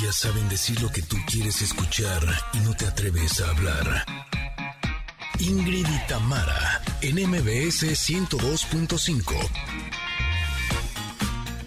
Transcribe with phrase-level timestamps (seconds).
[0.00, 4.04] Ellas saben decir lo que tú quieres escuchar y no te atreves a hablar.
[5.40, 9.34] Ingrid y Tamara, en MBS 102.5.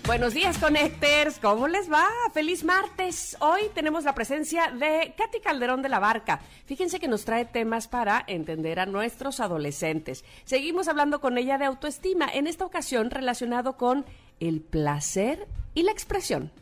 [0.05, 1.39] Buenos días, Connectors.
[1.39, 2.07] ¿Cómo les va?
[2.34, 3.36] Feliz martes.
[3.41, 6.39] Hoy tenemos la presencia de Katy Calderón de la Barca.
[6.68, 10.23] Fíjense que nos trae temas para entender a nuestros adolescentes.
[10.45, 14.05] Seguimos hablando con ella de autoestima, en esta ocasión relacionado con
[14.39, 16.54] el placer y la expresión.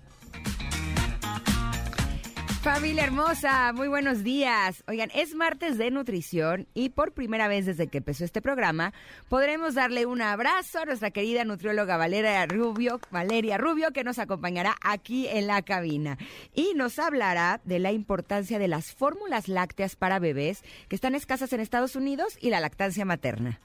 [2.62, 4.84] Familia hermosa, muy buenos días.
[4.86, 8.92] Oigan, es martes de nutrición y por primera vez desde que empezó este programa
[9.30, 14.76] podremos darle un abrazo a nuestra querida nutrióloga Valeria Rubio, Valeria Rubio, que nos acompañará
[14.82, 16.18] aquí en la cabina
[16.54, 21.54] y nos hablará de la importancia de las fórmulas lácteas para bebés que están escasas
[21.54, 23.62] en Estados Unidos y la lactancia materna.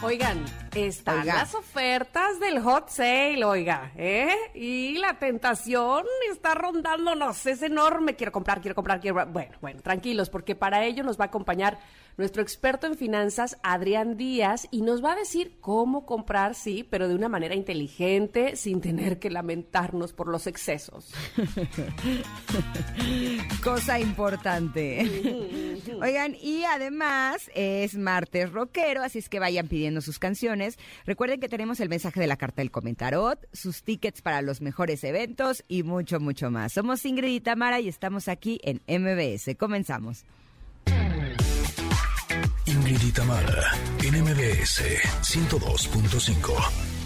[0.00, 0.44] Oigan,
[0.76, 4.32] están las ofertas del hot sale, oiga, ¿eh?
[4.54, 8.14] Y la tentación está rondándonos, es enorme.
[8.14, 9.26] Quiero comprar, quiero comprar, quiero.
[9.26, 11.80] Bueno, bueno, tranquilos, porque para ello nos va a acompañar
[12.18, 17.08] nuestro experto en finanzas, Adrián Díaz, y nos va a decir cómo comprar, sí, pero
[17.08, 21.14] de una manera inteligente, sin tener que lamentarnos por los excesos.
[23.62, 25.78] Cosa importante.
[26.02, 30.76] Oigan, y además es martes rockero, así es que vayan pidiendo sus canciones.
[31.06, 35.04] Recuerden que tenemos el mensaje de la carta del comentarot, sus tickets para los mejores
[35.04, 36.72] eventos y mucho, mucho más.
[36.72, 39.56] Somos Ingrid y Tamara y estamos aquí en MBS.
[39.56, 40.24] Comenzamos.
[42.88, 44.82] Ingrid y Tamara, en MBS
[45.22, 46.97] 102.5.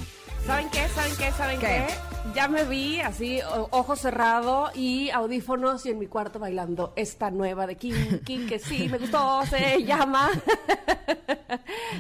[0.47, 0.89] ¿Saben qué?
[0.89, 1.31] ¿Saben qué?
[1.33, 1.87] ¿Saben qué?
[2.35, 3.41] Ya me vi así,
[3.71, 8.59] ojo cerrado y audífonos y en mi cuarto bailando esta nueva de King, King que
[8.59, 10.31] sí, me gustó, se llama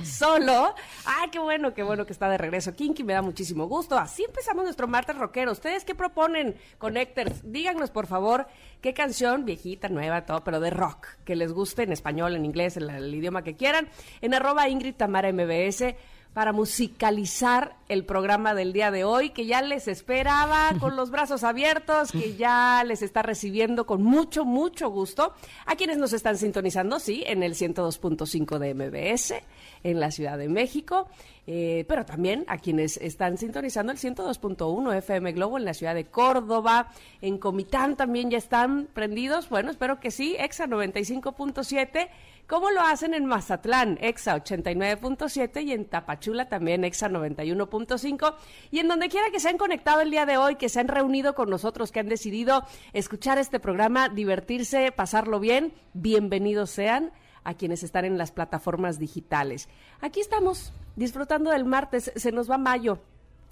[0.05, 0.75] Solo.
[1.05, 3.99] Ay, qué bueno, qué bueno que está de regreso Kinky, me da muchísimo gusto.
[3.99, 5.53] Así empezamos nuestro martes rockero.
[5.53, 7.41] ¿Ustedes qué proponen, Connectors?
[7.45, 8.47] Díganos, por favor,
[8.81, 12.77] qué canción, viejita, nueva, todo, pero de rock, que les guste en español, en inglés,
[12.77, 13.89] en el idioma que quieran,
[14.21, 15.95] en arroba Ingrid Tamara MBS
[16.34, 21.44] para musicalizar el programa del día de hoy, que ya les esperaba con los brazos
[21.44, 25.34] abiertos, que ya les está recibiendo con mucho, mucho gusto.
[25.66, 29.34] A quienes nos están sintonizando, sí, en el 102.5 de MBS,
[29.82, 31.09] en la Ciudad de México,
[31.47, 36.06] eh, pero también a quienes están sintonizando el 102.1 FM Globo en la Ciudad de
[36.06, 42.09] Córdoba, en Comitán también ya están prendidos, bueno, espero que sí, EXA 95.7
[42.53, 48.34] ¿Cómo lo hacen en Mazatlán, EXA 89.7 y en Tapachula también EXA 91.5
[48.71, 50.88] y en donde quiera que se han conectado el día de hoy, que se han
[50.88, 52.62] reunido con nosotros, que han decidido
[52.93, 57.12] escuchar este programa, divertirse, pasarlo bien, bienvenidos sean
[57.44, 59.69] a quienes están en las plataformas digitales.
[60.00, 63.00] Aquí estamos disfrutando del martes, se nos va mayo.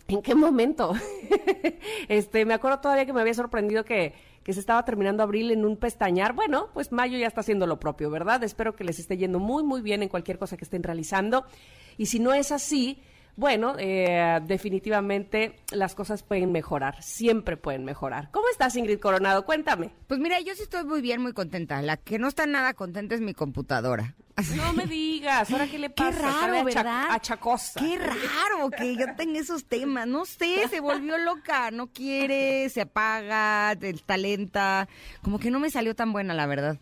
[0.07, 0.93] ¿En qué momento?
[2.09, 5.65] este, me acuerdo todavía que me había sorprendido que que se estaba terminando abril en
[5.65, 6.33] un pestañar.
[6.33, 8.43] Bueno, pues mayo ya está haciendo lo propio, ¿verdad?
[8.43, 11.45] Espero que les esté yendo muy, muy bien en cualquier cosa que estén realizando.
[11.97, 13.03] Y si no es así,
[13.37, 18.29] bueno, eh, definitivamente las cosas pueden mejorar, siempre pueden mejorar.
[18.33, 19.47] ¿Cómo estás, Ingrid Coronado?
[19.47, 19.93] Cuéntame.
[20.07, 21.81] Pues mira, yo sí estoy muy bien, muy contenta.
[21.81, 24.15] La que no está nada contenta es mi computadora.
[24.57, 26.11] No me digas, ¿ahora qué le pasa?
[26.11, 27.07] Qué raro, ¿verdad?
[27.11, 27.81] Achacosa.
[27.81, 30.07] Qué raro que yo tenga esos temas.
[30.07, 33.77] No sé, se volvió loca, no quiere, se apaga,
[34.07, 34.89] talenta.
[35.23, 36.79] Como que no me salió tan buena, la verdad.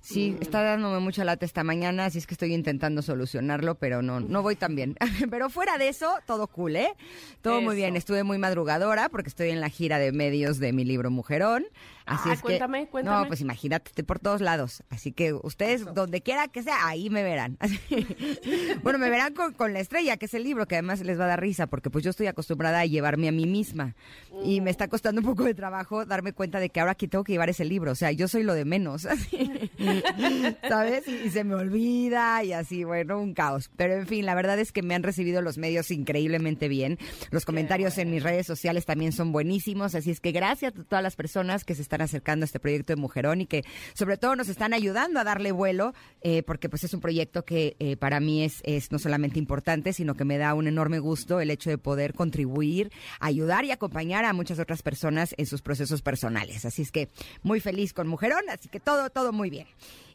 [0.00, 0.42] Sí, mm.
[0.42, 4.42] está dándome mucha lata esta mañana, así es que estoy intentando solucionarlo, pero no, no
[4.42, 4.96] voy tan bien.
[5.30, 6.94] pero fuera de eso, todo cool, ¿eh?
[7.42, 7.96] Todo muy bien.
[7.96, 11.66] Estuve muy madrugadora porque estoy en la gira de medios de mi libro Mujerón.
[12.10, 13.20] Así ah, es cuéntame, que, cuéntame.
[13.20, 14.82] No, pues imagínate, estoy por todos lados.
[14.90, 17.56] Así que ustedes, donde quiera que sea, ahí me verán.
[18.82, 21.28] bueno, me verán con, La Estrella, que es el libro, que además les va a
[21.28, 23.94] dar risa, porque pues yo estoy acostumbrada a llevarme a mí misma.
[24.42, 27.22] Y me está costando un poco de trabajo darme cuenta de que ahora aquí tengo
[27.22, 27.92] que llevar ese libro.
[27.92, 29.02] O sea, yo soy lo de menos.
[30.68, 31.06] ¿Sabes?
[31.06, 33.70] Y, se me olvida y así, bueno, un caos.
[33.76, 36.98] Pero en fin, la verdad es que me han recibido los medios increíblemente bien.
[37.30, 39.94] Los comentarios en mis redes sociales también son buenísimos.
[39.94, 42.92] Así es que gracias a todas las personas que se están acercando a este proyecto
[42.92, 43.64] de Mujerón y que
[43.94, 47.76] sobre todo nos están ayudando a darle vuelo, eh, porque pues es un proyecto que
[47.78, 51.40] eh, para mí es, es no solamente importante, sino que me da un enorme gusto
[51.40, 56.02] el hecho de poder contribuir, ayudar y acompañar a muchas otras personas en sus procesos
[56.02, 56.64] personales.
[56.64, 57.10] Así es que
[57.42, 59.66] muy feliz con Mujerón, así que todo, todo muy bien.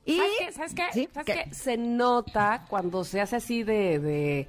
[0.06, 0.20] Y,
[0.52, 1.10] ¿Sabes qué?
[1.12, 1.54] ¿Sabes qué?
[1.54, 4.48] Se nota cuando se hace así de, de,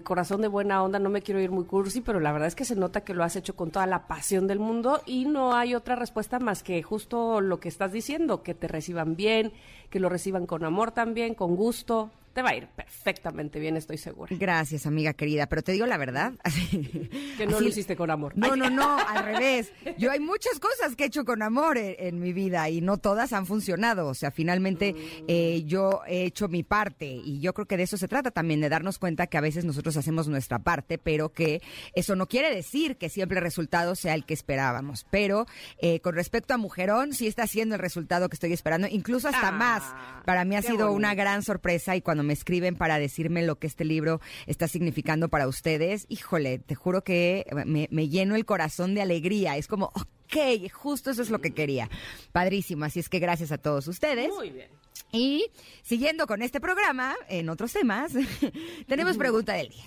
[0.00, 1.00] corazón de buena onda.
[1.00, 3.24] No me quiero ir muy cursi, pero la verdad es que se nota que lo
[3.24, 6.80] has hecho con toda la pasión del mundo y no hay otra respuesta más que
[6.84, 9.52] justo lo que estás diciendo, que te reciban bien,
[9.90, 12.10] que lo reciban con amor también, con gusto.
[12.32, 14.36] Te va a ir perfectamente bien, estoy segura.
[14.38, 16.34] Gracias, amiga querida, pero te digo la verdad.
[17.36, 18.34] que no lo hiciste con amor.
[18.36, 19.72] No, no, no, al revés.
[19.98, 23.32] Yo hay muchas cosas que he hecho con amor en, mi vida y no todas
[23.32, 24.06] han funcionado.
[24.06, 24.94] O sea, finalmente
[25.26, 28.60] eh, yo he hecho mi parte y yo creo que de eso se trata también,
[28.60, 31.60] de darnos cuenta que a veces nosotros hacemos nuestra parte, pero que
[31.94, 35.04] eso no quiere decir que siempre el resultado sea el que esperábamos.
[35.10, 35.46] Pero
[35.78, 39.48] eh, con respecto a Mujerón, sí está siendo el resultado que estoy esperando, incluso hasta
[39.48, 39.79] Ah, más.
[40.24, 43.66] Para mí ha sido una gran sorpresa y cuando me escriben para decirme lo que
[43.66, 48.94] este libro está significando para ustedes, híjole, te juro que me, me lleno el corazón
[48.94, 49.56] de alegría.
[49.56, 51.88] Es como, ok, justo eso es lo que quería.
[52.32, 54.28] Padrísimo, así es que gracias a todos ustedes.
[54.28, 54.68] Muy bien.
[55.12, 55.50] Y
[55.82, 58.12] siguiendo con este programa, en otros temas,
[58.86, 59.84] tenemos pregunta del día.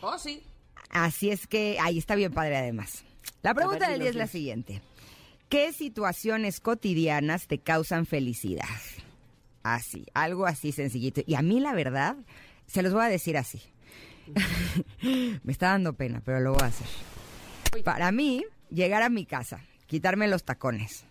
[0.00, 0.42] Oh, sí.
[0.90, 3.04] Así es que ahí está bien padre además.
[3.42, 4.82] La pregunta ver, del día es la siguiente.
[5.48, 8.66] ¿Qué situaciones cotidianas te causan felicidad?
[9.74, 11.22] Así, algo así sencillito.
[11.26, 12.16] Y a mí la verdad,
[12.66, 13.62] se los voy a decir así.
[15.02, 16.86] Me está dando pena, pero lo voy a hacer.
[17.84, 21.04] Para mí, llegar a mi casa, quitarme los tacones.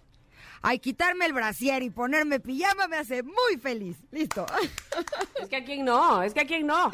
[0.70, 3.96] Ay, quitarme el brasier y ponerme pijama me hace muy feliz.
[4.12, 4.46] Listo.
[5.42, 6.92] Es que a quien no, es que a quien no.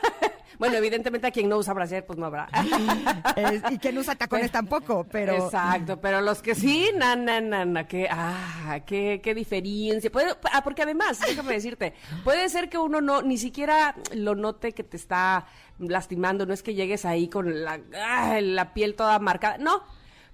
[0.58, 2.48] bueno, evidentemente a quien no usa brasier, pues no habrá.
[3.36, 5.34] Es- y que no usa tacones tampoco, pero...
[5.34, 10.10] Exacto, pero los que sí, na, na, na, na, que, ah, qué, qué diferencia.
[10.10, 11.92] Puede, ah, porque además, déjame decirte,
[12.24, 15.44] puede ser que uno no, ni siquiera lo note que te está
[15.78, 19.82] lastimando, no es que llegues ahí con la, ah, la piel toda marcada, no,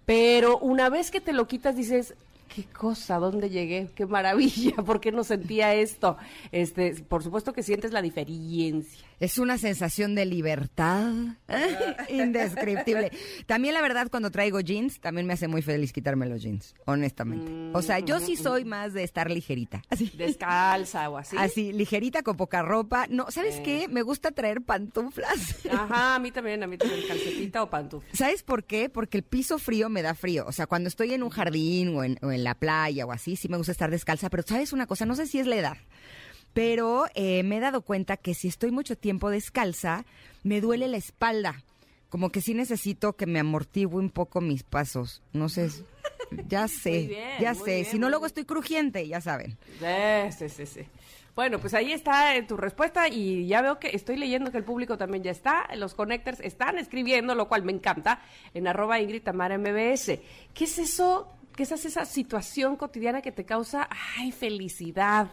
[0.05, 2.15] pero una vez que te lo quitas dices,
[2.49, 3.91] qué cosa, ¿dónde llegué?
[3.95, 6.17] Qué maravilla, ¿por qué no sentía esto?
[6.53, 9.06] Este, por supuesto que sientes la diferencia.
[9.19, 11.11] Es una sensación de libertad
[12.09, 13.11] indescriptible.
[13.47, 17.51] También la verdad cuando traigo jeans, también me hace muy feliz quitarme los jeans, honestamente.
[17.77, 19.83] O sea, yo sí soy más de estar ligerita.
[19.89, 20.13] Así.
[20.17, 21.37] Descalza o así.
[21.39, 23.07] Así, ligerita con poca ropa.
[23.09, 23.63] No, ¿sabes Eh.
[23.65, 23.89] qué?
[23.89, 25.65] Me gusta traer pantuflas.
[25.71, 28.09] Ajá, a mí también, a mí también, calcetita o pantufla.
[28.13, 28.89] ¿Sabes por qué?
[28.89, 30.45] Porque el piso frío me da frío.
[30.47, 33.37] O sea, cuando estoy en un jardín o en, o en la playa o así,
[33.37, 34.29] sí me gusta estar descalza.
[34.31, 35.07] Pero ¿sabes una cosa?
[35.07, 35.77] No sé si es la edad.
[36.57, 40.07] Pero eh, me he dado cuenta que si estoy mucho tiempo descalza,
[40.43, 41.63] me duele la espalda.
[42.09, 45.21] Como que sí necesito que me amortigue un poco mis pasos.
[45.35, 45.69] No sé.
[46.49, 47.75] Ya sé, bien, ya sé.
[47.75, 49.59] bien, si no, luego estoy crujiente, ya saben.
[49.79, 50.81] Sí, sí, sí, sí.
[51.35, 54.65] Bueno, pues ahí está eh, tu respuesta y ya veo que estoy leyendo que el
[54.65, 58.23] público también ya está, los connectors están escribiendo, lo cual me encanta,
[58.55, 60.21] en arroba Ingrid Tamara MBS.
[60.55, 61.29] ¿Qué es eso?
[61.55, 65.29] ¿Qué es esa situación cotidiana que te causa, ay, felicidad?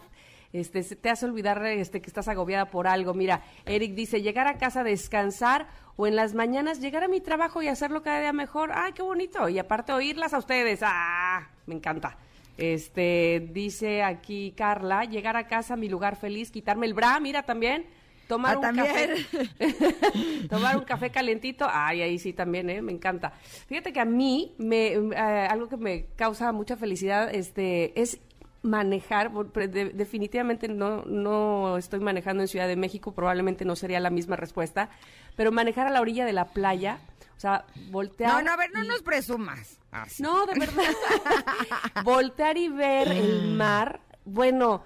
[0.54, 3.12] Este, te hace olvidar este, que estás agobiada por algo.
[3.12, 5.66] Mira, Eric dice, llegar a casa descansar
[5.96, 8.70] o en las mañanas llegar a mi trabajo y hacerlo cada día mejor.
[8.72, 9.48] Ay, qué bonito.
[9.48, 10.78] Y aparte oírlas a ustedes.
[10.82, 12.16] Ah, me encanta.
[12.56, 17.84] Este, dice aquí Carla, llegar a casa, mi lugar feliz, quitarme el bra, mira también.
[18.28, 18.86] Tomar Ah, un también.
[18.86, 20.46] café.
[20.48, 21.66] tomar un café calentito.
[21.68, 22.80] Ay, ahí sí también, ¿eh?
[22.80, 23.30] Me encanta.
[23.66, 28.18] Fíjate que a mí, me, eh, algo que me causa mucha felicidad este, es
[28.64, 29.30] manejar.
[29.30, 34.88] definitivamente no, no estoy manejando en Ciudad de México, probablemente no sería la misma respuesta,
[35.36, 36.98] pero manejar a la orilla de la playa,
[37.36, 38.32] o sea, voltear.
[38.32, 39.78] No, no, a ver, no y- nos presumas.
[39.92, 40.22] Así.
[40.24, 40.82] no, de verdad.
[42.04, 44.82] Voltear y ver el mar, bueno,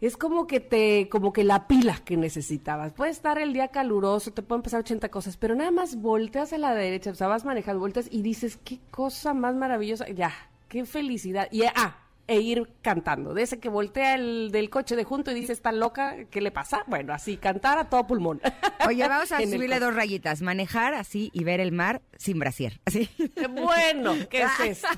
[0.00, 2.92] es como que te, como que la pila que necesitabas.
[2.92, 6.58] Puede estar el día caluroso, te pueden pasar 80 cosas, pero nada más volteas a
[6.58, 10.32] la derecha, o sea, vas manejando, volteas y dices, qué cosa más maravillosa, ya,
[10.68, 11.48] qué felicidad.
[11.50, 11.96] Y ah,
[12.28, 13.34] e ir cantando.
[13.34, 16.50] De ese que voltea el del coche de junto y dice, está loca, ¿qué le
[16.50, 16.84] pasa?
[16.86, 18.40] Bueno, así, cantar a todo pulmón.
[18.86, 20.42] Oye, vamos a subirle dos rayitas.
[20.42, 22.80] Manejar así y ver el mar sin brasier.
[22.84, 23.08] Así.
[23.50, 24.88] Bueno, ¿qué es esto?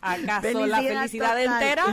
[0.00, 1.62] ¿Acaso la felicidad total.
[1.62, 1.84] entera?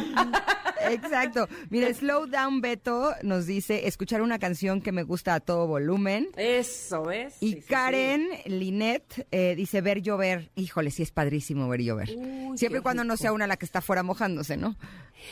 [0.92, 1.48] Exacto.
[1.70, 6.30] Mira, Slow Down Beto nos dice escuchar una canción que me gusta a todo volumen.
[6.38, 7.36] Eso, ¿ves?
[7.42, 7.68] Y Sí, sí, sí.
[7.68, 10.52] Karen Linet eh, dice ver llover.
[10.56, 12.10] Híjole, sí es padrísimo ver llover.
[12.16, 14.76] Uy, Siempre y cuando no sea una la que está fuera mojándose, ¿no?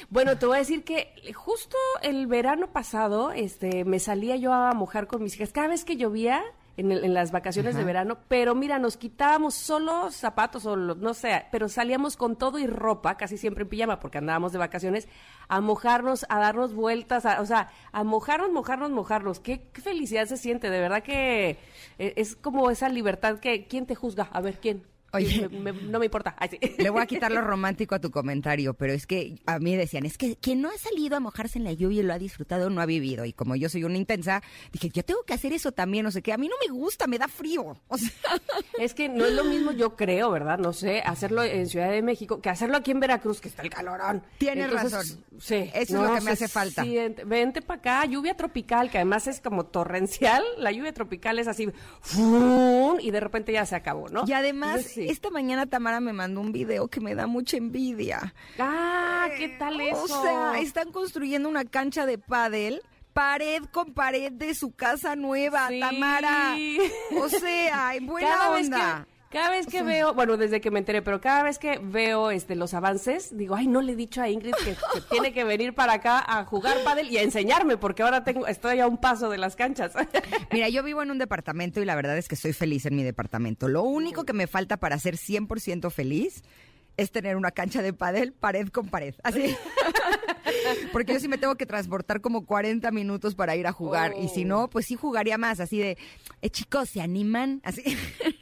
[0.09, 4.73] Bueno, te voy a decir que justo el verano pasado, este, me salía yo a
[4.73, 5.51] mojar con mis hijas.
[5.51, 6.41] Cada vez que llovía
[6.77, 10.95] en, el- en las vacaciones de verano, pero mira, nos quitábamos solo zapatos o lo-
[10.95, 14.57] no sé, pero salíamos con todo y ropa, casi siempre en pijama, porque andábamos de
[14.57, 15.07] vacaciones,
[15.47, 19.39] a mojarnos, a darnos vueltas, a- o sea, a mojarnos, mojarnos, mojarnos.
[19.39, 21.59] Qué, qué felicidad se siente, de verdad que
[21.99, 24.27] eh, es como esa libertad que, ¿quién te juzga?
[24.31, 24.83] A ver, ¿quién?
[25.13, 26.35] Oye, no me importa.
[26.77, 30.05] Le voy a quitar lo romántico a tu comentario, pero es que a mí decían,
[30.05, 32.69] es que quien no ha salido a mojarse en la lluvia y lo ha disfrutado
[32.69, 33.25] no ha vivido.
[33.25, 34.41] Y como yo soy una intensa,
[34.71, 36.33] dije, yo tengo que hacer eso también, no sé qué.
[36.33, 37.77] A mí no me gusta, me da frío.
[37.87, 38.09] O sea...
[38.79, 40.57] Es que no es lo mismo, yo creo, ¿verdad?
[40.57, 43.69] No sé, hacerlo en Ciudad de México que hacerlo aquí en Veracruz, que está el
[43.69, 44.23] calorón.
[44.37, 45.05] Tienes razón.
[45.39, 45.69] Sí.
[45.73, 46.83] Eso es lo que me hace falta.
[47.25, 50.43] vente para acá, lluvia tropical, que además es como torrencial.
[50.57, 51.69] La lluvia tropical es así,
[52.99, 54.23] y de repente ya se acabó, ¿no?
[54.27, 58.33] Y además, esta mañana Tamara me mandó un video que me da mucha envidia.
[58.59, 60.03] Ah, ¿qué tal eso?
[60.03, 62.81] O sea, están construyendo una cancha de pádel
[63.13, 66.55] pared con pared de su casa nueva, Tamara.
[67.21, 69.07] O sea, en buena onda.
[69.33, 72.55] Cada vez que veo, bueno, desde que me enteré, pero cada vez que veo este
[72.55, 74.75] los avances, digo, ay, no le he dicho a Ingrid que,
[75.09, 78.79] tiene que venir para acá a jugar pádel y a enseñarme, porque ahora tengo, estoy
[78.79, 79.93] a un paso de las canchas.
[80.51, 83.01] Mira, yo vivo en un departamento y la verdad es que estoy feliz en mi
[83.01, 83.67] departamento.
[83.67, 86.43] Lo único que me falta para ser 100% feliz
[86.95, 89.15] es tener una cancha de pádel pared con pared.
[89.23, 89.55] Así.
[90.91, 94.13] Porque yo sí me tengo que transportar como 40 minutos para ir a jugar.
[94.19, 95.59] Y si no, pues sí jugaría más.
[95.59, 95.97] Así de,
[96.41, 97.61] eh, chicos, ¿se animan?
[97.63, 97.83] Así.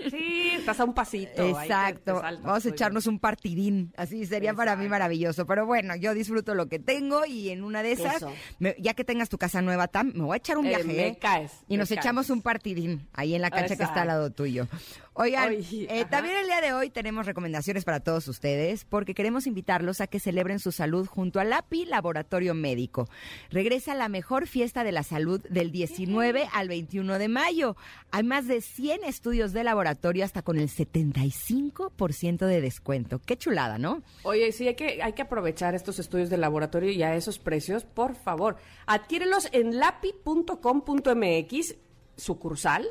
[0.10, 1.48] Sí, estás a un pasito.
[1.48, 2.22] Exacto.
[2.44, 3.94] Vamos a echarnos un partidín.
[3.98, 5.46] Así sería para mí maravilloso.
[5.46, 8.26] Pero bueno, yo disfruto lo que tengo y en una de esas,
[8.80, 10.84] ya que tengas tu casa nueva, Tam, me voy a echar un eh, viaje.
[10.86, 11.18] me ¿eh?
[11.20, 11.52] caes.
[11.68, 14.68] Y nos echamos un partidín ahí en la cancha que está al lado tuyo.
[15.22, 20.02] Oigan, eh, también el día de hoy tenemos recomendaciones para todos ustedes porque queremos invitarlos
[20.02, 23.08] a que celebren su salud junto al API Laboratorio Médico.
[23.52, 27.76] Regresa la mejor fiesta de la salud del 19 al 21 de mayo.
[28.10, 33.22] Hay más de 100 estudios de laboratorio hasta con el 75% de descuento.
[33.24, 34.02] Qué chulada, ¿no?
[34.24, 37.84] Oye, sí, hay que, hay que aprovechar estos estudios de laboratorio y a esos precios,
[37.84, 38.58] por favor.
[38.88, 40.56] Adquiérelos en lapi.com.mx,
[42.18, 42.88] sucursal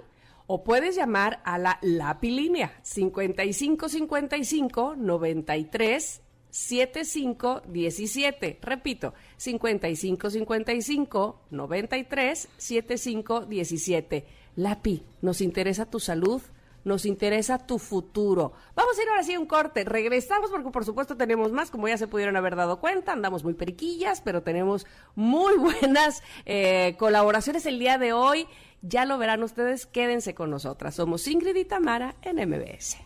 [0.53, 8.59] o puedes llamar a la Lapilínea 5555 93 75 17.
[8.61, 14.27] Repito, 5555 93 75 17.
[14.57, 16.43] Lapi, nos interesa tu salud,
[16.85, 18.53] nos interesa tu futuro.
[18.75, 19.85] Vamos a ir ahora sí a un corte.
[19.85, 23.55] Regresamos porque por supuesto tenemos más, como ya se pudieron haber dado cuenta, andamos muy
[23.55, 28.47] periquillas, pero tenemos muy buenas eh, colaboraciones el día de hoy.
[28.83, 30.95] Ya lo verán ustedes, quédense con nosotras.
[30.95, 32.97] Somos Ingrid y Tamara en MBS.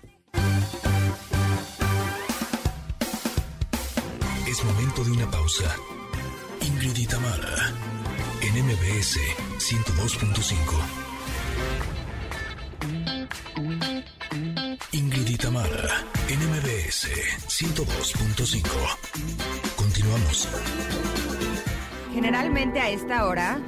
[4.47, 5.75] Es momento de una pausa.
[6.61, 7.73] Ingrid y Tamara
[8.40, 9.19] en MBS
[9.59, 11.94] 102.5.
[15.35, 17.09] y Tamara en MBS
[17.49, 18.62] 102.5.
[19.75, 20.49] Continuamos.
[22.12, 23.59] Generalmente a esta hora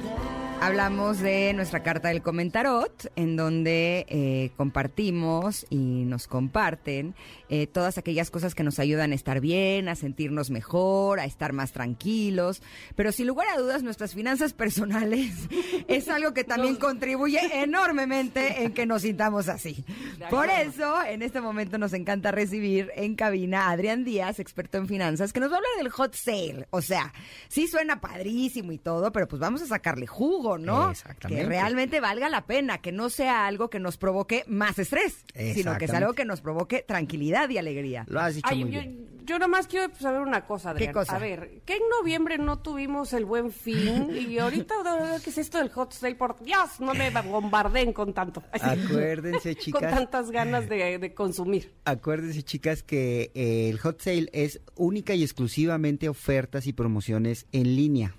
[0.59, 7.13] Hablamos de nuestra carta del comentarot, en donde eh, compartimos y nos comparten
[7.47, 11.53] eh, todas aquellas cosas que nos ayudan a estar bien, a sentirnos mejor, a estar
[11.53, 12.63] más tranquilos.
[12.95, 15.47] Pero sin lugar a dudas, nuestras finanzas personales
[15.87, 19.85] es algo que también contribuye enormemente en que nos sintamos así.
[20.29, 24.87] Por eso, en este momento nos encanta recibir en cabina a Adrián Díaz, experto en
[24.87, 26.67] finanzas, que nos va a hablar del hot sale.
[26.71, 27.13] O sea,
[27.47, 30.93] sí suena padrísimo y todo, pero pues vamos a sacarle jugo ¿no?
[31.27, 35.77] Que realmente valga la pena, que no sea algo que nos provoque más estrés, sino
[35.77, 38.05] que sea algo que nos provoque tranquilidad y alegría.
[38.07, 40.89] Lo has dicho muy bien yo nomás quiero saber una cosa, Adrián.
[40.89, 41.17] ¿Qué cosa?
[41.17, 44.07] A ver, ¿qué en noviembre no tuvimos el buen fin?
[44.27, 44.75] Y ahorita,
[45.23, 46.15] ¿qué es esto del hot sale?
[46.15, 48.41] Por Dios, no me bombardeen con tanto.
[48.51, 49.81] Acuérdense, chicas.
[49.81, 51.73] con tantas ganas de, consumir.
[51.85, 57.75] Acuérdense, chicas, que eh, el hot sale es única y exclusivamente ofertas y promociones en
[57.75, 58.15] línea.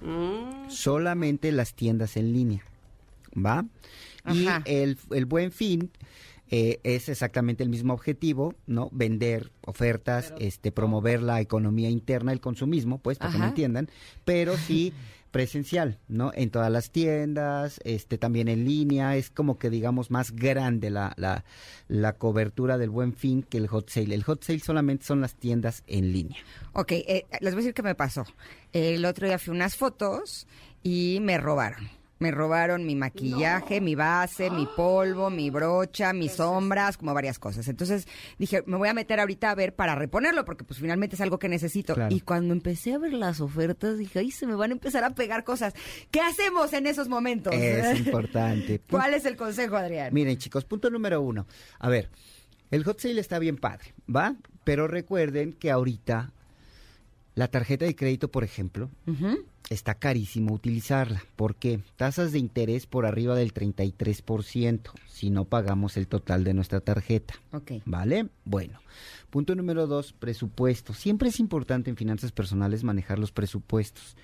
[0.00, 0.70] Mm.
[0.70, 2.62] Solamente las tiendas en línea.
[3.34, 3.64] ¿Va?
[4.32, 5.90] Y el, el buen fin
[6.52, 8.88] eh, es exactamente el mismo objetivo, ¿no?
[8.90, 13.88] Vender ofertas, este, promover la economía interna, el consumismo, pues, para que me entiendan,
[14.24, 14.92] pero sí
[15.30, 16.32] presencial, ¿no?
[16.34, 21.14] En todas las tiendas, este, también en línea, es como que digamos más grande la,
[21.16, 21.44] la,
[21.88, 24.14] la cobertura del buen fin que el hot sale.
[24.14, 26.38] El hot sale solamente son las tiendas en línea.
[26.72, 28.24] Ok, eh, les voy a decir qué me pasó.
[28.72, 30.46] El otro día fui unas fotos
[30.82, 31.99] y me robaron.
[32.20, 37.66] Me robaron mi maquillaje, mi base, mi polvo, mi brocha, mis sombras, como varias cosas.
[37.66, 38.06] Entonces
[38.38, 41.38] dije, me voy a meter ahorita a ver para reponerlo, porque pues finalmente es algo
[41.38, 41.96] que necesito.
[42.10, 45.14] Y cuando empecé a ver las ofertas, dije, ay, se me van a empezar a
[45.14, 45.72] pegar cosas.
[46.10, 47.54] ¿Qué hacemos en esos momentos?
[47.54, 48.82] Es importante.
[48.90, 50.12] ¿Cuál es el consejo, Adrián?
[50.12, 51.46] Miren, chicos, punto número uno.
[51.78, 52.10] A ver,
[52.70, 54.36] el hot sale está bien padre, ¿va?
[54.64, 56.34] Pero recuerden que ahorita
[57.40, 58.90] La tarjeta de crédito, por ejemplo,
[59.70, 61.24] está carísimo utilizarla.
[61.36, 61.80] ¿Por qué?
[61.96, 67.32] Tasas de interés por arriba del 33% si no pagamos el total de nuestra tarjeta.
[67.52, 67.72] Ok.
[67.86, 68.28] ¿Vale?
[68.44, 68.80] Bueno.
[69.30, 70.92] Punto número dos, presupuesto.
[70.92, 74.18] Siempre es importante en finanzas personales manejar los presupuestos.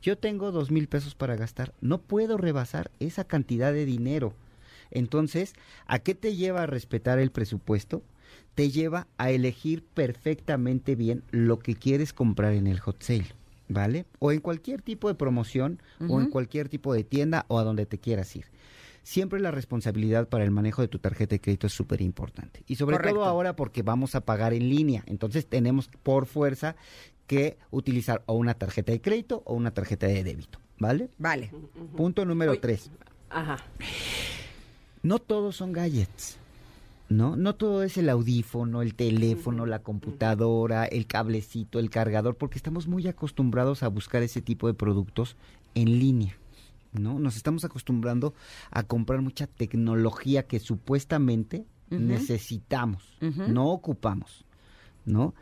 [0.00, 1.74] Yo tengo dos mil pesos para gastar.
[1.80, 4.32] No puedo rebasar esa cantidad de dinero.
[4.92, 5.54] Entonces,
[5.88, 8.04] ¿a qué te lleva a respetar el presupuesto?
[8.54, 13.26] Te lleva a elegir perfectamente bien lo que quieres comprar en el hot sale,
[13.68, 14.06] ¿vale?
[14.18, 17.86] O en cualquier tipo de promoción, o en cualquier tipo de tienda, o a donde
[17.86, 18.46] te quieras ir.
[19.02, 22.62] Siempre la responsabilidad para el manejo de tu tarjeta de crédito es súper importante.
[22.66, 23.20] Y sobre Correcto.
[23.20, 25.02] todo ahora porque vamos a pagar en línea.
[25.06, 26.76] Entonces tenemos por fuerza
[27.26, 31.08] que utilizar o una tarjeta de crédito o una tarjeta de débito, ¿vale?
[31.16, 31.50] Vale.
[31.96, 32.90] Punto número tres.
[33.30, 33.56] Ajá.
[35.02, 36.39] No todos son gadgets.
[37.10, 37.34] ¿No?
[37.34, 42.86] No todo es el audífono, el teléfono, la computadora, el cablecito, el cargador, porque estamos
[42.86, 45.36] muy acostumbrados a buscar ese tipo de productos
[45.74, 46.36] en línea.
[46.92, 47.18] ¿No?
[47.18, 48.32] Nos estamos acostumbrando
[48.70, 54.44] a comprar mucha tecnología que supuestamente necesitamos, no ocupamos,
[55.04, 55.34] ¿no?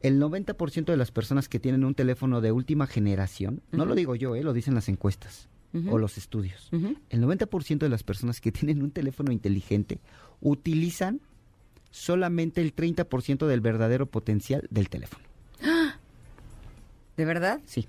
[0.00, 4.14] El 90% de las personas que tienen un teléfono de última generación, no lo digo
[4.14, 4.42] yo, ¿eh?
[4.42, 5.49] lo dicen las encuestas
[5.88, 10.00] o los estudios, el 90% de las personas que tienen un teléfono inteligente
[10.40, 11.20] utilizan
[11.90, 15.24] solamente el 30% del verdadero potencial del teléfono.
[17.16, 17.60] ¿De verdad?
[17.66, 17.88] Sí.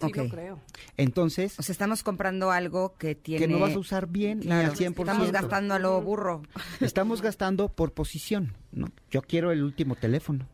[0.00, 0.16] Sí, Ok.
[0.16, 0.60] lo creo.
[0.96, 3.44] Entonces, O sea, estamos comprando algo que tiene...
[3.46, 5.00] que no vas a usar bien Claro, ni al 100%.
[5.00, 6.42] Estamos gastando a lo burro.
[6.80, 8.86] Estamos gastando por posición, ¿no?
[9.10, 10.46] Yo quiero el último teléfono.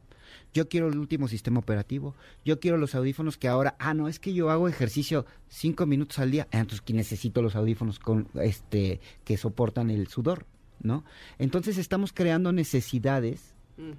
[0.52, 2.14] Yo quiero el último sistema operativo.
[2.44, 6.18] Yo quiero los audífonos que ahora, ah, no, es que yo hago ejercicio cinco minutos
[6.18, 6.48] al día.
[6.52, 10.46] Ah, entonces que necesito los audífonos con este que soportan el sudor,
[10.80, 11.04] ¿no?
[11.38, 13.54] Entonces estamos creando necesidades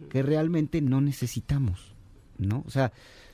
[0.10, 1.94] que realmente no necesitamos,
[2.40, 2.64] ¿no?
[2.66, 2.92] O sea,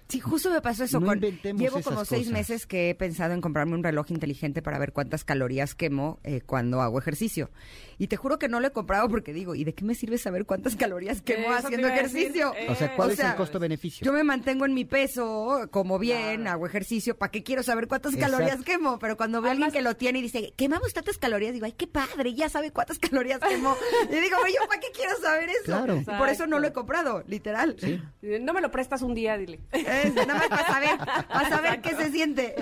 [0.09, 0.99] Sí, justo me pasó eso.
[0.99, 2.33] No con, llevo esas como seis cosas.
[2.33, 6.41] meses que he pensado en comprarme un reloj inteligente para ver cuántas calorías quemo eh,
[6.45, 7.49] cuando hago ejercicio.
[7.97, 10.17] Y te juro que no lo he comprado porque digo, ¿y de qué me sirve
[10.17, 11.99] saber cuántas calorías quemo haciendo decir.
[12.05, 12.53] ejercicio?
[12.55, 14.05] Eh, o sea, ¿cuál o es el costo-beneficio?
[14.05, 18.13] Yo me mantengo en mi peso, como bien, hago ejercicio, ¿para qué quiero saber cuántas
[18.13, 18.37] Exacto.
[18.37, 18.99] calorías quemo?
[18.99, 21.73] Pero cuando veo a alguien que lo tiene y dice, quemamos tantas calorías, digo, ay,
[21.73, 23.75] qué padre, ya sabe cuántas calorías quemó.
[24.09, 25.63] y digo, yo, ¿para qué quiero saber eso?
[25.65, 26.01] Claro.
[26.01, 27.75] Y por eso no lo he comprado, literal.
[28.21, 29.59] No me lo prestas un día, dile.
[30.03, 30.97] Es, nada más para saber,
[31.27, 32.55] para saber qué se siente.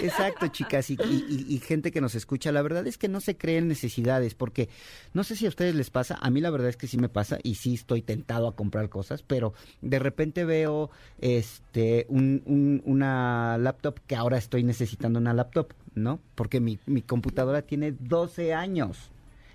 [0.00, 3.20] Exacto, chicas, y, y- y- y gente que nos escucha, la verdad es que no
[3.20, 4.68] se creen necesidades, porque
[5.14, 7.08] no sé si a ustedes les pasa, a mí la verdad es que sí me
[7.08, 12.82] pasa y sí estoy tentado a comprar cosas, pero de repente veo este un- un-
[12.84, 16.20] una laptop que ahora estoy necesitando una laptop, ¿no?
[16.34, 19.10] Porque mi, mi computadora tiene 12 años.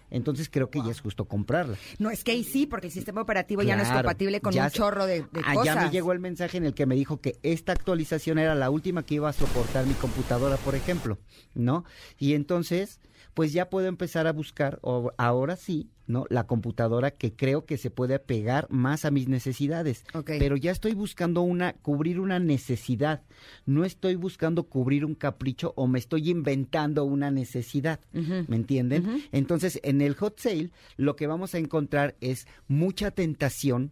[0.09, 1.77] Entonces creo que ya es justo comprarla.
[1.99, 4.69] No, es que ahí sí, porque el sistema operativo ya no es compatible con un
[4.69, 5.75] se- chorro de, de Ah, cosas.
[5.75, 8.69] Ya me llegó el mensaje en el que me dijo que esta actualización era la
[8.69, 11.17] última que iba a soportar mi computadora, por ejemplo,
[11.53, 11.83] ¿no?
[12.17, 12.99] Y entonces,
[13.33, 16.25] pues ya puedo empezar a buscar, o ahora sí, ¿no?
[16.29, 20.03] La computadora que creo que se puede pegar más a mis necesidades.
[20.25, 23.21] Pero ya estoy buscando una, cubrir una necesidad.
[23.65, 27.99] No estoy buscando cubrir un capricho o me estoy inventando una necesidad.
[28.13, 29.23] ¿Me entienden?
[29.31, 33.91] Entonces, en el hot sale, lo que vamos a encontrar es mucha tentación,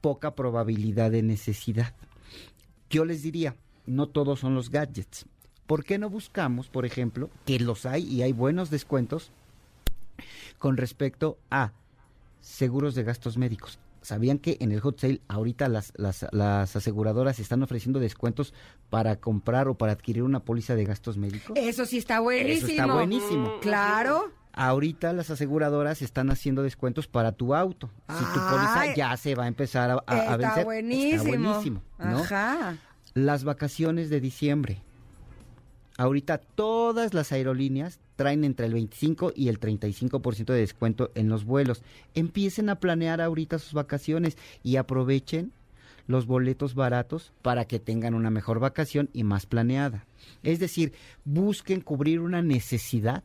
[0.00, 1.94] poca probabilidad de necesidad.
[2.90, 3.56] Yo les diría,
[3.86, 5.26] no todos son los gadgets.
[5.66, 9.32] ¿Por qué no buscamos, por ejemplo, que los hay y hay buenos descuentos
[10.58, 11.72] con respecto a
[12.40, 13.78] seguros de gastos médicos?
[14.00, 18.54] ¿Sabían que en el hot sale ahorita las, las, las aseguradoras están ofreciendo descuentos
[18.90, 21.56] para comprar o para adquirir una póliza de gastos médicos?
[21.56, 22.56] Eso sí está buenísimo.
[22.58, 23.60] Eso está buenísimo.
[23.60, 24.30] Claro.
[24.52, 27.90] Ahorita las aseguradoras están haciendo descuentos para tu auto.
[28.08, 30.64] Si tu póliza ya se va a empezar a, a- a está vencer.
[30.64, 31.16] buenísimo.
[31.16, 32.18] Está buenísimo, ¿no?
[32.20, 32.76] Ajá.
[33.14, 34.82] Las vacaciones de diciembre.
[35.98, 41.44] Ahorita todas las aerolíneas traen entre el 25 y el 35% de descuento en los
[41.44, 41.82] vuelos.
[42.14, 45.50] Empiecen a planear ahorita sus vacaciones y aprovechen
[46.06, 50.06] los boletos baratos para que tengan una mejor vacación y más planeada.
[50.44, 50.92] Es decir,
[51.24, 53.24] busquen cubrir una necesidad.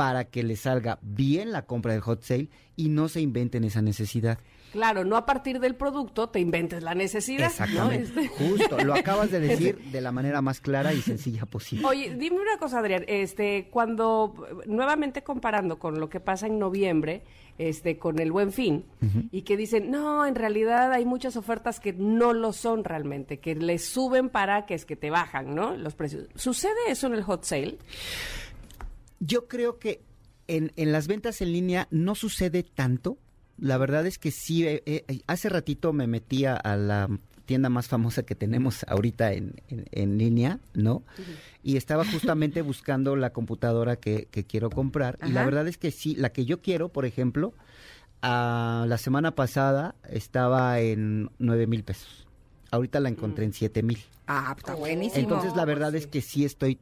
[0.00, 3.82] Para que les salga bien la compra del hot sale y no se inventen esa
[3.82, 4.38] necesidad.
[4.72, 7.48] Claro, no a partir del producto te inventes la necesidad.
[7.74, 7.90] ¿no?
[7.92, 8.22] Exactamente.
[8.22, 11.84] Este- Justo, lo acabas de decir de la manera más clara y sencilla posible.
[11.86, 14.32] Oye, dime una cosa, Adrián, este, cuando
[14.66, 17.22] nuevamente comparando con lo que pasa en noviembre,
[17.58, 18.86] este, con el Buen Fin,
[19.30, 23.54] y que dicen, no, en realidad hay muchas ofertas que no lo son realmente, que
[23.54, 25.76] le suben para que es que te bajan, ¿no?
[25.76, 26.26] Los precios.
[26.36, 27.76] ¿Sucede eso en el hot sale?
[29.20, 30.00] Yo creo que
[30.48, 33.18] en, en las ventas en línea no sucede tanto.
[33.58, 37.08] La verdad es que sí, eh, eh, hace ratito me metí a, la
[37.44, 41.02] tienda más famosa que tenemos ahorita en, en, línea, ¿no?
[41.62, 45.18] Y estaba justamente buscando la computadora que, que quiero comprar.
[45.26, 47.52] Y la verdad es que sí, la que yo quiero, por ejemplo,
[48.22, 52.26] a, la semana pasada estaba en nueve mil pesos.
[52.70, 53.98] Ahorita la encontré en siete mil.
[54.26, 55.20] Ah, está buenísimo.
[55.22, 56.78] Entonces la verdad es que sí estoy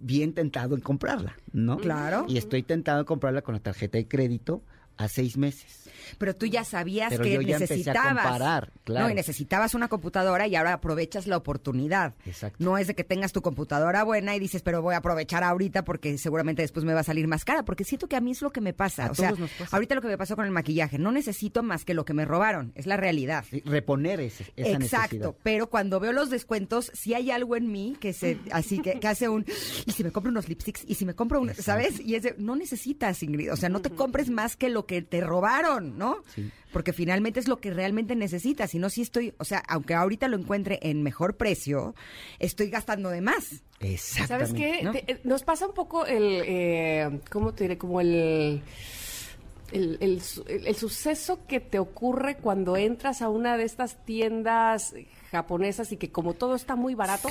[0.00, 1.78] bien tentado en comprarla, ¿no?
[1.78, 2.24] Claro.
[2.28, 4.62] Y estoy tentado en comprarla con la tarjeta de crédito
[4.98, 5.88] a seis meses.
[6.16, 8.68] Pero tú ya sabías que necesitabas.
[8.86, 12.14] No, y necesitabas una computadora y ahora aprovechas la oportunidad.
[12.24, 12.56] Exacto.
[12.64, 15.84] No es de que tengas tu computadora buena y dices, pero voy a aprovechar ahorita
[15.84, 17.64] porque seguramente después me va a salir más cara.
[17.64, 19.10] Porque siento que a mí es lo que me pasa.
[19.10, 19.34] o sea,
[19.70, 22.24] ahorita lo que me pasó con el maquillaje, no necesito más que lo que me
[22.24, 22.72] robaron.
[22.74, 23.44] Es la realidad.
[23.64, 25.36] reponer ese, esa Exacto.
[25.42, 29.28] Pero cuando veo los descuentos, si hay algo en mí que se, así que, hace
[29.28, 29.44] un,
[29.86, 32.00] y si me compro unos lipsticks, y si me compro un, ¿sabes?
[32.00, 33.52] Y es de, no necesitas, Ingrid.
[33.52, 36.24] O sea, no te compres más que lo que te robaron, ¿no?
[36.34, 36.50] Sí.
[36.72, 38.72] Porque finalmente es lo que realmente necesitas.
[38.72, 41.94] Si no, si estoy, o sea, aunque ahorita lo encuentre en mejor precio,
[42.40, 43.62] estoy gastando de más.
[43.78, 44.26] Exactamente.
[44.26, 45.12] ¿Sabes qué?
[45.12, 47.78] Eh, nos pasa un poco el, eh, ¿cómo te diré?
[47.78, 48.62] Como el...
[49.70, 54.94] El, el, suceso que te ocurre cuando entras a una de estas tiendas
[55.30, 57.28] japonesas y que como todo está muy barato,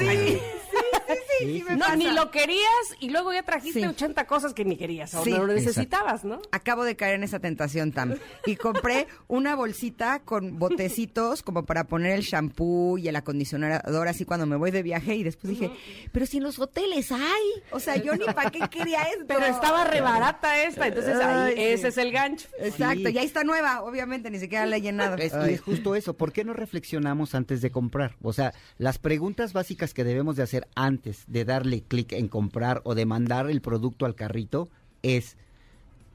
[1.78, 2.68] no, ni lo querías
[3.00, 6.40] y luego ya trajiste 80 cosas que ni querías o no lo necesitabas, ¿no?
[6.52, 8.16] Acabo de caer en esa tentación, Tam.
[8.46, 14.26] Y compré una bolsita con botecitos como para poner el shampoo y el acondicionador así
[14.26, 15.72] cuando me voy de viaje y después dije,
[16.12, 19.26] pero si en los hoteles hay, o sea, yo ni para qué quería esto.
[19.28, 22.48] Pero estaba rebarata esta, entonces ahí ese es el gancho.
[22.60, 25.16] Exacto, y ahí está nueva, obviamente, ni siquiera la he llenado.
[25.18, 28.16] Es, es justo eso, ¿por qué no reflexionamos antes de comprar?
[28.22, 32.82] O sea, las preguntas básicas que debemos de hacer antes de darle clic en comprar
[32.86, 34.70] o de mandar el producto al carrito
[35.04, 35.38] es,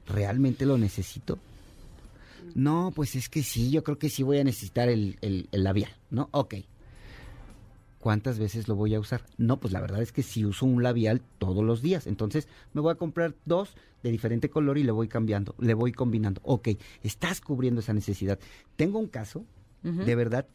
[0.07, 1.39] ¿realmente lo necesito?
[2.55, 5.91] No, pues es que sí, yo creo que sí voy a necesitar el, el, labial,
[6.09, 6.29] ¿no?
[6.31, 6.55] Ok.
[7.99, 9.23] ¿Cuántas veces lo voy a usar?
[9.37, 12.05] No, pues la verdad es que sí uso un labial todos los días.
[12.05, 15.93] Entonces me voy a comprar dos de diferente color y le voy cambiando, le voy
[15.93, 16.41] combinando.
[16.43, 16.69] Ok,
[17.01, 18.39] estás cubriendo esa necesidad.
[18.75, 19.45] Tengo un caso
[19.83, 20.47] de verdad,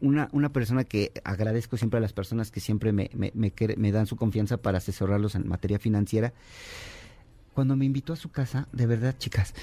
[0.00, 4.16] una, una persona que agradezco siempre a las personas que siempre me, me, dan su
[4.16, 6.32] confianza para asesorarlos en materia financiera.
[7.54, 9.54] Cuando me invitó a su casa, de verdad, chicas,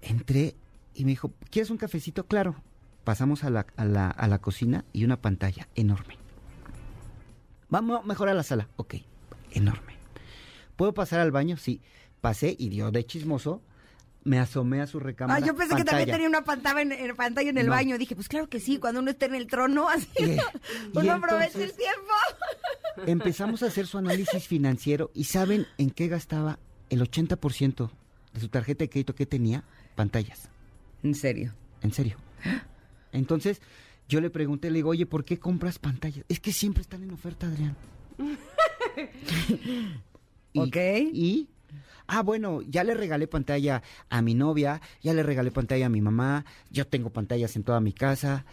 [0.00, 0.54] entré
[0.94, 2.24] y me dijo, ¿quieres un cafecito?
[2.24, 2.56] Claro.
[3.04, 6.16] Pasamos a la, a la, a la cocina y una pantalla enorme.
[7.68, 8.68] Vamos mejor a la sala.
[8.76, 8.96] Ok,
[9.52, 9.94] enorme.
[10.76, 11.58] ¿Puedo pasar al baño?
[11.58, 11.82] Sí.
[12.22, 13.62] Pasé y dio de chismoso
[14.28, 15.42] me asomé a su recámara.
[15.42, 17.96] Ah, yo pensé que también tenía una pantalla en, pantalla en el baño.
[17.96, 20.08] Dije, pues claro que sí, cuando uno está en el trono, así
[20.94, 22.12] uno aprovecha el tiempo.
[23.06, 26.58] Empezamos a hacer su análisis financiero y ¿saben en qué gastaba
[26.90, 27.90] el 80%
[28.34, 29.64] de su tarjeta de crédito que tenía?
[29.96, 30.50] Pantallas.
[31.02, 31.54] ¿En serio?
[31.80, 32.18] En serio.
[33.12, 33.62] Entonces,
[34.08, 36.24] yo le pregunté, le digo, oye, ¿por qué compras pantallas?
[36.28, 37.76] Es que siempre están en oferta, Adrián.
[40.54, 40.76] ok.
[41.14, 41.48] Y
[42.08, 46.00] ah, bueno, ya le regalé pantalla a mi novia, ya le regalé pantalla a mi
[46.00, 48.44] mamá, yo tengo pantallas en toda mi casa.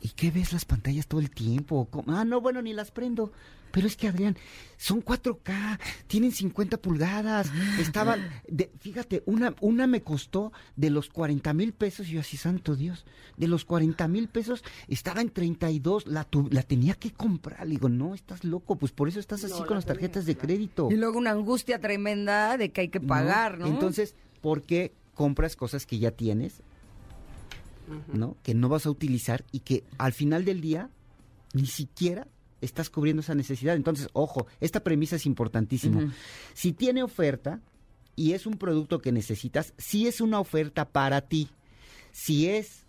[0.00, 1.88] ¿Y qué ves las pantallas todo el tiempo?
[2.06, 3.32] Ah, no, bueno, ni las prendo.
[3.70, 4.36] Pero es que, Adrián,
[4.76, 11.52] son 4K, tienen 50 pulgadas, estaban, de, fíjate, una, una me costó de los 40
[11.52, 13.04] mil pesos, y yo así, santo Dios,
[13.36, 17.66] de los 40 mil pesos estaba en 32, la, la tenía que comprar.
[17.66, 20.88] Le digo, no, estás loco, pues por eso estás así con las tarjetas de crédito.
[20.90, 23.66] Y luego una angustia tremenda de que hay que pagar, ¿no?
[23.66, 26.62] Entonces, ¿por qué compras cosas que ya tienes?
[28.12, 28.36] ¿No?
[28.42, 30.90] Que no vas a utilizar y que al final del día
[31.54, 32.26] ni siquiera
[32.60, 33.76] estás cubriendo esa necesidad.
[33.76, 36.12] Entonces, ojo, esta premisa es importantísima.
[36.54, 37.60] Si tiene oferta
[38.16, 41.48] y es un producto que necesitas, si es una oferta para ti,
[42.12, 42.84] si es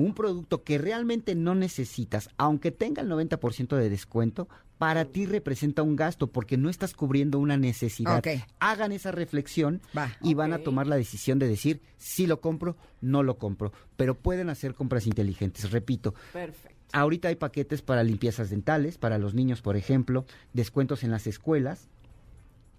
[0.00, 5.82] un producto que realmente no necesitas, aunque tenga el 90% de descuento, para ti representa
[5.82, 8.22] un gasto porque no estás cubriendo una necesidad.
[8.60, 9.82] Hagan esa reflexión
[10.22, 13.72] y van a tomar la decisión de decir si lo compro, no lo compro.
[13.96, 16.14] Pero pueden hacer compras inteligentes, repito.
[16.32, 16.76] Perfecto.
[16.92, 21.88] Ahorita hay paquetes para limpiezas dentales, para los niños, por ejemplo, descuentos en las escuelas,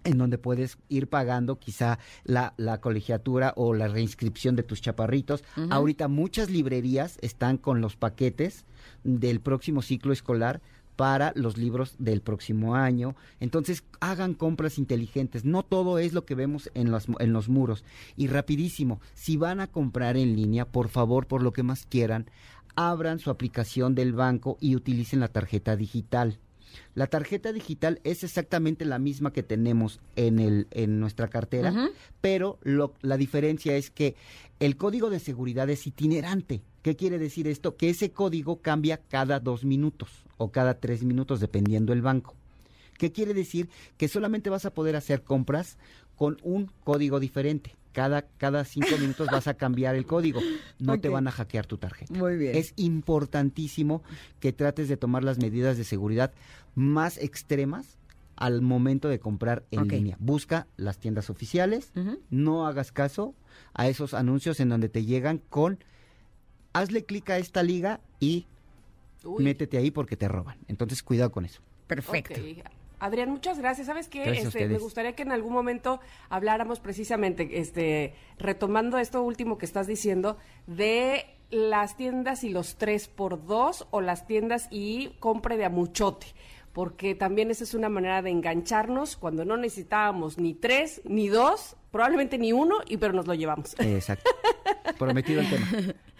[0.04, 5.44] en donde puedes ir pagando quizá la, la colegiatura o la reinscripción de tus chaparritos.
[5.70, 8.64] Ahorita muchas librerías están con los paquetes
[9.04, 10.60] del próximo ciclo escolar
[10.96, 13.16] para los libros del próximo año.
[13.40, 15.44] Entonces, hagan compras inteligentes.
[15.44, 17.84] No todo es lo que vemos en los, en los muros.
[18.16, 22.26] Y rapidísimo, si van a comprar en línea, por favor, por lo que más quieran,
[22.76, 26.38] abran su aplicación del banco y utilicen la tarjeta digital.
[26.94, 32.58] La tarjeta digital es exactamente la misma que tenemos en, el, en nuestra cartera, pero
[32.62, 34.14] lo, la diferencia es que
[34.60, 36.62] el código de seguridad es itinerante.
[36.82, 37.76] ¿Qué quiere decir esto?
[37.76, 42.34] Que ese código cambia cada dos minutos o cada tres minutos, dependiendo el banco.
[42.98, 43.68] ¿Qué quiere decir?
[43.96, 45.78] Que solamente vas a poder hacer compras
[46.16, 47.74] con un código diferente.
[47.92, 50.40] Cada, cada cinco minutos vas a cambiar el código.
[50.78, 52.12] No te van a hackear tu tarjeta.
[52.14, 52.56] Muy bien.
[52.56, 54.02] Es importantísimo
[54.40, 56.32] que trates de tomar las medidas de seguridad
[56.74, 57.98] más extremas
[58.36, 60.16] al momento de comprar en línea.
[60.18, 61.92] Busca las tiendas oficiales,
[62.30, 63.34] no hagas caso
[63.74, 65.78] a esos anuncios en donde te llegan con
[66.72, 68.46] hazle clic a esta liga y
[69.24, 69.44] Uy.
[69.44, 70.58] métete ahí porque te roban.
[70.68, 71.60] Entonces cuidado con eso.
[71.86, 72.40] Perfecto.
[73.02, 73.88] Adrián, muchas gracias.
[73.88, 74.22] ¿Sabes qué?
[74.22, 79.66] Gracias Este, me gustaría que en algún momento habláramos precisamente, este, retomando esto último que
[79.66, 80.38] estás diciendo,
[80.68, 85.68] de las tiendas y los tres por dos o las tiendas y compre de a
[85.68, 86.28] muchote.
[86.72, 91.76] Porque también esa es una manera de engancharnos cuando no necesitábamos ni tres, ni dos,
[91.90, 93.78] probablemente ni uno, y pero nos lo llevamos.
[93.78, 94.30] Exacto.
[94.98, 95.66] Prometido el tema.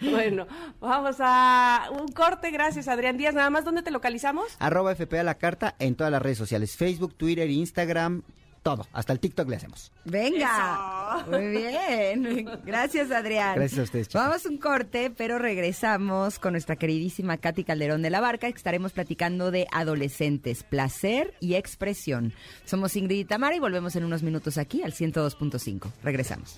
[0.11, 0.47] bueno,
[0.79, 2.51] vamos a un corte.
[2.51, 3.33] Gracias, Adrián Díaz.
[3.33, 4.55] Nada más, ¿dónde te localizamos?
[4.59, 6.77] Arroba FP a la carta en todas las redes sociales.
[6.77, 8.23] Facebook, Twitter, Instagram,
[8.63, 8.87] todo.
[8.93, 9.91] Hasta el TikTok le hacemos.
[10.05, 11.25] Venga.
[11.29, 12.49] Muy bien.
[12.65, 13.55] Gracias, Adrián.
[13.55, 14.23] Gracias a ustedes, chicos.
[14.23, 18.57] Vamos a un corte, pero regresamos con nuestra queridísima Katy Calderón de la Barca, que
[18.57, 22.33] estaremos platicando de adolescentes, placer y expresión.
[22.65, 25.91] Somos Ingrid y Tamara y volvemos en unos minutos aquí al 102.5.
[26.01, 26.57] Regresamos.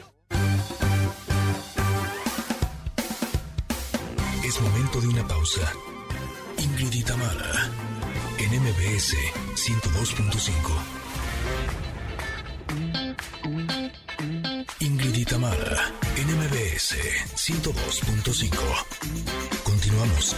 [4.45, 5.73] Es momento de una pausa.
[6.59, 7.67] Ingrid y Tamara,
[8.37, 9.15] en MBS
[9.55, 11.84] 102.5.
[14.79, 16.95] Ingrid y Tamara, en MBS
[17.35, 18.57] 102.5.
[19.63, 20.35] Continuamos.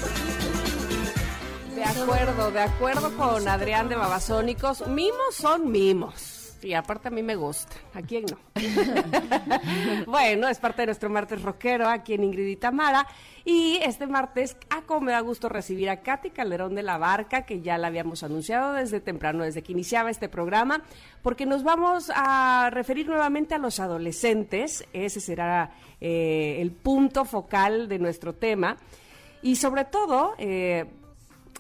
[1.74, 4.86] De acuerdo, de acuerdo con Adrián de Babasónicos.
[4.88, 6.37] Mimos son mimos.
[6.62, 7.76] Y aparte a mí me gusta.
[7.94, 8.38] ¿A quién no?
[10.08, 13.08] bueno, es parte de nuestro martes rockero aquí en Ingrid y.
[13.46, 17.46] Y este martes, a cómo me da gusto recibir a Katy Calderón de la Barca,
[17.46, 20.84] que ya la habíamos anunciado desde temprano, desde que iniciaba este programa,
[21.22, 24.86] porque nos vamos a referir nuevamente a los adolescentes.
[24.92, 28.78] Ese será eh, el punto focal de nuestro tema.
[29.42, 30.86] Y sobre todo, eh,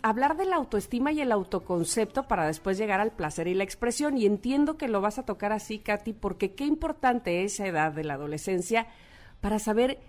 [0.01, 4.17] hablar de la autoestima y el autoconcepto para después llegar al placer y la expresión.
[4.17, 7.91] Y entiendo que lo vas a tocar así, Katy, porque qué importante es esa edad
[7.91, 8.88] de la adolescencia
[9.41, 9.99] para saber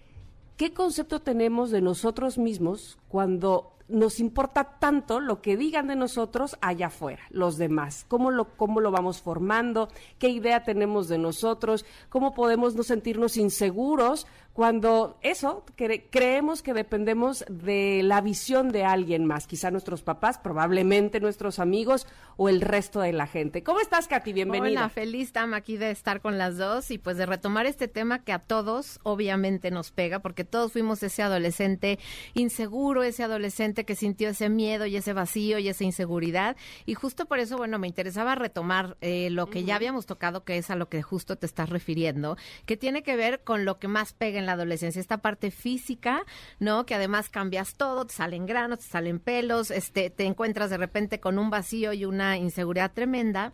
[0.57, 6.57] qué concepto tenemos de nosotros mismos cuando nos importa tanto lo que digan de nosotros
[6.61, 11.87] allá afuera, los demás, cómo lo, cómo lo vamos formando, qué idea tenemos de nosotros,
[12.11, 14.27] cómo podemos no sentirnos inseguros
[14.59, 20.38] cuando eso, cre- creemos que dependemos de la visión de alguien más, quizá nuestros papás,
[20.38, 23.62] probablemente nuestros amigos o el resto de la gente.
[23.62, 24.33] ¿Cómo estás, Katy?
[24.33, 24.81] Bienvenida.
[24.81, 28.25] Hola, feliz Tam aquí de estar con las dos y pues de retomar este tema
[28.25, 32.01] que a todos obviamente nos pega porque todos fuimos ese adolescente
[32.35, 37.27] inseguro, ese adolescente que sintió ese miedo y ese vacío y esa inseguridad y justo
[37.27, 40.75] por eso, bueno, me interesaba retomar eh, lo que ya habíamos tocado, que es a
[40.75, 44.40] lo que justo te estás refiriendo, que tiene que ver con lo que más pega
[44.40, 46.25] en la adolescencia, esta parte física,
[46.59, 46.87] ¿no?
[46.87, 51.21] Que además cambias todo, te salen granos, te salen pelos, este, te encuentras de repente
[51.21, 53.53] con un vacío y una inseguridad tremenda.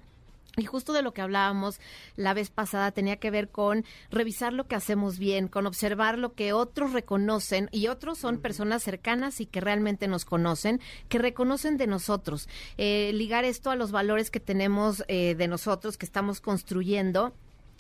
[0.56, 1.80] Y justo de lo que hablábamos
[2.14, 6.34] la vez pasada tenía que ver con revisar lo que hacemos bien, con observar lo
[6.34, 11.76] que otros reconocen y otros son personas cercanas y que realmente nos conocen, que reconocen
[11.76, 12.48] de nosotros.
[12.78, 17.34] Eh, ligar esto a los valores que tenemos eh, de nosotros, que estamos construyendo.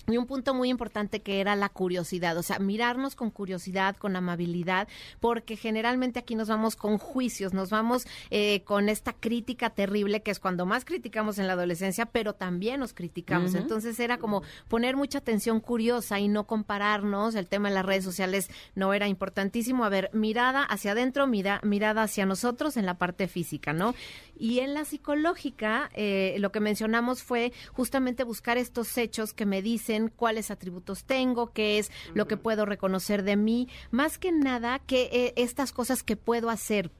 [0.06, 4.16] Y un punto muy importante que era la curiosidad, o sea, mirarnos con curiosidad, con
[4.16, 4.86] amabilidad,
[5.18, 10.30] porque generalmente aquí nos vamos con juicios, nos vamos eh, con esta crítica terrible, que
[10.30, 13.54] es cuando más criticamos en la adolescencia, pero también nos criticamos.
[13.54, 17.34] Entonces era como poner mucha atención curiosa y no compararnos.
[17.34, 19.84] El tema de las redes sociales no era importantísimo.
[19.84, 23.94] A ver, mirada hacia adentro, mira, mirada hacia nosotros en la parte física, ¿no?
[24.36, 29.62] Y en la psicológica, eh, lo que mencionamos fue justamente buscar estos hechos que me
[29.62, 34.78] dicen cuáles atributos tengo, qué es lo que puedo reconocer de mí, más que nada
[34.78, 36.90] que eh, estas cosas que puedo hacer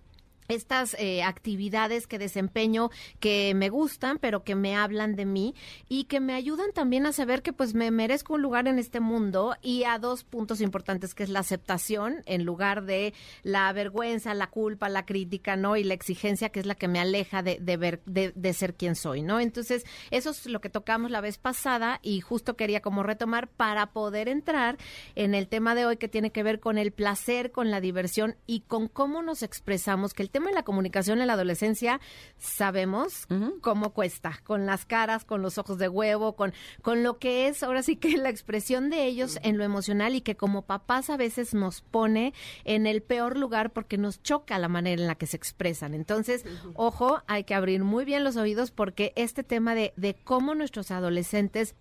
[0.48, 5.54] estas eh, actividades que desempeño que me gustan, pero que me hablan de mí
[5.88, 9.00] y que me ayudan también a saber que pues me merezco un lugar en este
[9.00, 14.34] mundo y a dos puntos importantes que es la aceptación en lugar de la vergüenza,
[14.34, 15.76] la culpa, la crítica, ¿no?
[15.76, 18.74] Y la exigencia que es la que me aleja de, de ver, de, de ser
[18.74, 19.40] quien soy, ¿no?
[19.40, 23.92] Entonces, eso es lo que tocamos la vez pasada y justo quería como retomar para
[23.92, 24.78] poder entrar
[25.14, 28.36] en el tema de hoy que tiene que ver con el placer, con la diversión
[28.46, 32.00] y con cómo nos expresamos, que el tema de la comunicación en la adolescencia
[32.38, 33.28] sabemos
[33.60, 37.62] cómo cuesta, con las caras, con los ojos de huevo, con, con lo que es
[37.62, 41.16] ahora sí que la expresión de ellos en lo emocional y que como papás a
[41.16, 45.28] veces nos pone en el peor lugar porque nos choca la manera en la que
[45.28, 45.94] se expresan.
[45.94, 46.44] Entonces,
[46.74, 50.90] ojo, hay que abrir muy bien los oídos porque este tema de, de cómo nuestros
[50.90, 51.76] adolescentes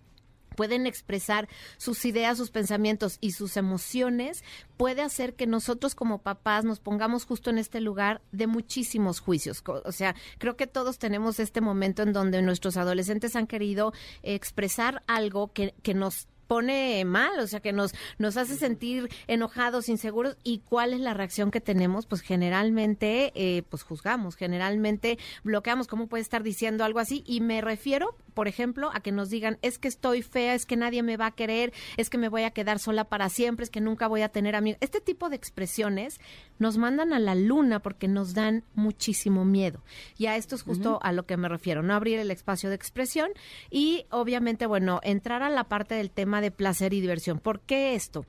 [0.56, 4.44] pueden expresar sus ideas, sus pensamientos y sus emociones,
[4.76, 9.62] puede hacer que nosotros como papás nos pongamos justo en este lugar de muchísimos juicios.
[9.66, 15.02] O sea, creo que todos tenemos este momento en donde nuestros adolescentes han querido expresar
[15.06, 20.36] algo que, que nos pone mal, o sea, que nos, nos hace sentir enojados, inseguros.
[20.42, 22.06] ¿Y cuál es la reacción que tenemos?
[22.06, 25.86] Pues generalmente, eh, pues juzgamos, generalmente bloqueamos.
[25.86, 27.22] ¿Cómo puede estar diciendo algo así?
[27.26, 30.76] Y me refiero, por ejemplo, a que nos digan, es que estoy fea, es que
[30.76, 33.70] nadie me va a querer, es que me voy a quedar sola para siempre, es
[33.70, 34.78] que nunca voy a tener amigos.
[34.80, 36.20] Este tipo de expresiones
[36.58, 39.82] nos mandan a la luna porque nos dan muchísimo miedo.
[40.16, 42.76] Y a esto es justo a lo que me refiero, no abrir el espacio de
[42.76, 43.30] expresión
[43.70, 47.38] y obviamente, bueno, entrar a la parte del tema de placer y diversión.
[47.38, 48.24] ¿Por qué esto?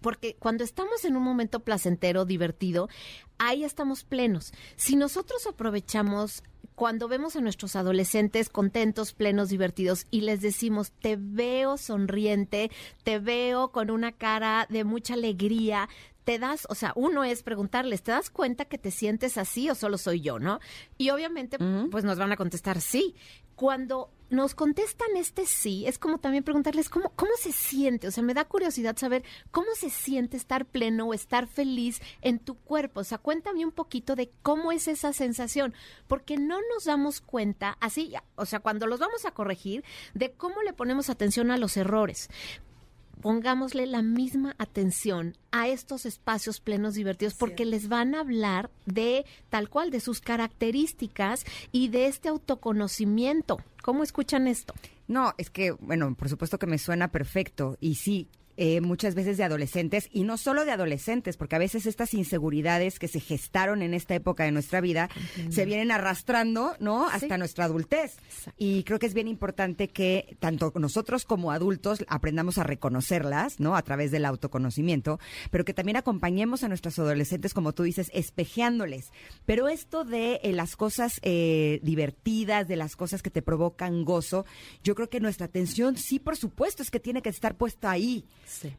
[0.00, 2.88] Porque cuando estamos en un momento placentero, divertido,
[3.38, 4.52] ahí estamos plenos.
[4.76, 6.42] Si nosotros aprovechamos
[6.74, 12.70] cuando vemos a nuestros adolescentes contentos, plenos, divertidos y les decimos, te veo sonriente,
[13.04, 15.90] te veo con una cara de mucha alegría,
[16.24, 19.74] te das, o sea, uno es preguntarles, ¿te das cuenta que te sientes así o
[19.74, 20.60] solo soy yo, no?
[20.96, 21.58] Y obviamente,
[21.90, 23.14] pues nos van a contestar sí.
[23.56, 28.08] Cuando nos contestan este sí, es como también preguntarles cómo, cómo se siente.
[28.08, 32.38] O sea, me da curiosidad saber cómo se siente estar pleno o estar feliz en
[32.38, 33.00] tu cuerpo.
[33.00, 35.74] O sea, cuéntame un poquito de cómo es esa sensación,
[36.06, 40.62] porque no nos damos cuenta, así, o sea, cuando los vamos a corregir, de cómo
[40.62, 42.30] le ponemos atención a los errores
[43.20, 49.24] pongámosle la misma atención a estos espacios plenos divertidos porque les van a hablar de
[49.48, 53.58] tal cual, de sus características y de este autoconocimiento.
[53.82, 54.74] ¿Cómo escuchan esto?
[55.08, 58.28] No, es que, bueno, por supuesto que me suena perfecto y sí,
[58.62, 62.98] eh, muchas veces de adolescentes y no solo de adolescentes, porque a veces estas inseguridades
[62.98, 65.08] que se gestaron en esta época de nuestra vida
[65.48, 67.08] se vienen arrastrando, ¿no?
[67.08, 68.18] Hasta nuestra adultez.
[68.58, 73.76] Y creo que es bien importante que tanto nosotros como adultos aprendamos a reconocerlas, ¿no?
[73.76, 75.18] A través del autoconocimiento,
[75.50, 79.10] pero que también acompañemos a nuestros adolescentes, como tú dices, espejeándoles.
[79.46, 84.44] Pero esto de eh, las cosas eh, divertidas, de las cosas que te provocan gozo,
[84.84, 88.26] yo creo que nuestra atención sí, por supuesto, es que tiene que estar puesta ahí.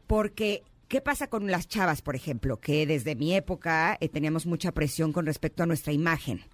[0.06, 2.60] Porque ¿Qué pasa con las chavas, por ejemplo?
[2.60, 6.44] Que desde mi época eh, teníamos mucha presión con respecto a nuestra imagen.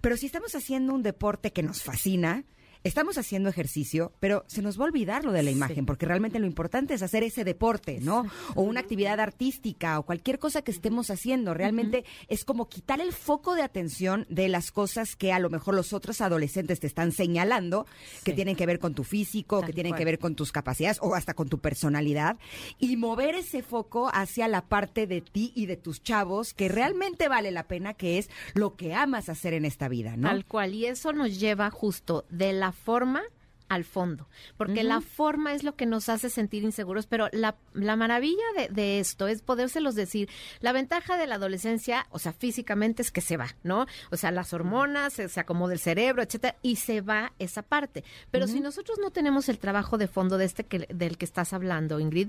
[0.00, 2.42] Pero si estamos haciendo un deporte que nos fascina,
[2.88, 6.38] estamos haciendo ejercicio, pero se nos va a olvidar lo de la imagen, porque realmente
[6.38, 8.26] lo importante es hacer ese deporte, ¿no?
[8.54, 11.54] O una actividad artística o cualquier cosa que estemos haciendo.
[11.54, 15.74] Realmente es como quitar el foco de atención de las cosas que a lo mejor
[15.74, 17.86] los otros adolescentes te están señalando,
[18.24, 21.14] que tienen que ver con tu físico, que tienen que ver con tus capacidades o
[21.14, 22.38] hasta con tu personalidad,
[22.78, 27.28] y mover ese foco hacia la parte de ti y de tus chavos que realmente
[27.28, 30.28] vale la pena, que es lo que amas hacer en esta vida, ¿no?
[30.28, 33.22] Tal cual, y eso nos lleva justo de la forma
[33.68, 37.96] al fondo, porque la forma es lo que nos hace sentir inseguros, pero la, la
[37.96, 40.28] maravilla de, de, esto es podérselos decir.
[40.60, 43.86] La ventaja de la adolescencia, o sea, físicamente es que se va, ¿no?
[44.10, 48.04] O sea, las hormonas, se, se acomoda el cerebro, etcétera, y se va esa parte.
[48.30, 51.52] Pero si nosotros no tenemos el trabajo de fondo de este que, del que estás
[51.52, 52.28] hablando, Ingrid,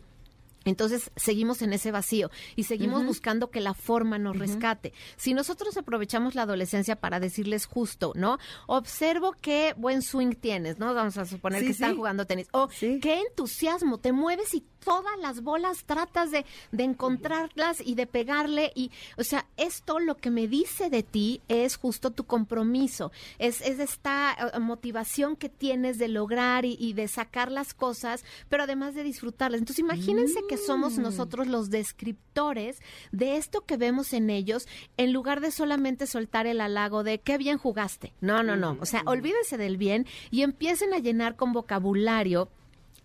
[0.66, 4.94] entonces seguimos en ese vacío y seguimos buscando que la forma nos rescate.
[5.18, 8.38] Si nosotros aprovechamos la adolescencia para decirles justo, ¿no?
[8.68, 10.94] Observo qué buen swing tienes, ¿no?
[10.94, 12.48] Vamos a suponer que están jugando tenis.
[12.52, 18.08] O qué entusiasmo, te mueves y todas las bolas tratas de, de encontrarlas y de
[18.08, 18.72] pegarle.
[18.76, 23.62] Y, o sea, esto lo que me dice de ti es justo tu compromiso, es,
[23.62, 28.96] es esta eh, motivación que tienes de lograr y, de sacar las cosas, pero además
[28.96, 29.60] de disfrutarlas.
[29.60, 31.02] Entonces, imagínense que somos Mm.
[31.04, 32.82] nosotros los descriptores
[33.12, 37.38] de esto que vemos en ellos, en lugar de solamente soltar el halago de qué
[37.38, 38.14] bien jugaste.
[38.20, 38.78] No, no, no.
[38.82, 42.50] O sea, olvídense del bien y empiecen a llenar con vocabulario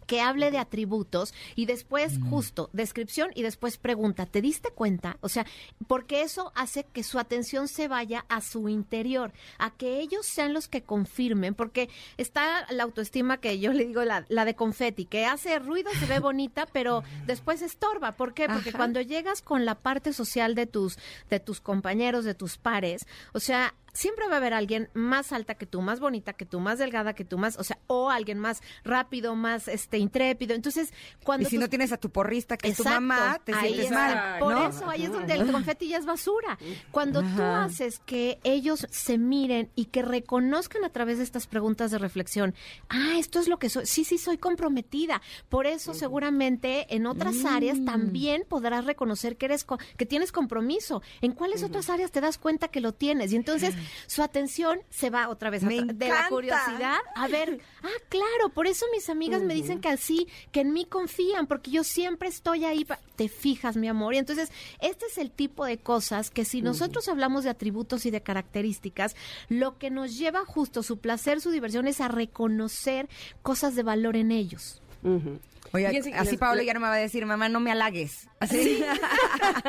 [0.07, 5.17] que hable de atributos y después justo descripción y después pregunta, ¿te diste cuenta?
[5.21, 5.47] O sea,
[5.87, 10.53] porque eso hace que su atención se vaya a su interior, a que ellos sean
[10.53, 15.05] los que confirmen, porque está la autoestima que yo le digo, la, la de confeti,
[15.07, 18.13] que hace ruido, se ve bonita, pero después estorba.
[18.13, 18.47] ¿Por qué?
[18.49, 18.79] Porque Ajá.
[18.79, 20.99] cuando llegas con la parte social de tus,
[21.31, 25.55] de tus compañeros, de tus pares, o sea, siempre va a haber alguien más alta
[25.55, 28.39] que tú, más bonita que tú, más delgada que tú, más, o sea, o alguien
[28.39, 30.55] más rápido, más este intrépido.
[30.55, 30.93] Entonces,
[31.25, 33.91] cuando y si tú- no tienes a tu porrista que es tu mamá, te sientes
[33.91, 34.69] mal, Por ¿no?
[34.69, 36.59] eso ahí es donde el confeti ya es basura.
[36.91, 41.91] Cuando tú haces que ellos se miren y que reconozcan a través de estas preguntas
[41.91, 42.55] de reflexión,
[42.89, 45.23] ah, esto es lo que soy, sí, sí, soy comprometida.
[45.49, 47.85] Por eso seguramente en otras áreas Mm.
[47.85, 51.03] también podrás reconocer que eres co- que tienes compromiso.
[51.21, 53.33] ¿En cuáles otras áreas te das cuenta que lo tienes?
[53.33, 53.75] Y entonces
[54.07, 58.67] su atención se va otra vez a de la curiosidad a ver, ah, claro, por
[58.67, 62.65] eso mis amigas me dicen que así, que en mí confían, porque yo siempre estoy
[62.65, 62.87] ahí.
[63.17, 64.15] Te fijas, mi amor.
[64.15, 68.11] Y entonces, este es el tipo de cosas que si nosotros hablamos de atributos y
[68.11, 69.15] de características,
[69.49, 73.09] lo que nos lleva justo su placer, su diversión, es a reconocer
[73.43, 74.83] cosas de valor en ellos.
[75.05, 75.39] Ujú.
[75.73, 77.71] Oye, Fíjense que así les- Pablo ya no me va a decir, mamá, no me
[77.73, 78.29] halagues.
[78.41, 78.83] Así.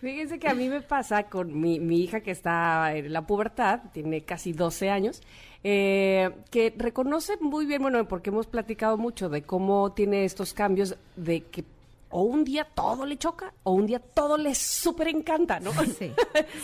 [0.00, 3.80] Fíjense que a mí me pasa con mi, mi hija que está en la pubertad,
[3.92, 5.22] tiene casi 12 años,
[5.64, 10.96] eh, que reconoce muy bien, bueno, porque hemos platicado mucho de cómo tiene estos cambios
[11.16, 11.64] de que
[12.10, 15.72] o un día todo le choca o un día todo le súper encanta, ¿no?
[15.98, 16.12] Sí,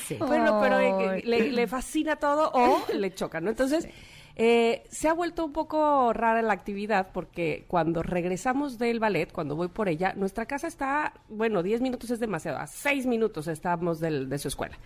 [0.06, 0.16] sí.
[0.20, 3.50] bueno, pero eh, le fascina todo o le choca, ¿no?
[3.50, 3.88] Entonces,
[4.36, 9.56] eh, se ha vuelto un poco rara la actividad porque cuando regresamos del ballet, cuando
[9.56, 14.00] voy por ella, nuestra casa está, bueno, 10 minutos es demasiado, a 6 minutos estamos
[14.00, 14.78] del- de su escuela.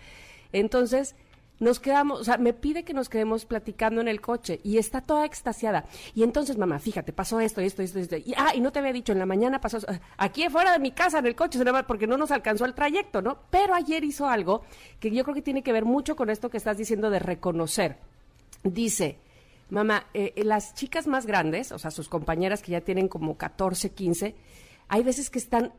[0.51, 1.15] Entonces,
[1.59, 5.01] nos quedamos, o sea, me pide que nos quedemos platicando en el coche y está
[5.01, 5.85] toda extasiada.
[6.13, 8.15] Y entonces, mamá, fíjate, pasó esto, esto, esto, esto.
[8.17, 9.87] Y, ah, y no te había dicho, en la mañana pasó, eso.
[10.17, 13.39] aquí afuera de mi casa, en el coche, porque no nos alcanzó el trayecto, ¿no?
[13.49, 14.61] Pero ayer hizo algo
[14.99, 17.97] que yo creo que tiene que ver mucho con esto que estás diciendo de reconocer.
[18.63, 19.17] Dice,
[19.69, 23.37] mamá, eh, eh, las chicas más grandes, o sea, sus compañeras que ya tienen como
[23.37, 24.35] 14, 15,
[24.87, 25.73] hay veces que están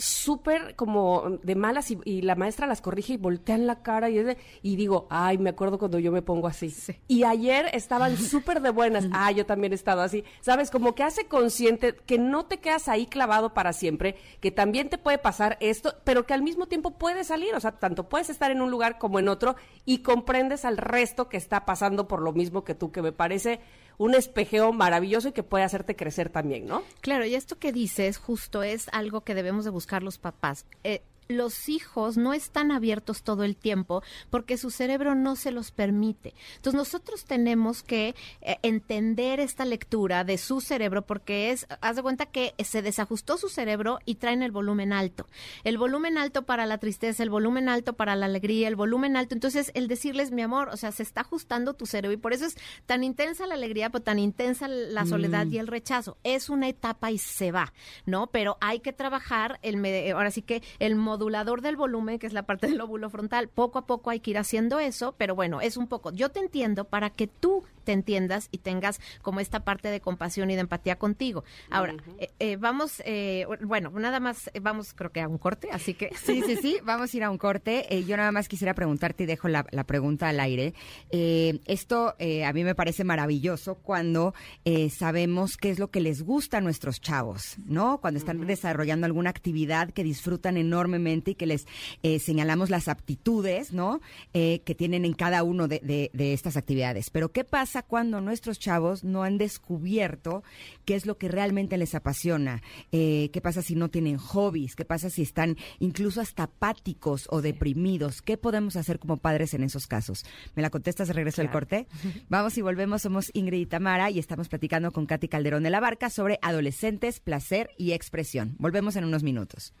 [0.00, 4.18] súper como de malas y, y la maestra las corrige y voltean la cara y,
[4.18, 6.74] es de- y digo, ay, me acuerdo cuando yo me pongo así.
[7.06, 10.24] Y ayer estaban súper de buenas, ah, yo también he estado así.
[10.40, 14.88] Sabes, como que hace consciente que no te quedas ahí clavado para siempre, que también
[14.88, 18.30] te puede pasar esto, pero que al mismo tiempo puedes salir, o sea, tanto puedes
[18.30, 22.22] estar en un lugar como en otro y comprendes al resto que está pasando por
[22.22, 23.60] lo mismo que tú, que me parece
[24.00, 26.82] un espejeo maravilloso y que puede hacerte crecer también, ¿no?
[27.02, 30.64] Claro, y esto que dices justo es algo que debemos de buscar los papás.
[30.84, 35.70] Eh, los hijos no están abiertos todo el tiempo porque su cerebro no se los
[35.70, 36.34] permite.
[36.56, 42.02] Entonces nosotros tenemos que eh, entender esta lectura de su cerebro porque es, haz de
[42.02, 45.26] cuenta que se desajustó su cerebro y traen el volumen alto.
[45.64, 49.34] El volumen alto para la tristeza, el volumen alto para la alegría, el volumen alto.
[49.34, 52.46] Entonces el decirles, mi amor, o sea, se está ajustando tu cerebro y por eso
[52.46, 52.56] es
[52.86, 56.16] tan intensa la alegría, pero tan intensa la soledad y el rechazo.
[56.24, 57.72] Es una etapa y se va,
[58.06, 58.28] ¿no?
[58.28, 62.44] Pero hay que trabajar el, ahora sí que el modulador del volumen, que es la
[62.44, 63.48] parte del lóbulo frontal.
[63.48, 66.12] Poco a poco hay que ir haciendo eso, pero bueno, es un poco.
[66.12, 70.48] Yo te entiendo para que tú te entiendas y tengas como esta parte de compasión
[70.50, 71.42] y de empatía contigo.
[71.70, 75.70] Ahora, eh, eh, vamos, eh, bueno, nada más, eh, vamos creo que a un corte,
[75.72, 76.10] así que...
[76.14, 77.92] Sí, sí, sí, vamos a ir a un corte.
[77.92, 80.72] Eh, yo nada más quisiera preguntarte y dejo la, la pregunta al aire.
[81.10, 84.34] Eh, esto eh, a mí me parece maravilloso cuando
[84.64, 88.00] eh, sabemos qué es lo que les gusta a nuestros chavos, ¿no?
[88.00, 91.66] Cuando están desarrollando alguna actividad que disfrutan enormemente y que les
[92.04, 94.00] eh, señalamos las aptitudes, ¿no?
[94.32, 97.10] Eh, que tienen en cada uno de, de- de estas actividades.
[97.10, 100.42] Pero ¿qué pasa cuando nuestros chavos no han descubierto
[100.84, 102.62] qué es lo que realmente les apasiona?
[102.92, 104.76] Eh, ¿Qué pasa si no tienen hobbies?
[104.76, 108.22] ¿Qué pasa si están incluso hasta apáticos o deprimidos?
[108.22, 110.24] ¿Qué podemos hacer como padres en esos casos?
[110.54, 111.86] ¿Me la contestas de regreso del corte?
[112.28, 113.02] Vamos y volvemos.
[113.02, 117.20] Somos Ingrid y Tamara y estamos platicando con Katy Calderón de la Barca sobre adolescentes,
[117.20, 118.56] placer y expresión.
[118.58, 119.72] Volvemos en unos minutos.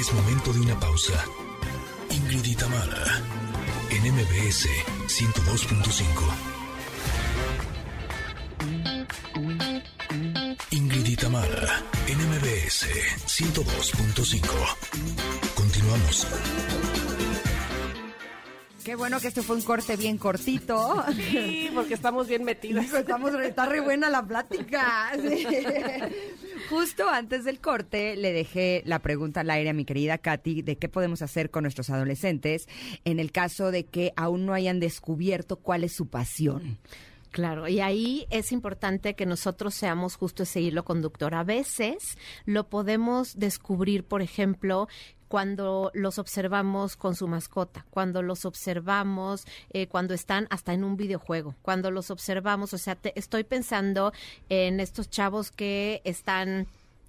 [0.00, 1.22] Es momento de una pausa.
[2.32, 2.62] Ingrid
[3.90, 4.68] en MBS
[5.08, 6.04] 102.5.
[10.70, 11.18] Ingrid
[12.06, 12.86] en MBS
[13.26, 14.46] 102.5.
[15.56, 16.26] Continuamos.
[18.84, 21.04] Qué bueno que este fue un corte bien cortito.
[21.30, 22.84] Sí, porque estamos bien metidas.
[22.84, 25.12] Hijo, estamos, está re buena la plática.
[25.20, 25.46] Sí.
[26.70, 30.76] Justo antes del corte le dejé la pregunta al aire a mi querida Katy de
[30.76, 32.68] qué podemos hacer con nuestros adolescentes
[33.04, 36.78] en el caso de que aún no hayan descubierto cuál es su pasión.
[37.30, 41.34] Claro, y ahí es importante que nosotros seamos justo ese hilo conductor.
[41.34, 44.88] A veces lo podemos descubrir, por ejemplo,
[45.30, 50.96] cuando los observamos con su mascota, cuando los observamos eh, cuando están hasta en un
[50.96, 54.12] videojuego, cuando los observamos, o sea, te- estoy pensando
[54.48, 56.66] en estos chavos que están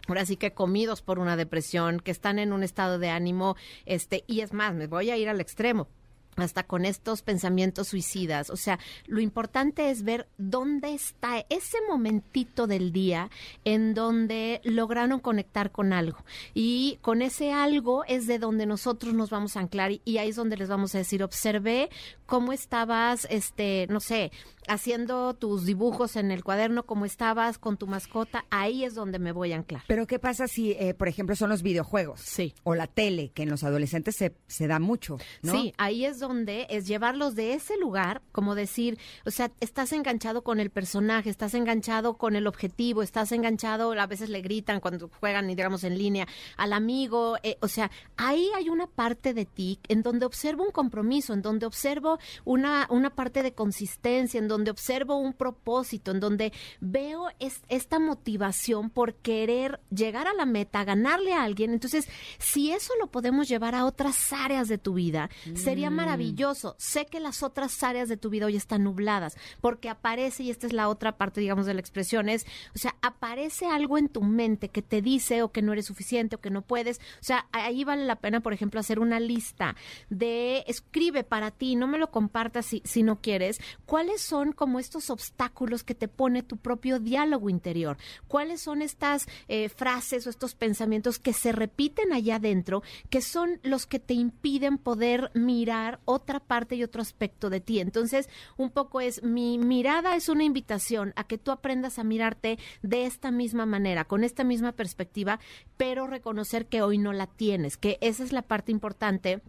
[0.07, 3.55] ahora sí que comidos por una depresión, que están en un estado de ánimo,
[3.87, 5.87] este, y es más, me voy a ir al extremo
[6.35, 8.49] hasta con estos pensamientos suicidas.
[8.49, 13.29] O sea, lo importante es ver dónde está ese momentito del día
[13.65, 16.23] en donde lograron conectar con algo.
[16.53, 20.35] Y con ese algo es de donde nosotros nos vamos a anclar y, ahí es
[20.35, 21.89] donde les vamos a decir, observé
[22.25, 24.31] cómo estabas, este, no sé,
[24.67, 29.31] haciendo tus dibujos en el cuaderno, cómo estabas con tu mascota, ahí es donde me
[29.31, 29.83] voy a anclar.
[29.87, 32.21] Pero ¿qué pasa si, eh, por ejemplo, son los videojuegos?
[32.21, 32.53] Sí.
[32.63, 35.53] O la tele, que en los adolescentes se, se da mucho, ¿no?
[35.53, 40.43] Sí, ahí es donde es llevarlos de ese lugar, como decir, o sea, estás enganchado
[40.43, 45.09] con el personaje, estás enganchado con el objetivo, estás enganchado, a veces le gritan cuando
[45.19, 49.79] juegan, digamos, en línea, al amigo, eh, o sea, ahí hay una parte de ti
[49.89, 54.71] en donde observo un compromiso, en donde observo una, una parte de consistencia, en donde
[54.71, 57.27] observo un propósito, en donde veo
[57.67, 61.71] esta motivación por querer llegar a la meta, ganarle a alguien.
[61.73, 62.07] Entonces,
[62.37, 65.95] si eso lo podemos llevar a otras áreas de tu vida, sería mm.
[66.11, 66.75] Maravilloso.
[66.77, 70.67] Sé que las otras áreas de tu vida hoy están nubladas, porque aparece, y esta
[70.67, 72.45] es la otra parte, digamos, de la expresión, es,
[72.75, 76.35] o sea, aparece algo en tu mente que te dice o que no eres suficiente
[76.35, 76.97] o que no puedes.
[76.97, 79.75] O sea, ahí vale la pena, por ejemplo, hacer una lista
[80.09, 84.79] de escribe para ti, no me lo compartas si, si no quieres, cuáles son como
[84.79, 87.97] estos obstáculos que te pone tu propio diálogo interior.
[88.27, 93.59] ¿Cuáles son estas eh, frases o estos pensamientos que se repiten allá adentro, que son
[93.63, 97.79] los que te impiden poder mirar otra parte y otro aspecto de ti?
[97.79, 102.59] Entonces, un poco es, mi mirada es una invitación a que tú aprendas a mirarte
[102.81, 105.39] de esta misma manera, con esta misma perspectiva,
[105.77, 109.41] pero reconocer que hoy no la tienes, que esa es la parte importante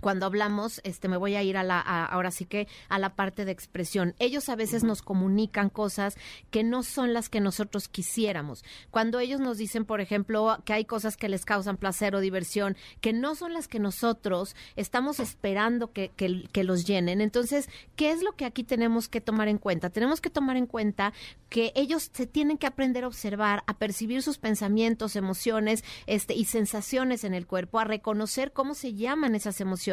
[0.00, 3.44] cuando hablamos, este, me voy a ir a la, ahora sí que a la parte
[3.44, 4.14] de expresión.
[4.18, 6.16] Ellos a veces nos comunican cosas
[6.50, 8.64] que no son las que nosotros quisiéramos.
[8.90, 12.76] Cuando ellos nos dicen, por ejemplo, que hay cosas que les causan placer o diversión,
[13.00, 17.20] que no son las que nosotros estamos esperando que, que, que los llenen.
[17.20, 19.90] Entonces, ¿qué es lo que aquí tenemos que tomar en cuenta?
[19.90, 21.12] Tenemos que tomar en cuenta
[21.48, 26.44] que ellos se tienen que aprender a observar, a percibir sus pensamientos, emociones, este, y
[26.44, 29.89] sensaciones en el cuerpo, a reconocer cómo se llaman esas emociones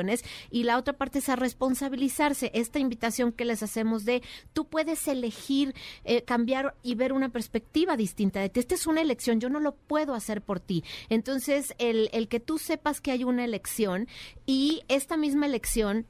[0.52, 2.52] y la otra parte es a responsabilizarse.
[2.54, 4.22] Esta invitación que les hacemos de
[4.54, 5.74] tú puedes elegir
[6.04, 8.60] eh, cambiar y ver una perspectiva distinta de ti.
[8.60, 10.84] Esta es una elección, yo no lo puedo hacer por ti.
[11.10, 14.08] Entonces, el, el que tú sepas que hay una elección
[14.46, 16.06] y esta misma elección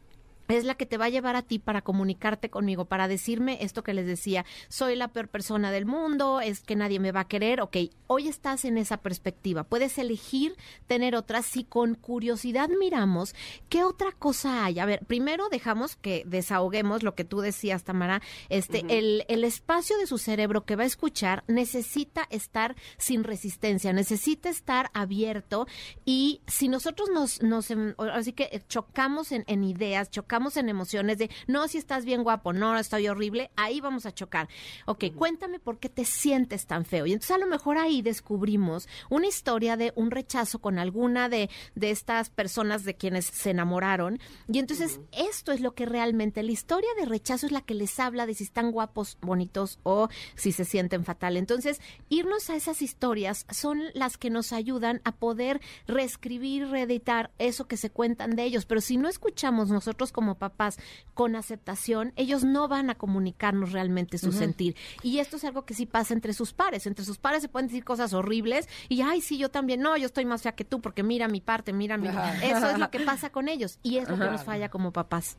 [0.47, 3.83] es la que te va a llevar a ti para comunicarte conmigo, para decirme esto
[3.83, 7.27] que les decía, soy la peor persona del mundo, es que nadie me va a
[7.27, 7.77] querer, ok,
[8.07, 10.55] hoy estás en esa perspectiva, puedes elegir
[10.87, 11.41] tener otra.
[11.41, 13.35] Si con curiosidad miramos
[13.69, 14.79] qué otra cosa hay.
[14.79, 19.97] A ver, primero dejamos que desahoguemos lo que tú decías, Tamara, este, el, el espacio
[19.97, 25.67] de su cerebro que va a escuchar necesita estar sin resistencia, necesita estar abierto.
[26.05, 31.17] Y si nosotros nos, nos em, así que chocamos en, en ideas, chocamos en emociones
[31.17, 34.47] de, no, si estás bien guapo, no, estoy horrible, ahí vamos a chocar.
[34.85, 37.05] Ok, cuéntame por qué te sientes tan feo.
[37.05, 41.49] Y entonces a lo mejor ahí descubrimos una historia de un rechazo con alguna de,
[41.75, 44.19] de estas personas de quienes se enamoraron.
[44.47, 47.99] Y entonces esto es lo que realmente, la historia de rechazo es la que les
[47.99, 51.37] habla de si están guapos, bonitos o si se sienten fatal.
[51.37, 57.67] Entonces, irnos a esas historias son las que nos ayudan a poder reescribir, reeditar eso
[57.67, 58.65] que se cuentan de ellos.
[58.65, 60.77] Pero si no escuchamos nosotros como como papás
[61.13, 64.75] con aceptación, ellos no van a comunicarnos realmente su sentir.
[65.03, 66.85] Y esto es algo que sí pasa entre sus pares.
[66.85, 70.05] Entre sus pares se pueden decir cosas horribles y, ay, sí, yo también, no, yo
[70.05, 72.09] estoy más fea que tú porque mira mi parte, mira mi...
[72.43, 75.37] Eso es lo que pasa con ellos y es lo que nos falla como papás.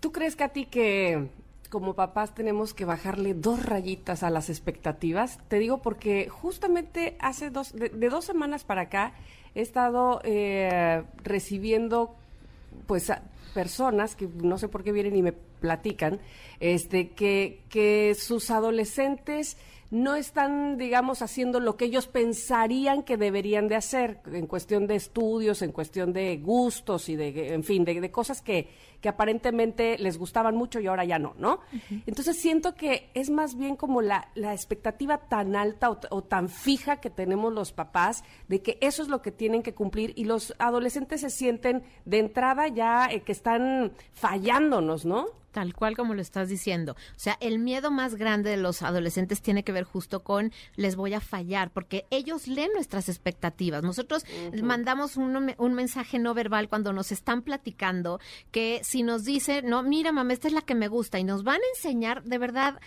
[0.00, 1.28] ¿Tú crees, Katy, que
[1.68, 5.38] como papás tenemos que bajarle dos rayitas a las expectativas?
[5.46, 9.12] Te digo porque justamente hace dos, de, dos semanas para acá
[9.54, 12.16] he estado eh, recibiendo
[12.86, 13.12] pues
[13.54, 16.20] personas que no sé por qué vienen y me platican,
[16.60, 19.56] este, que, que sus adolescentes
[19.90, 24.94] no están, digamos, haciendo lo que ellos pensarían que deberían de hacer en cuestión de
[24.94, 28.68] estudios, en cuestión de gustos y de, en fin, de, cosas que,
[29.00, 31.60] que, aparentemente les gustaban mucho y ahora ya no, ¿no?
[32.06, 37.00] Entonces siento que es más bien como la, la expectativa tan alta o, tan fija
[37.00, 40.54] que tenemos los papás de que eso es lo que tienen que cumplir y los
[40.58, 45.26] adolescentes se sienten de entrada ya eh, que están fallándonos, ¿no?
[45.52, 46.92] Tal cual como lo estás diciendo.
[46.92, 50.94] O sea, el miedo más grande de los adolescentes tiene que ver justo con les
[50.94, 53.82] voy a fallar, porque ellos leen nuestras expectativas.
[53.82, 54.24] Nosotros
[54.62, 58.20] mandamos un, un, mensaje no verbal cuando nos están platicando
[58.52, 61.44] que si nos dice, no, mira, mamá, esta es la que me gusta y nos
[61.44, 62.80] van a enseñar de verdad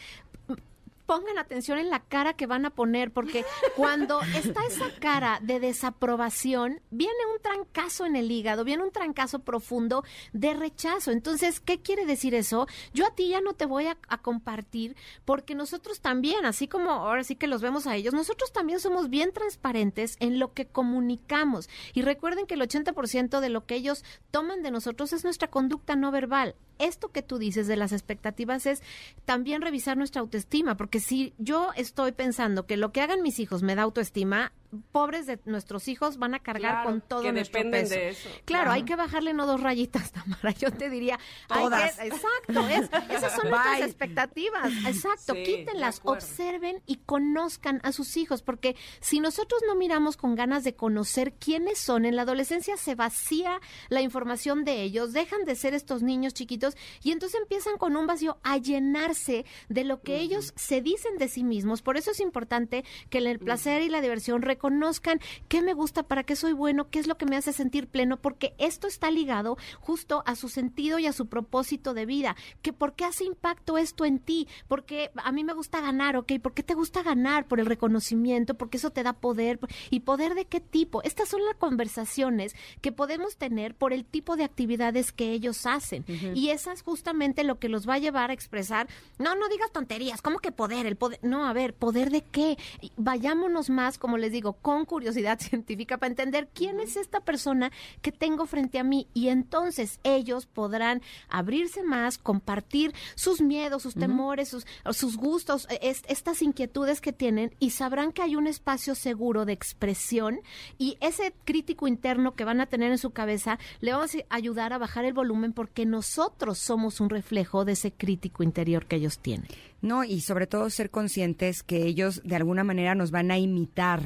[1.06, 3.46] pongan atención en la cara que van a poner, porque
[3.76, 9.40] cuando está esa cara de desaprobación, viene un trancazo en el hígado, viene un trancazo
[9.40, 11.12] profundo de rechazo.
[11.12, 12.68] Entonces, ¿qué quiere decir eso?
[12.94, 14.96] Yo a ti ya no te voy a, a compartir,
[15.26, 19.10] porque nosotros también, así como ahora sí que los vemos a ellos, nosotros también somos
[19.10, 21.70] bien transparentes en lo que comunicamos.
[21.94, 25.96] Y recuerden que el 80% de lo que ellos toman de nosotros es nuestra conducta
[25.96, 28.82] no verbal esto que tú dices de las expectativas es
[29.26, 33.64] también revisar nuestra autoestima, porque si yo estoy pensando que lo que hagan mis hijos
[33.64, 34.52] me da autoestima,
[34.92, 37.96] pobres de nuestros hijos van a cargar con todo nuestro peso.
[37.96, 38.30] De eso.
[38.46, 40.52] Claro, hay que bajarle no dos rayitas, Tamara.
[40.52, 42.00] Yo te diría, Todas.
[42.00, 42.68] exacto,
[43.10, 44.72] esas son nuestras expectativas.
[44.86, 50.64] Exacto, quítenlas, observen y conozcan a sus hijos, porque si nosotros no miramos con ganas
[50.64, 53.60] de conocer quiénes son, en la adolescencia se vacía
[53.90, 58.08] la información de ellos, dejan de ser estos niños chiquitos y entonces empiezan con un
[58.08, 61.82] vacío a llenarse de lo que ellos se dicen de sí mismos.
[61.82, 66.24] Por eso es importante que el placer y la diversión conozcan qué me gusta, para
[66.24, 69.58] qué soy bueno, qué es lo que me hace sentir pleno, porque esto está ligado
[69.82, 72.38] justo a su sentido y a su propósito de vida.
[72.62, 74.48] Que ¿Por qué hace impacto esto en ti?
[74.70, 76.40] Porque a mí me gusta ganar, ¿ok?
[76.42, 77.46] ¿Por qué te gusta ganar?
[77.46, 79.60] Por el reconocimiento, porque eso te da poder.
[79.90, 81.04] ¿Y poder de qué tipo?
[81.04, 86.06] Estas son las conversaciones que podemos tener por el tipo de actividades que ellos hacen.
[86.36, 88.88] Y esa es justamente lo que los va a llevar a expresar,
[89.20, 90.86] no, no digas tonterías, ¿cómo que poder?
[90.86, 92.58] El poder, no, a ver, ¿poder de qué?
[92.96, 98.12] Vayámonos más, como les digo, con curiosidad científica para entender quién es esta persona que
[98.12, 99.08] tengo frente a mí.
[99.14, 105.96] Y entonces ellos podrán abrirse más, compartir sus miedos, sus temores, sus, sus gustos, e,
[106.08, 110.42] estas inquietudes que tienen y sabrán que hay un espacio seguro de expresión
[110.78, 114.74] y ese crítico interno que van a tener en su cabeza le vamos a ayudar
[114.74, 119.20] a bajar el volumen porque nosotros somos un reflejo de ese crítico interior que ellos
[119.20, 119.48] tienen.
[119.82, 124.02] No, y sobre todo ser conscientes que ellos de alguna manera nos van a imitar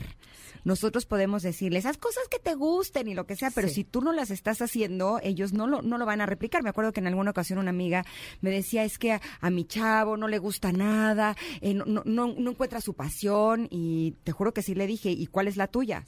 [0.68, 4.02] nosotros podemos decirles, haz cosas que te gusten y lo que sea, pero si tú
[4.02, 6.62] no las estás haciendo, ellos no lo, no lo van a replicar.
[6.62, 8.04] Me acuerdo que en alguna ocasión una amiga
[8.42, 12.52] me decía, es que a, mi chavo no le gusta nada, eh, no, no, no
[12.52, 16.04] encuentra su pasión y te juro que sí le dije, ¿y cuál es la tuya?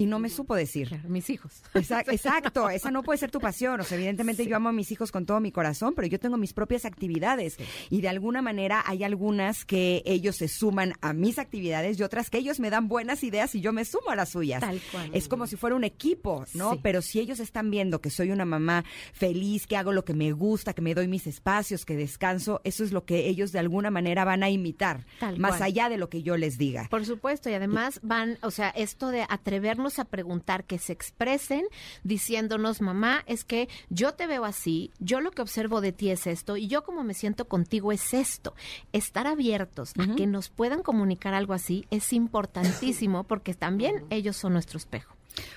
[0.00, 1.00] Y no me supo decir.
[1.08, 1.62] mis hijos.
[1.74, 3.80] Exacto, esa no puede ser tu pasión.
[3.80, 6.36] O sea, evidentemente yo amo a mis hijos con todo mi corazón, pero yo tengo
[6.36, 7.56] mis propias actividades
[7.90, 12.30] y de alguna manera hay algunas que ellos se suman a mis actividades y otras
[12.30, 14.60] que ellos me dan buenas ideas y yo me sumo a las suyas.
[14.60, 15.10] Tal cual.
[15.12, 16.78] Es como si fuera un equipo, ¿no?
[16.80, 20.30] Pero si ellos están viendo que soy una mamá feliz, que hago lo que me
[20.30, 23.90] gusta, que me doy mis espacios, que descanso, eso es lo que ellos de alguna
[23.90, 25.06] manera van a imitar,
[25.38, 26.86] más allá de lo que yo les diga.
[26.88, 31.64] Por supuesto, y además van, o sea, esto de atrevernos a preguntar, que se expresen
[32.04, 36.26] diciéndonos, mamá, es que yo te veo así, yo lo que observo de ti es
[36.26, 38.54] esto y yo como me siento contigo es esto.
[38.92, 44.52] Estar abiertos a que nos puedan comunicar algo así es importantísimo porque también ellos son
[44.52, 45.14] nuestro espejo.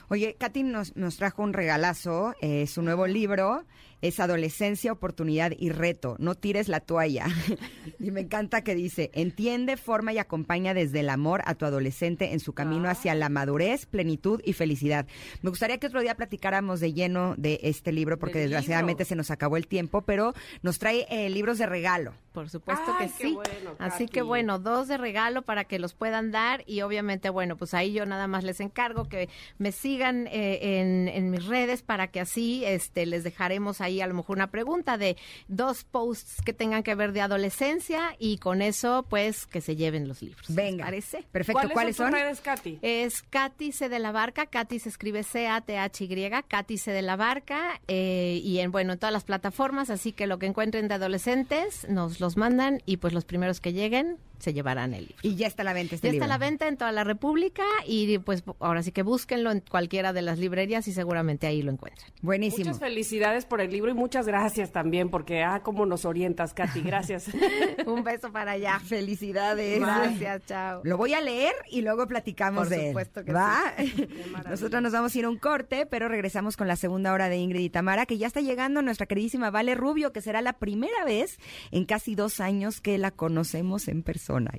[0.10, 3.66] Oye, Katy nos, nos trajo un regalazo, eh, su nuevo libro
[4.02, 6.16] es adolescencia, oportunidad y reto.
[6.20, 7.28] No tires la toalla.
[7.99, 12.34] y me encanta que dice, entiende, forma y acompaña desde el amor a tu adolescente
[12.34, 12.91] en su camino ah.
[12.91, 15.06] hacia la madurez, plenitud y felicidad.
[15.41, 19.32] Me gustaría que otro día platicáramos de lleno de este libro porque desgraciadamente se nos
[19.32, 22.14] acabó el tiempo, pero nos trae eh, libros de regalo.
[22.32, 23.38] Por supuesto que sí.
[23.78, 27.74] Así que bueno, dos de regalo para que los puedan dar y obviamente, bueno, pues
[27.74, 29.28] ahí yo nada más les encargo que
[29.58, 34.08] me sigan eh, en, en mis redes para que así este les dejaremos ahí a
[34.08, 35.18] lo mejor una pregunta de
[35.48, 40.08] dos posts que tengan que ver de adolescencia y con eso pues que se lleven
[40.08, 40.46] los libros.
[40.48, 40.86] Venga.
[40.86, 41.26] ¿Parece?
[41.32, 41.70] Perfecto.
[41.74, 42.14] ¿Cuáles, son?
[42.14, 42.80] redes, Katy?
[42.82, 47.82] Es Katy C de la Barca, Katy se escribe C-A-T-H-Y, Katy C de la Barca
[47.88, 51.88] eh, y en bueno, en todas las plataformas, así que lo que encuentren de adolescentes
[51.89, 55.18] nos los mandan y pues los primeros que lleguen se llevarán el libro.
[55.22, 57.04] Y ya está a la venta este ya está a la venta en toda la
[57.04, 61.62] República y pues ahora sí que búsquenlo en cualquiera de las librerías y seguramente ahí
[61.62, 62.12] lo encuentran.
[62.22, 62.66] Buenísimo.
[62.66, 66.82] Muchas felicidades por el libro y muchas gracias también porque, ah, cómo nos orientas, Katy.
[66.82, 67.30] Gracias.
[67.86, 68.80] Un beso para allá.
[68.80, 69.80] Felicidades.
[69.80, 70.82] Gracias, chao.
[70.84, 72.88] Lo voy a leer y luego platicamos de él.
[72.88, 73.74] supuesto que ¿Va?
[74.50, 77.38] Nosotros nos vamos a ir a un corte, pero regresamos con la segunda hora de
[77.38, 81.04] Ingrid y Tamara, que ya está llegando nuestra queridísima Vale Rubio, que será la primera
[81.06, 81.38] vez
[81.72, 84.52] en casi dos años que la conocemos en persona.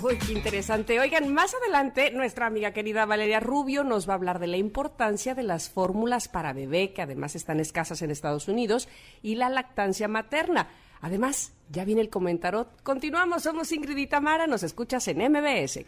[0.00, 1.00] Uy, qué interesante.
[1.00, 5.34] Oigan, más adelante nuestra amiga querida Valeria Rubio nos va a hablar de la importancia
[5.34, 8.88] de las fórmulas para bebé, que además están escasas en Estados Unidos,
[9.22, 10.68] y la lactancia materna.
[11.00, 12.68] Además, ya viene el comentario.
[12.84, 15.84] Continuamos, somos Ingrid y Tamara, nos escuchas en MBS.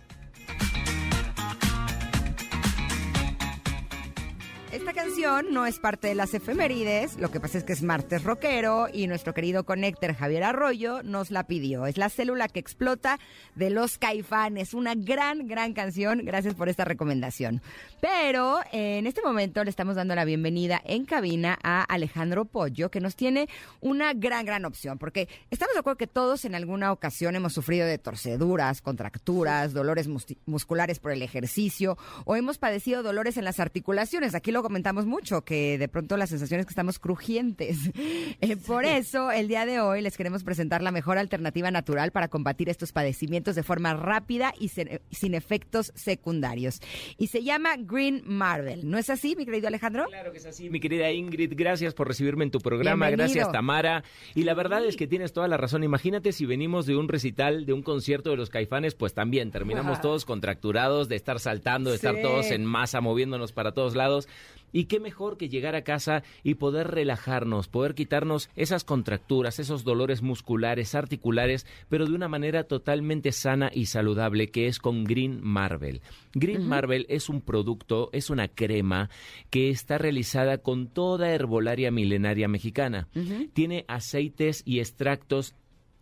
[4.90, 8.24] Esta canción no es parte de las efemérides, lo que pasa es que es martes
[8.24, 11.86] rockero y nuestro querido connector Javier Arroyo nos la pidió.
[11.86, 13.20] Es la célula que explota
[13.54, 16.22] de los caifanes, una gran, gran canción.
[16.24, 17.62] Gracias por esta recomendación.
[18.00, 22.98] Pero en este momento le estamos dando la bienvenida en cabina a Alejandro Pollo, que
[22.98, 23.48] nos tiene
[23.80, 27.86] una gran, gran opción, porque estamos de acuerdo que todos en alguna ocasión hemos sufrido
[27.86, 30.08] de torceduras, contracturas, dolores
[30.46, 34.34] musculares por el ejercicio o hemos padecido dolores en las articulaciones.
[34.34, 37.78] Aquí lo comentamos mucho, que de pronto la sensación es que estamos crujientes.
[38.42, 42.28] Eh, por eso, el día de hoy les queremos presentar la mejor alternativa natural para
[42.28, 46.80] combatir estos padecimientos de forma rápida y sin efectos secundarios.
[47.18, 48.88] Y se llama Green Marvel.
[48.88, 50.06] ¿No es así, mi querido Alejandro?
[50.08, 51.52] Claro que es así, mi querida Ingrid.
[51.54, 53.10] Gracias por recibirme en tu programa.
[53.10, 54.04] Gracias, Tamara.
[54.34, 55.84] Y la verdad es que tienes toda la razón.
[55.84, 60.00] Imagínate si venimos de un recital, de un concierto de los caifanes, pues también terminamos
[60.00, 64.28] todos contracturados, de estar saltando, de estar todos en masa, moviéndonos para todos lados.
[64.72, 69.84] Y qué mejor que llegar a casa y poder relajarnos, poder quitarnos esas contracturas, esos
[69.84, 75.40] dolores musculares, articulares, pero de una manera totalmente sana y saludable, que es con Green
[75.42, 76.02] Marvel.
[76.34, 79.10] Green Marvel es un producto, es una crema
[79.50, 83.08] que está realizada con toda herbolaria milenaria mexicana.
[83.52, 85.54] Tiene aceites y extractos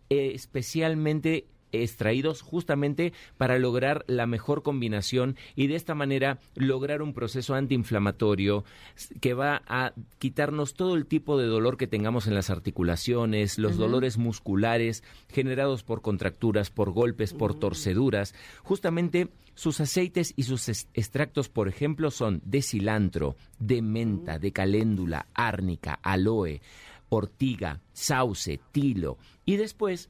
[0.09, 7.13] eh, especialmente extraídos justamente para lograr la mejor combinación y de esta manera lograr un
[7.13, 8.63] proceso antiinflamatorio
[9.21, 13.77] que va a quitarnos todo el tipo de dolor que tengamos en las articulaciones, los
[13.77, 18.33] dolores musculares generados por contracturas, por golpes, por torceduras.
[18.63, 25.27] Justamente sus aceites y sus extractos, por ejemplo, son de cilantro, de menta, de caléndula,
[25.33, 26.61] árnica, aloe,
[27.09, 29.17] ortiga, sauce, tilo.
[29.45, 30.09] Y después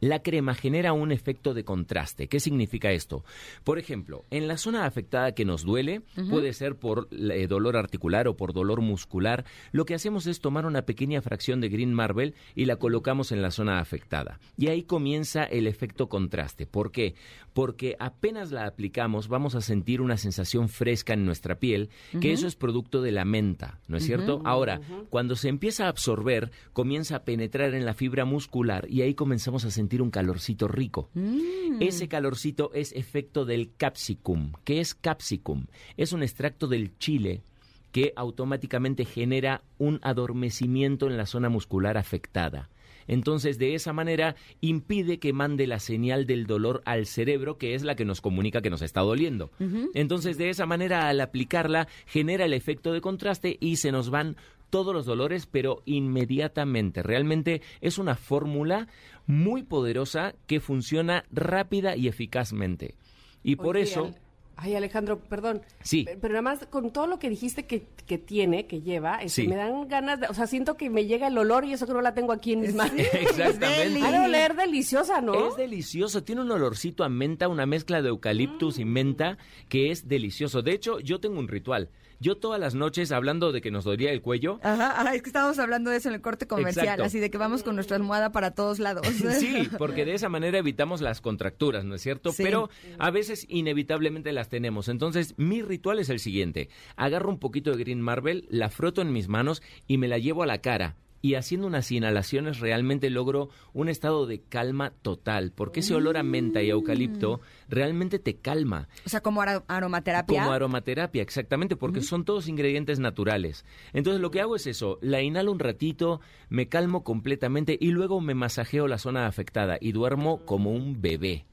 [0.00, 2.28] la crema genera un efecto de contraste.
[2.28, 3.24] ¿Qué significa esto?
[3.64, 8.28] Por ejemplo, en la zona afectada que nos duele, puede ser por eh, dolor articular
[8.28, 12.34] o por dolor muscular, lo que hacemos es tomar una pequeña fracción de Green Marble
[12.54, 14.38] y la colocamos en la zona afectada.
[14.56, 16.66] Y ahí comienza el efecto contraste.
[16.66, 17.14] ¿Por qué?
[17.58, 21.90] Porque apenas la aplicamos vamos a sentir una sensación fresca en nuestra piel,
[22.20, 24.40] que eso es producto de la menta, ¿no es cierto?
[24.44, 24.80] Ahora,
[25.10, 29.64] cuando se empieza a absorber, comienza a penetrar en la fibra muscular y ahí comenzamos
[29.64, 31.10] a sentir un calorcito rico.
[31.14, 31.82] Mm.
[31.82, 34.52] Ese calorcito es efecto del capsicum.
[34.62, 35.66] ¿Qué es capsicum?
[35.96, 37.42] Es un extracto del chile
[37.90, 42.68] que automáticamente genera un adormecimiento en la zona muscular afectada.
[43.08, 47.82] Entonces, de esa manera, impide que mande la señal del dolor al cerebro, que es
[47.82, 49.50] la que nos comunica que nos está doliendo.
[49.94, 54.36] Entonces, de esa manera, al aplicarla, genera el efecto de contraste y se nos van
[54.70, 57.02] todos los dolores, pero inmediatamente.
[57.02, 58.86] Realmente es una fórmula
[59.26, 62.94] muy poderosa que funciona rápida y eficazmente.
[63.42, 64.14] Y por eso...
[64.60, 65.62] Ay, Alejandro, perdón.
[65.82, 66.04] Sí.
[66.20, 69.54] Pero nada más con todo lo que dijiste que, que tiene, que lleva, este, me
[69.54, 72.00] dan ganas de, o sea, siento que me llega el olor y eso que no
[72.00, 73.00] la tengo aquí en mis manos.
[73.12, 74.02] exactamente.
[74.02, 75.50] Ha de oler deliciosa, ¿no?
[75.50, 79.38] Es delicioso, tiene un olorcito a menta, una mezcla de eucaliptus y menta
[79.68, 80.60] que es delicioso.
[80.60, 81.90] De hecho, yo tengo un ritual.
[82.20, 84.58] Yo todas las noches, hablando de que nos dolía el cuello.
[84.62, 87.62] Ajá, es que estábamos hablando de eso en el corte comercial, así de que vamos
[87.62, 89.06] con nuestra almohada para todos lados.
[89.38, 92.32] sí, porque de esa manera evitamos las contracturas, ¿no es cierto?
[92.36, 94.88] Pero a veces inevitablemente las tenemos.
[94.88, 96.68] Entonces, mi ritual es el siguiente.
[96.96, 100.42] Agarro un poquito de Green Marble, la froto en mis manos y me la llevo
[100.42, 105.80] a la cara y haciendo unas inhalaciones realmente logro un estado de calma total, porque
[105.80, 108.88] ese olor a menta y eucalipto realmente te calma.
[109.04, 110.40] O sea, como aromaterapia.
[110.40, 113.64] Como aromaterapia, exactamente, porque son todos ingredientes naturales.
[113.92, 118.20] Entonces lo que hago es eso, la inhalo un ratito, me calmo completamente y luego
[118.20, 121.46] me masajeo la zona afectada y duermo como un bebé.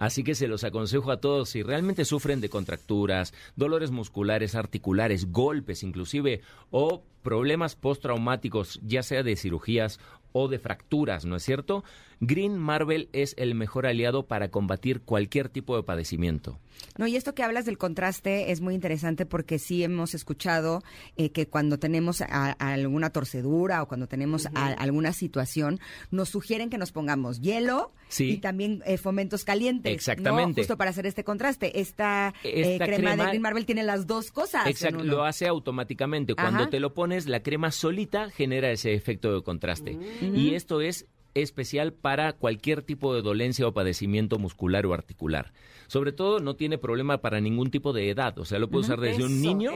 [0.00, 5.30] Así que se los aconsejo a todos si realmente sufren de contracturas, dolores musculares, articulares,
[5.30, 6.40] golpes inclusive
[6.70, 10.00] o problemas postraumáticos, ya sea de cirugías
[10.32, 11.84] o de fracturas, ¿no es cierto?
[12.18, 16.58] Green Marvel es el mejor aliado para combatir cualquier tipo de padecimiento.
[16.98, 20.82] No, y esto que hablas del contraste es muy interesante porque sí hemos escuchado
[21.16, 26.92] eh, que cuando tenemos alguna torcedura o cuando tenemos alguna situación, nos sugieren que nos
[26.92, 29.92] pongamos hielo y también eh, fomentos calientes.
[29.92, 30.60] Exactamente.
[30.60, 31.80] Justo para hacer este contraste.
[31.80, 34.66] Esta, eh, crema, de Green Marvel tiene las dos cosas.
[34.66, 36.34] Exacto, lo hace automáticamente.
[36.34, 39.98] Cuando te lo pones, la crema solita genera ese efecto de contraste.
[40.20, 45.52] Y esto es especial para cualquier tipo de dolencia o padecimiento muscular o articular.
[45.86, 49.00] Sobre todo no tiene problema para ningún tipo de edad, o sea, lo puede usar
[49.00, 49.72] desde un niño.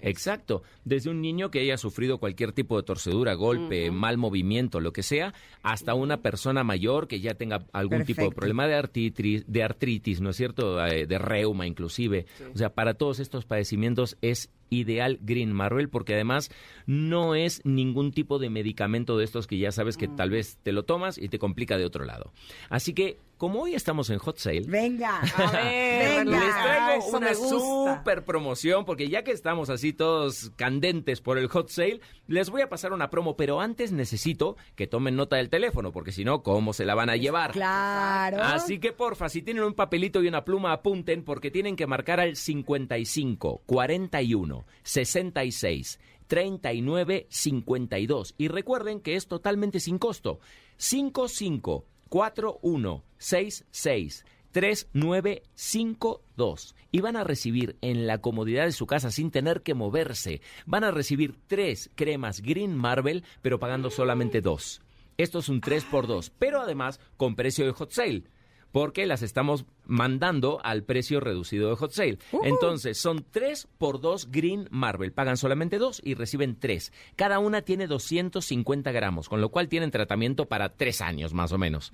[0.00, 4.94] Exacto, desde un niño que haya sufrido cualquier tipo de torcedura, golpe, mal movimiento, lo
[4.94, 9.44] que sea, hasta una persona mayor que ya tenga algún tipo de problema de artritis,
[9.46, 10.82] de artritis, ¿no es cierto?
[10.86, 12.24] Eh, de reuma inclusive.
[12.54, 16.50] O sea, para todos estos padecimientos es ideal Green Marvel porque además
[16.86, 20.72] no es ningún tipo de medicamento de estos que ya sabes que tal vez te
[20.72, 22.32] lo tomas y te complica de otro lado.
[22.68, 28.22] Así que como hoy estamos en hot sale, venga, a ver, les traigo una super
[28.26, 32.68] promoción porque ya que estamos así todos candentes por el hot sale, les voy a
[32.68, 36.74] pasar una promo, pero antes necesito que tomen nota del teléfono porque si no, ¿cómo
[36.74, 37.52] se la van a llevar?
[37.52, 38.42] Claro.
[38.42, 42.20] Así que porfa, si tienen un papelito y una pluma, apunten porque tienen que marcar
[42.20, 50.40] al 55 41 66 39 52 y recuerden que es totalmente sin costo.
[50.76, 59.30] 55 41 66 3952 y van a recibir en la comodidad de su casa sin
[59.30, 60.42] tener que moverse.
[60.66, 64.82] Van a recibir tres cremas Green Marvel, pero pagando solamente dos.
[65.16, 68.24] Esto es un 3 por 2 pero además con precio de hot sale
[68.72, 72.18] porque las estamos mandando al precio reducido de Hot Sale.
[72.44, 75.12] Entonces, son 3 por 2 Green Marvel.
[75.12, 76.92] Pagan solamente 2 y reciben 3.
[77.16, 81.58] Cada una tiene 250 gramos, con lo cual tienen tratamiento para 3 años más o
[81.58, 81.90] menos.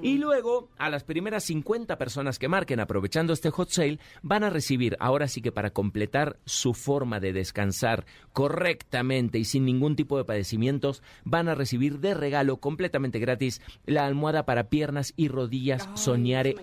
[0.00, 4.50] Y luego, a las primeras 50 personas que marquen aprovechando este Hot Sale, van a
[4.50, 10.16] recibir, ahora sí que para completar su forma de descansar correctamente y sin ningún tipo
[10.16, 15.88] de padecimientos, van a recibir de regalo completamente gratis la almohada para piernas y rodillas
[15.94, 16.56] Soñare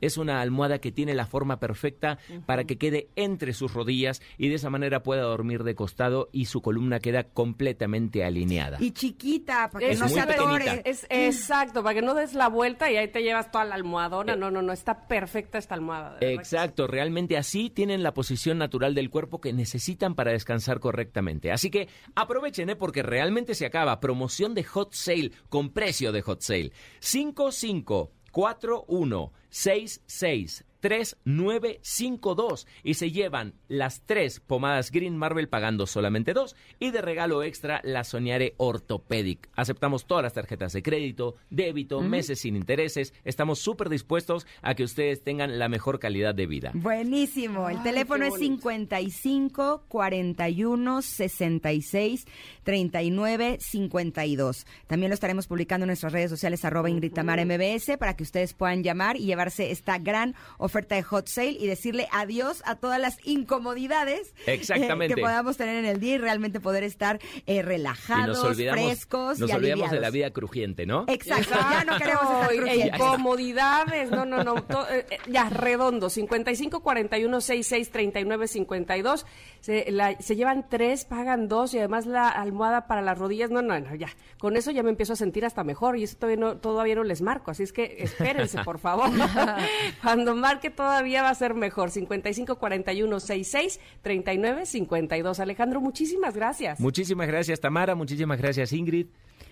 [0.00, 4.48] Es una almohada que tiene la forma perfecta para que quede entre sus rodillas y
[4.48, 8.78] de esa manera pueda dormir de costado y su columna queda completamente alineada.
[8.80, 10.82] Y chiquita, para que no se atore.
[10.84, 14.34] Es, exacto, para que no des la vuelta y ahí te llevas toda la almohadona.
[14.34, 16.18] Eh, no, no, no, está perfecta esta almohada.
[16.20, 21.52] Exacto, realmente así tienen la posición natural del cuerpo que necesitan para descansar correctamente.
[21.52, 22.76] Así que aprovechen, ¿eh?
[22.76, 24.00] porque realmente se acaba.
[24.00, 26.72] Promoción de hot sale con precio de hot sale.
[27.00, 36.90] 55 4166 3952 y se llevan las tres pomadas Green Marvel pagando solamente dos y
[36.90, 39.48] de regalo extra la Soñare Orthopedic.
[39.54, 43.12] Aceptamos todas las tarjetas de crédito, débito, meses sin intereses.
[43.24, 46.72] Estamos súper dispuestos a que ustedes tengan la mejor calidad de vida.
[46.74, 47.68] Buenísimo.
[47.68, 52.26] El teléfono es 55 41 66
[52.64, 54.66] 39 52.
[54.86, 58.54] También lo estaremos publicando en nuestras redes sociales arroba Ingrid Tamara MBS para que ustedes
[58.54, 62.76] puedan llamar y llevarse esta gran oferta oferta de hot sale y decirle adiós a
[62.76, 67.62] todas las incomodidades eh, que podamos tener en el día y realmente poder estar eh,
[67.62, 71.04] relajados, frescos nos y olvidamos de la vida crujiente, ¿no?
[71.08, 72.60] Exacto, ya no queremos estar
[73.00, 74.56] Incomodidades, no, no, no,
[74.90, 79.26] eh, ya, redondo, 55 41 66 39 52,
[79.60, 83.78] se, se llevan tres, pagan dos y además la almohada para las rodillas, no, no,
[83.78, 84.08] no, ya,
[84.38, 87.04] con eso ya me empiezo a sentir hasta mejor y eso todavía no, todavía no
[87.04, 89.10] les marco, así es que espérense, por favor,
[90.02, 91.90] cuando marco que todavía va a ser mejor.
[91.90, 95.40] 55 41 66 39 52.
[95.40, 96.80] Alejandro, muchísimas gracias.
[96.80, 97.94] Muchísimas gracias, Tamara.
[97.94, 99.06] Muchísimas gracias, Ingrid.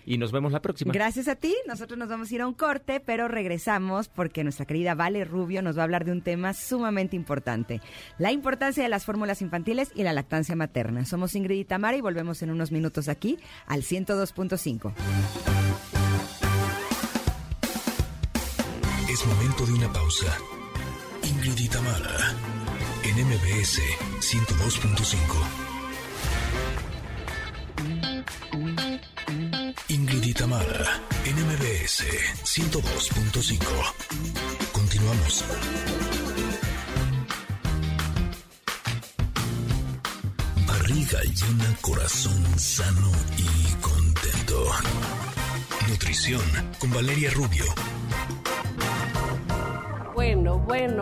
[0.05, 0.93] Y nos vemos la próxima.
[0.93, 1.55] Gracias a ti.
[1.67, 5.61] Nosotros nos vamos a ir a un corte, pero regresamos porque nuestra querida Vale Rubio
[5.61, 7.83] nos va a hablar de un tema sumamente importante.
[8.17, 11.05] La importancia de las fórmulas infantiles y la lactancia materna.
[11.05, 14.95] Somos Ingrid y Tamara y volvemos en unos minutos aquí al 102.5.
[19.11, 20.39] Es momento de una pausa.
[21.49, 22.35] Ingrid y Tamara,
[23.05, 23.81] en MBS
[24.21, 25.17] 102.5.
[29.89, 32.05] Ingrid y Tamara, en MBS
[32.45, 33.65] 102.5.
[34.73, 35.45] Continuamos.
[40.67, 44.67] Barriga llena, corazón sano y contento.
[45.89, 46.43] Nutrición
[46.79, 47.65] con Valeria Rubio
[50.19, 50.98] bueno, bueno,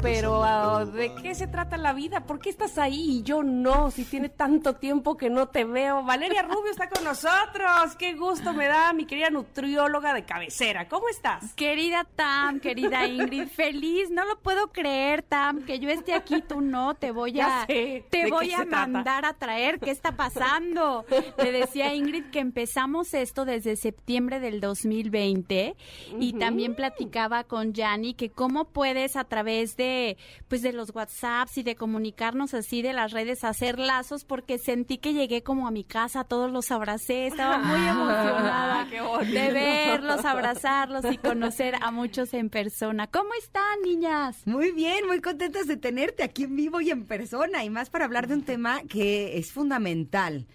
[0.00, 2.26] pero ah, ¿de qué se trata la vida?
[2.26, 3.90] ¿Por qué estás ahí y yo no?
[3.90, 6.02] Si tiene tanto tiempo que no te veo.
[6.02, 7.96] Valeria Rubio está con nosotros.
[7.98, 10.88] Qué gusto me da, mi querida nutrióloga de cabecera.
[10.88, 11.54] ¿Cómo estás?
[11.54, 14.10] Querida Tam, querida Ingrid, feliz.
[14.10, 16.94] No lo puedo creer, Tam, que yo esté aquí, tú no.
[16.94, 19.78] Te voy a, te voy a mandar a traer.
[19.78, 21.04] ¿Qué está pasando?
[21.38, 25.76] Le decía Ingrid que empezamos esto desde septiembre del 2020
[26.18, 30.18] y también platicaba con Yanni que cómo puedes a través de
[30.48, 34.98] pues de los WhatsApps y de comunicarnos así de las redes hacer lazos porque sentí
[34.98, 41.06] que llegué como a mi casa, todos los abracé, estaba muy emocionada de verlos, abrazarlos
[41.10, 43.06] y conocer a muchos en persona.
[43.06, 44.46] ¿Cómo están, niñas?
[44.46, 48.04] Muy bien, muy contentas de tenerte aquí en vivo y en persona y más para
[48.04, 50.46] hablar de un tema que es fundamental.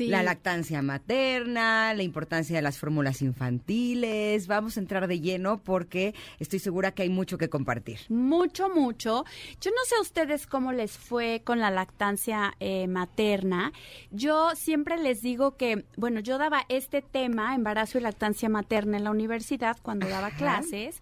[0.00, 4.46] La lactancia materna, la importancia de las fórmulas infantiles.
[4.46, 8.00] Vamos a entrar de lleno porque estoy segura que hay mucho que compartir.
[8.08, 9.24] Mucho, mucho.
[9.60, 13.72] Yo no sé a ustedes cómo les fue con la lactancia eh, materna.
[14.10, 19.04] Yo siempre les digo que, bueno, yo daba este tema, embarazo y lactancia materna en
[19.04, 21.00] la universidad cuando daba clases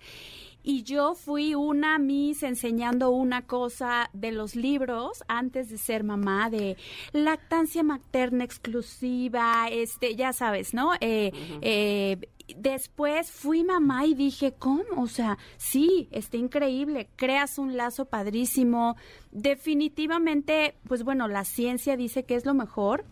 [0.62, 6.50] y yo fui una Miss enseñando una cosa de los libros antes de ser mamá
[6.50, 6.76] de
[7.12, 10.92] lactancia materna exclusiva, este, ya sabes, ¿no?
[11.00, 12.18] Eh, eh,
[12.56, 14.82] después fui mamá y dije, ¿cómo?
[14.98, 18.96] O sea, sí, está increíble, creas un lazo padrísimo.
[19.30, 23.04] Definitivamente, pues bueno, la ciencia dice que es lo mejor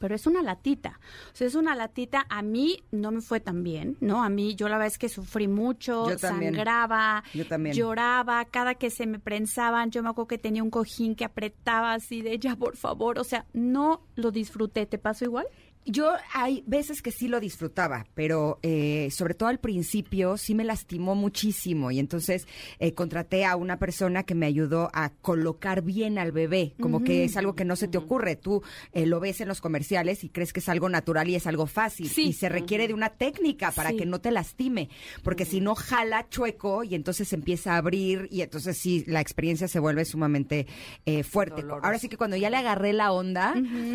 [0.00, 1.00] pero es una latita.
[1.32, 2.26] O sea, es una latita.
[2.28, 4.22] A mí no me fue tan bien, ¿no?
[4.22, 7.24] A mí, yo la verdad es que sufrí mucho, sangraba,
[7.72, 11.94] lloraba, cada que se me prensaban, yo me acuerdo que tenía un cojín que apretaba
[11.94, 13.18] así de ya, por favor.
[13.18, 14.86] O sea, no lo disfruté.
[14.86, 15.46] ¿Te pasó igual?
[15.88, 20.64] Yo hay veces que sí lo disfrutaba, pero eh, sobre todo al principio sí me
[20.64, 22.48] lastimó muchísimo y entonces
[22.80, 27.22] eh, contraté a una persona que me ayudó a colocar bien al bebé, como que
[27.22, 28.34] es algo que no se te ocurre.
[28.34, 31.46] Tú eh, lo ves en los comerciales y crees que es algo natural y es
[31.46, 34.88] algo fácil y se requiere de una técnica para que no te lastime,
[35.22, 39.68] porque si no jala chueco y entonces empieza a abrir y entonces sí la experiencia
[39.68, 40.66] se vuelve sumamente
[41.22, 41.62] fuerte.
[41.70, 43.54] Ahora sí que cuando ya le agarré la onda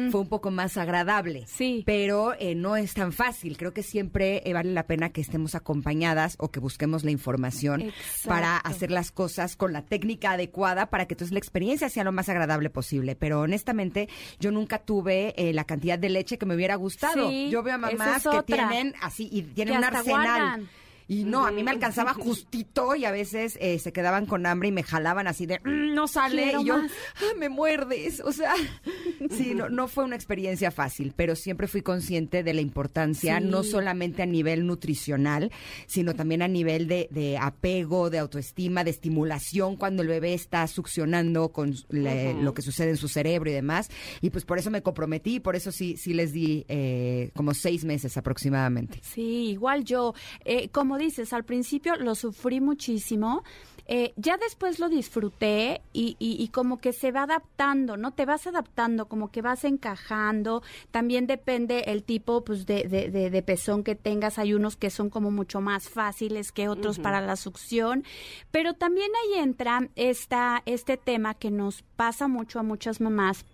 [0.09, 1.43] fue un poco más agradable.
[1.47, 3.57] Sí pero eh, no es tan fácil.
[3.57, 7.91] Creo que siempre eh, vale la pena que estemos acompañadas o que busquemos la información
[8.25, 12.11] para hacer las cosas con la técnica adecuada para que entonces la experiencia sea lo
[12.11, 13.15] más agradable posible.
[13.15, 14.09] Pero honestamente,
[14.39, 17.31] yo nunca tuve eh, la cantidad de leche que me hubiera gustado.
[17.31, 20.69] yo veo a mamás que tienen así y tienen un arsenal.
[21.11, 24.69] Y no, a mí me alcanzaba justito y a veces eh, se quedaban con hambre
[24.69, 26.53] y me jalaban así de, mm, no sale.
[26.57, 28.21] y yo, ah, me muerdes.
[28.21, 28.53] O sea,
[29.29, 33.63] sí, no, no fue una experiencia fácil, pero siempre fui consciente de la importancia, no
[33.63, 35.51] solamente a nivel nutricional,
[35.85, 40.65] sino también a nivel de, de, apego, de autoestima, de estimulación cuando el bebé está
[40.67, 43.89] succionando con lo que sucede en su cerebro y demás.
[44.21, 47.83] Y pues por eso me comprometí, por eso sí, sí les di eh, como seis
[47.83, 49.01] meses aproximadamente.
[49.03, 50.13] Sí, igual yo,
[50.45, 53.43] eh, como dices, al principio lo sufrí muchísimo.
[53.87, 58.13] Eh, ya después lo disfruté y, y, como que se va adaptando, ¿no?
[58.13, 60.63] Te vas adaptando, como que vas encajando.
[60.91, 64.39] También depende el tipo pues, de, de, de, pezón que tengas.
[64.39, 68.05] Hay unos que son como mucho más fáciles que otros para la succión.
[68.51, 73.45] Pero también ahí entra esta, este tema que nos pasa mucho a muchas mamás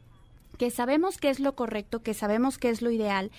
[0.57, 3.31] que sabemos que es lo correcto, que sabemos que es lo ideal,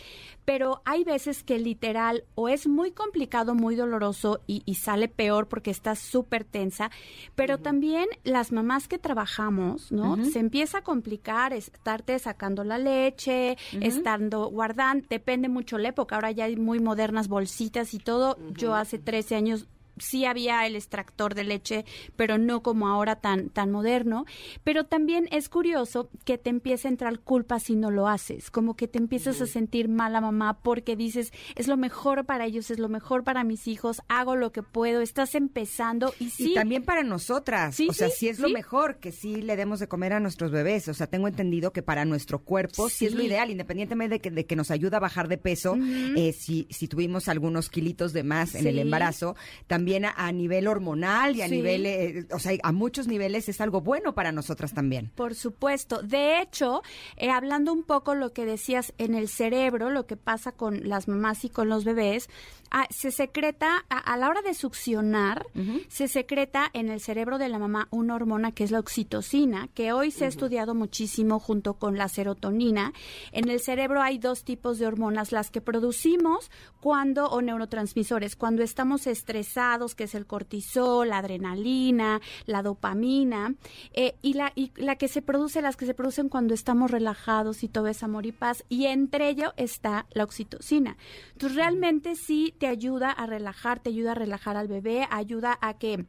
[0.44, 5.70] pero hay veces que literal o es muy complicado, muy doloroso y, sale peor porque
[5.70, 6.90] estás súper tensa,
[7.34, 10.24] pero también las mamás que trabajamos, ¿no?
[10.24, 16.30] Se empieza a complicar, estarte sacando la leche, estando guardando, depende mucho la época, ahora
[16.30, 19.66] ya hay muy modernas bolsitas y todo, yo hace 13 años
[20.00, 21.84] sí había el extractor de leche,
[22.16, 24.24] pero no como ahora tan, tan moderno.
[24.64, 28.76] Pero también es curioso que te empiece a entrar culpa si no lo haces, como
[28.76, 32.78] que te empiezas a sentir mala mamá porque dices, es lo mejor para ellos, es
[32.78, 36.52] lo mejor para mis hijos, hago lo que puedo, estás empezando y sí.
[36.52, 39.88] Y también para nosotras, o sea, sí, es lo mejor que sí le demos de
[39.88, 43.22] comer a nuestros bebés, o sea, tengo entendido que para nuestro cuerpo sí, es lo
[43.22, 45.76] ideal, independientemente de que, de que nos ayuda a bajar de peso,
[46.16, 49.36] eh, si, si tuvimos algunos kilitos de más en el embarazo,
[49.66, 53.60] también también a, nivel hormonal y a nivel, eh, o sea, a muchos niveles es
[53.60, 55.10] algo bueno para nosotras también.
[55.14, 56.02] Por supuesto.
[56.02, 56.82] De hecho,
[57.16, 61.08] eh, hablando un poco lo que decías en el cerebro, lo que pasa con las
[61.08, 62.28] mamás y con los bebés,
[62.70, 65.46] ah, se secreta, a, la hora de succionar,
[65.88, 69.92] se secreta en el cerebro de la mamá una hormona que es la oxitocina, que
[69.92, 72.92] hoy se ha estudiado muchísimo junto con la serotonina.
[73.32, 76.50] En el cerebro hay dos tipos de hormonas, las que producimos
[76.80, 83.54] cuando, o neurotransmisores, cuando estamos estresados, que es el cortisol, la adrenalina, la dopamina,
[83.92, 87.62] eh, y, la, y la que se produce, las que se producen cuando estamos relajados
[87.62, 90.96] y todo es amor y paz, y entre ello está la oxitocina.
[91.32, 95.78] Entonces, realmente sí te ayuda a relajar, te ayuda a relajar al bebé, ayuda a
[95.78, 96.06] que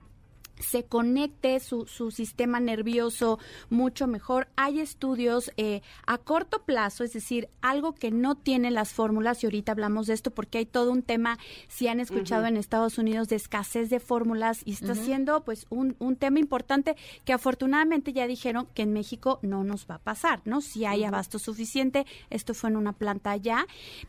[0.60, 3.40] se conecte su, su, sistema nervioso
[3.70, 4.48] mucho mejor.
[4.56, 9.48] Hay estudios eh, a corto plazo, es decir, algo que no tiene las fórmulas, y
[9.48, 11.38] ahorita hablamos de esto porque hay todo un tema,
[11.68, 15.96] si han escuchado en Estados Unidos, de escasez de fórmulas y está siendo pues un,
[16.00, 20.42] un, tema importante que afortunadamente ya dijeron que en México no nos va a pasar,
[20.46, 20.62] ¿no?
[20.62, 23.66] Si hay abasto suficiente, esto fue en una planta allá,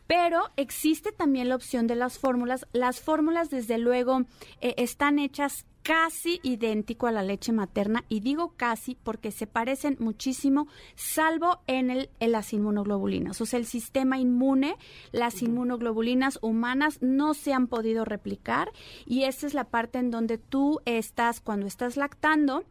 [0.07, 2.67] pero existe también la opción de las fórmulas.
[2.73, 4.25] Las fórmulas, desde luego,
[4.59, 9.97] eh, están hechas casi idéntico a la leche materna y digo casi porque se parecen
[9.99, 13.41] muchísimo salvo en, el, en las inmunoglobulinas.
[13.41, 14.75] O sea, el sistema inmune,
[15.11, 18.71] las inmunoglobulinas humanas no se han podido replicar
[19.05, 22.63] y esa es la parte en donde tú estás cuando estás lactando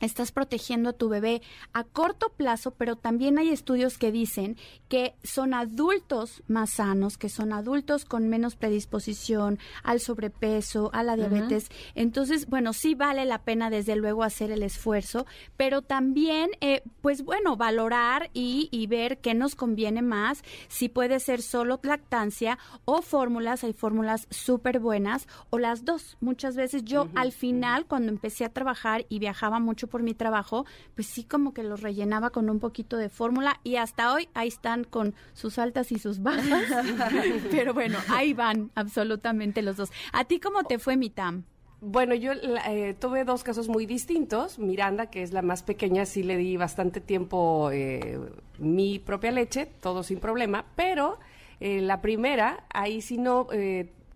[0.00, 4.56] estás protegiendo a tu bebé a corto plazo, pero también hay estudios que dicen
[4.88, 11.16] que son adultos más sanos, que son adultos con menos predisposición al sobrepeso, a la
[11.16, 11.68] diabetes.
[11.94, 15.26] Entonces, bueno, sí vale la pena desde luego hacer el esfuerzo,
[15.56, 21.18] pero también, eh, pues bueno, valorar y, y ver qué nos conviene más, si puede
[21.20, 26.16] ser solo lactancia o fórmulas, hay fórmulas súper buenas, o las dos.
[26.20, 30.66] Muchas veces yo al final, cuando empecé a trabajar y viajaba mucho por mi trabajo,
[30.94, 34.48] pues sí como que los rellenaba con un poquito de fórmula y hasta hoy ahí
[34.48, 36.64] están con sus altas y sus bajas.
[37.50, 39.90] Pero bueno, ahí van absolutamente los dos.
[40.12, 41.44] ¿A ti cómo te fue mi Tam?
[41.80, 44.58] Bueno, yo eh, tuve dos casos muy distintos.
[44.58, 48.18] Miranda, que es la más pequeña, sí le di bastante tiempo eh,
[48.58, 51.18] mi propia leche, todo sin problema, pero
[51.60, 53.46] eh, la primera, ahí sí no,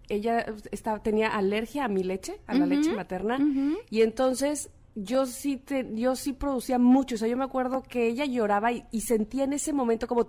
[0.08, 3.38] ella estaba, tenía alergia a mi leche, a la leche materna,
[3.90, 8.06] y entonces yo sí te, yo sí producía mucho, o sea, yo me acuerdo que
[8.08, 10.28] ella lloraba y, sentía en ese momento como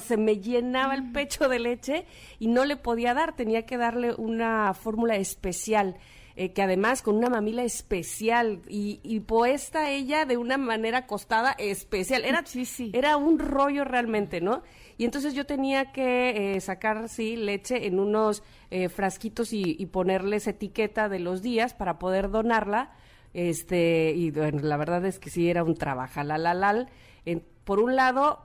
[0.00, 2.06] se me llenaba el pecho de leche
[2.38, 5.96] y no le podía dar, tenía que darle una fórmula especial.
[6.38, 11.52] Eh, que además con una mamila especial y, y, puesta ella de una manera acostada
[11.52, 12.26] especial.
[12.26, 12.90] Era, sí, sí.
[12.92, 14.62] era un rollo realmente, ¿no?
[14.98, 19.86] Y entonces yo tenía que eh, sacar, sí, leche en unos eh, frasquitos y, y
[19.86, 22.92] ponerles etiqueta de los días para poder donarla
[23.36, 26.88] este, y bueno, la verdad es que sí era un trabajalalal.
[27.26, 28.40] En, por un lado,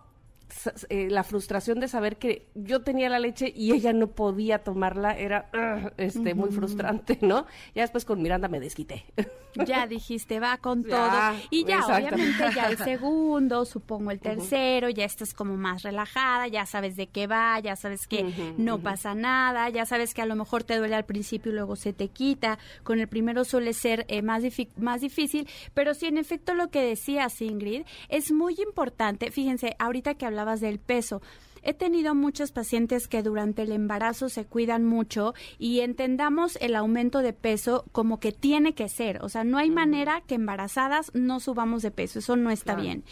[0.89, 5.17] eh, la frustración de saber que yo tenía la leche y ella no podía tomarla
[5.17, 5.49] era
[5.97, 7.45] este muy frustrante, ¿no?
[7.75, 9.05] Ya después con Miranda me desquité.
[9.65, 11.11] Ya dijiste, va con todo.
[11.49, 16.65] y ya, obviamente, ya el segundo, supongo el tercero, ya estás como más relajada, ya
[16.65, 20.37] sabes de qué va, ya sabes que no pasa nada, ya sabes que a lo
[20.37, 22.59] mejor te duele al principio y luego se te quita.
[22.83, 24.41] Con el primero suele ser eh, más,
[24.77, 29.31] más difícil, pero sí, en efecto, lo que decía Ingrid, es muy importante.
[29.31, 31.21] Fíjense, ahorita que hablabas del peso,
[31.63, 37.19] He tenido muchos pacientes que durante el embarazo se cuidan mucho y entendamos el aumento
[37.19, 39.23] de peso como que tiene que ser.
[39.23, 42.19] O sea, no hay manera que embarazadas no subamos de peso.
[42.19, 43.03] Eso no está bien.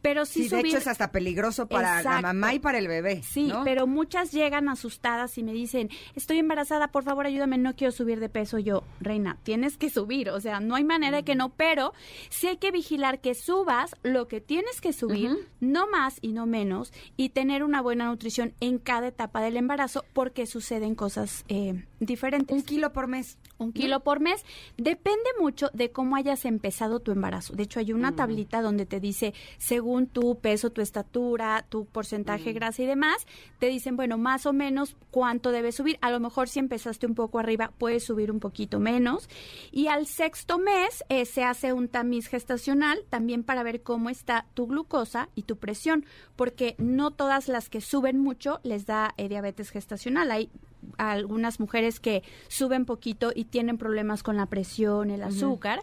[0.00, 3.22] Pero sí, de hecho es hasta peligroso para la mamá y para el bebé.
[3.22, 7.92] Sí, pero muchas llegan asustadas y me dicen, estoy embarazada, por favor ayúdame, no quiero
[7.92, 8.58] subir de peso.
[8.58, 10.30] Yo, reina, tienes que subir.
[10.30, 11.92] O sea, no hay manera de que no, pero
[12.30, 16.46] sí hay que vigilar que subas lo que tienes que subir, no más y no
[16.46, 21.84] menos, y tener una buena nutrición en cada etapa del embarazo porque suceden cosas eh,
[22.00, 22.56] diferentes.
[22.56, 23.38] Un kilo por mes.
[23.58, 24.44] Un kilo por mes.
[24.76, 27.54] Depende mucho de cómo hayas empezado tu embarazo.
[27.54, 28.16] De hecho, hay una mm.
[28.16, 32.54] tablita donde te dice, según tu peso, tu estatura, tu porcentaje de mm.
[32.54, 33.26] grasa y demás,
[33.58, 35.98] te dicen, bueno, más o menos cuánto debes subir.
[36.00, 39.28] A lo mejor si empezaste un poco arriba, puedes subir un poquito menos.
[39.72, 44.46] Y al sexto mes eh, se hace un tamiz gestacional también para ver cómo está
[44.54, 46.04] tu glucosa y tu presión,
[46.36, 50.30] porque no todas las que suben mucho les da eh, diabetes gestacional.
[50.30, 50.50] Hay
[50.96, 55.82] algunas mujeres que suben poquito y tienen problemas con la presión, el azúcar.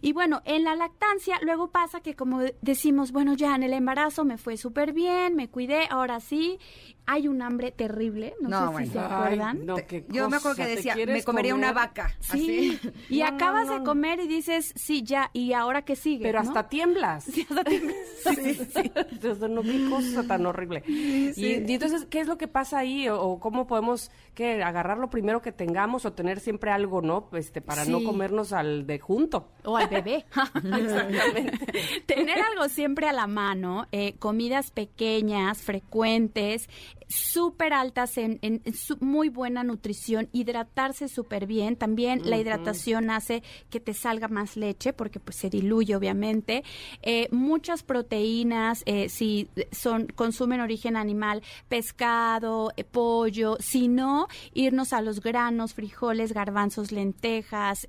[0.00, 4.24] Y bueno, en la lactancia luego pasa que como decimos, bueno, ya en el embarazo
[4.24, 6.58] me fue súper bien, me cuidé, ahora sí,
[7.06, 9.66] hay un hambre terrible, no, sé si se acuerdan.
[10.10, 12.14] yo me acuerdo que decía, me comería una vaca.
[12.20, 12.78] Sí,
[13.08, 16.22] y acabas de comer y dices, sí, ya, ¿y ahora qué sigue?
[16.22, 17.24] Pero hasta tiemblas.
[17.30, 17.96] Sí, hasta tiemblas.
[18.34, 18.92] sí, sí.
[18.94, 20.82] Entonces, no, qué cosa tan horrible.
[20.86, 24.10] Y, entonces, ¿qué es lo que pasa ahí o, cómo podemos
[24.40, 27.28] que agarrar lo primero que tengamos o tener siempre algo, ¿no?
[27.34, 29.50] Este, para no comernos al de junto.
[29.64, 30.24] O al bebé.
[30.54, 32.02] Exactamente.
[32.06, 36.70] tener algo siempre a la mano, eh, comidas pequeñas, frecuentes,
[37.10, 38.62] súper altas en, en,
[39.00, 41.76] muy buena nutrición, hidratarse súper bien.
[41.76, 46.62] También la hidratación hace que te salga más leche porque pues se diluye obviamente.
[47.02, 54.92] Eh, muchas proteínas, eh, si son consumen origen animal, pescado, eh, pollo, si no, irnos
[54.92, 57.88] a los granos, frijoles, garbanzos, lentejas,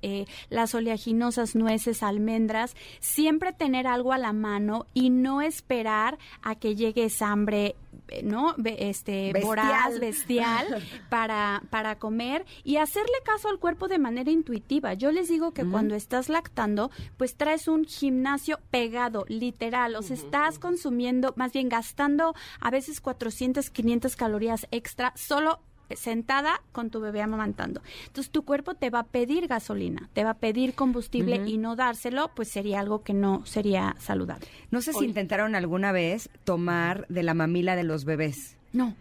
[0.50, 6.74] las oleaginosas, nueces, almendras, siempre tener algo a la mano y no esperar a que
[6.74, 7.76] llegue esa hambre
[8.22, 8.54] ¿no?
[8.64, 9.42] Este, bestial.
[9.42, 14.94] voraz, bestial, para, para comer y hacerle caso al cuerpo de manera intuitiva.
[14.94, 20.16] Yo les digo que cuando estás lactando, pues traes un gimnasio pegado, literal, o sea,
[20.16, 25.60] estás consumiendo, más bien gastando a veces 400, 500 calorías extra solo
[25.96, 27.82] sentada con tu bebé amamantando.
[28.06, 31.76] Entonces tu cuerpo te va a pedir gasolina, te va a pedir combustible y no
[31.76, 34.46] dárselo, pues sería algo que no sería saludable.
[34.70, 38.56] No sé si intentaron alguna vez tomar de la mamila de los bebés.
[38.72, 38.96] No.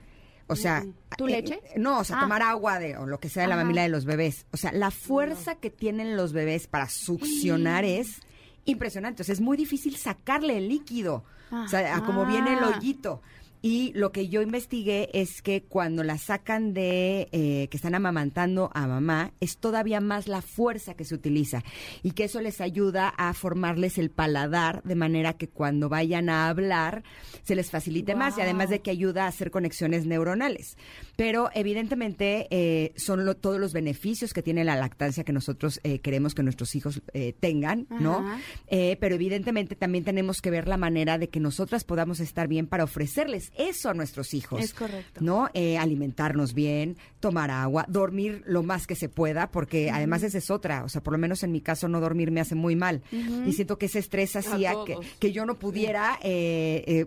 [0.48, 0.86] O sea,
[1.18, 1.62] ¿tu leche?
[1.74, 2.22] Eh, no, o sea, ah.
[2.22, 4.46] tomar agua de o lo que sea de la mamila de los bebés.
[4.52, 8.20] O sea, la fuerza que tienen los bebés para succionar es
[8.66, 9.22] impresionante.
[9.22, 11.24] O sea, es muy difícil sacarle el líquido.
[11.52, 13.22] O sea, como viene el hoyito.
[13.62, 18.72] Y lo que yo investigué es que cuando la sacan de eh, que están amamantando
[18.74, 21.64] a mamá, es todavía más la fuerza que se utiliza
[22.02, 26.50] y que eso les ayuda a formarles el paladar de manera que cuando vayan a
[26.50, 27.04] hablar
[27.44, 30.76] se les facilite más y además de que ayuda a hacer conexiones neuronales.
[31.16, 36.34] Pero evidentemente eh, son todos los beneficios que tiene la lactancia que nosotros eh, queremos
[36.34, 37.02] que nuestros hijos
[37.40, 38.26] tengan, ¿no?
[38.68, 42.84] pero evidentemente también tenemos que ver la manera de que nosotras podamos estar bien para
[42.84, 44.64] ofrecerles eso a nuestros hijos.
[44.64, 45.22] Es correcto.
[45.22, 45.50] ¿No?
[45.54, 50.50] Eh, alimentarnos bien, tomar agua, dormir lo más que se pueda, porque además esa es
[50.50, 50.84] otra.
[50.84, 53.02] O sea, por lo menos en mi caso, no dormir me hace muy mal.
[53.46, 56.20] Y siento que ese estrés hacía que, que, yo no pudiera.
[56.22, 57.06] Eh, eh,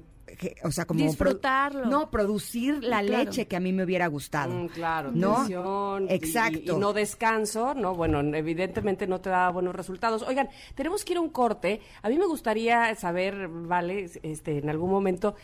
[0.62, 1.86] o sea, como disfrutarlo.
[1.86, 4.54] no, producir la leche que a mí me hubiera gustado.
[4.54, 5.98] Mm, claro, ¿no?
[6.08, 6.76] Exacto.
[6.76, 7.94] Y, no descanso, ¿no?
[7.94, 10.22] Bueno, evidentemente no te da buenos resultados.
[10.22, 11.80] Oigan, tenemos que ir a un corte.
[12.02, 15.34] A mí me gustaría saber, vale, este, en algún momento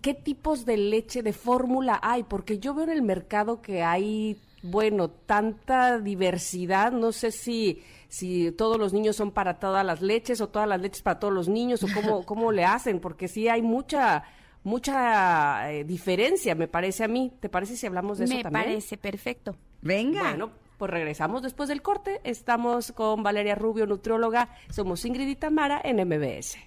[0.00, 4.40] qué tipos de leche de fórmula hay, porque yo veo en el mercado que hay,
[4.62, 10.40] bueno, tanta diversidad, no sé si si todos los niños son para todas las leches
[10.40, 13.48] o todas las leches para todos los niños o cómo, cómo le hacen, porque sí
[13.48, 14.24] hay mucha
[14.62, 17.32] mucha eh, diferencia, me parece a mí.
[17.40, 18.52] ¿Te parece si hablamos de eso también?
[18.52, 19.56] Me parece perfecto.
[19.80, 20.22] Venga.
[20.22, 22.20] Bueno, pues regresamos después del corte.
[22.24, 24.50] Estamos con Valeria Rubio, nutrióloga.
[24.70, 26.58] Somos Ingrid y Tamara en MBS.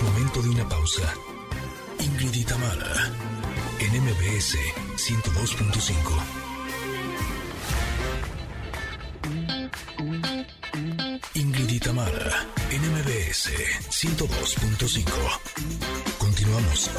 [0.00, 1.14] Es momento de una pausa.
[1.98, 2.40] Ingrid y
[3.84, 4.56] en MBS
[4.96, 5.92] 102.5.
[11.34, 11.80] Ingrid y
[12.74, 13.50] en MBS
[13.90, 15.04] 102.5.
[16.18, 16.90] Continuamos.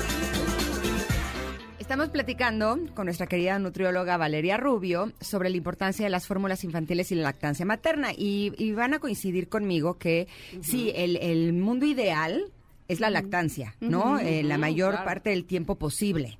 [1.80, 7.11] Estamos platicando con nuestra querida nutrióloga Valeria Rubio sobre la importancia de las fórmulas infantiles
[7.11, 8.10] y la lactancia materna.
[8.15, 10.28] Y, van a coincidir conmigo que
[10.61, 12.52] sí, el, el mundo ideal
[12.91, 14.19] es la lactancia, ¿no?
[14.19, 16.38] Eh, la mayor parte del tiempo posible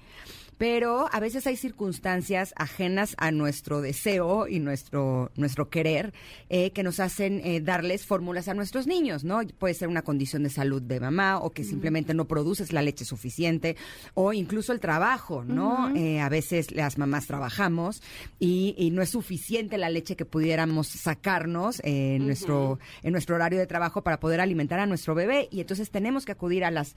[0.62, 6.14] pero a veces hay circunstancias ajenas a nuestro deseo y nuestro, nuestro querer
[6.52, 9.42] eh, que nos hacen eh, darles fórmulas a nuestros niños, ¿no?
[9.58, 13.06] Puede ser una condición de salud de mamá o que simplemente no produces la leche
[13.06, 13.76] suficiente
[14.14, 15.96] o incluso el trabajo, ¿no?
[15.96, 18.04] Eh, a veces las mamás trabajamos
[18.38, 23.66] y, no es suficiente la leche que pudiéramos sacarnos en, nuestro, en nuestro horario de
[23.66, 26.96] trabajo para poder alimentar a nuestro bebé y entonces tenemos que acudir a las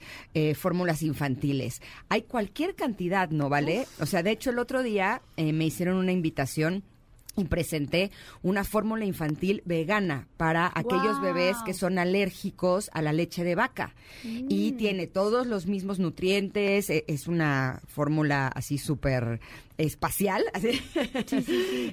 [0.55, 1.81] fórmulas infantiles.
[2.09, 3.49] Hay cualquier cantidad, ¿no?
[3.55, 3.87] ¿Vale?
[4.01, 6.83] O sea, de hecho, el otro día eh, me hicieron una invitación
[7.37, 8.11] y presenté
[8.43, 13.95] una fórmula infantil vegana para aquellos bebés que son alérgicos a la leche de vaca.
[14.23, 14.77] Y mm.
[14.77, 19.39] tiene todos los mismos nutrientes, e, es una fórmula así súper
[19.77, 20.43] espacial,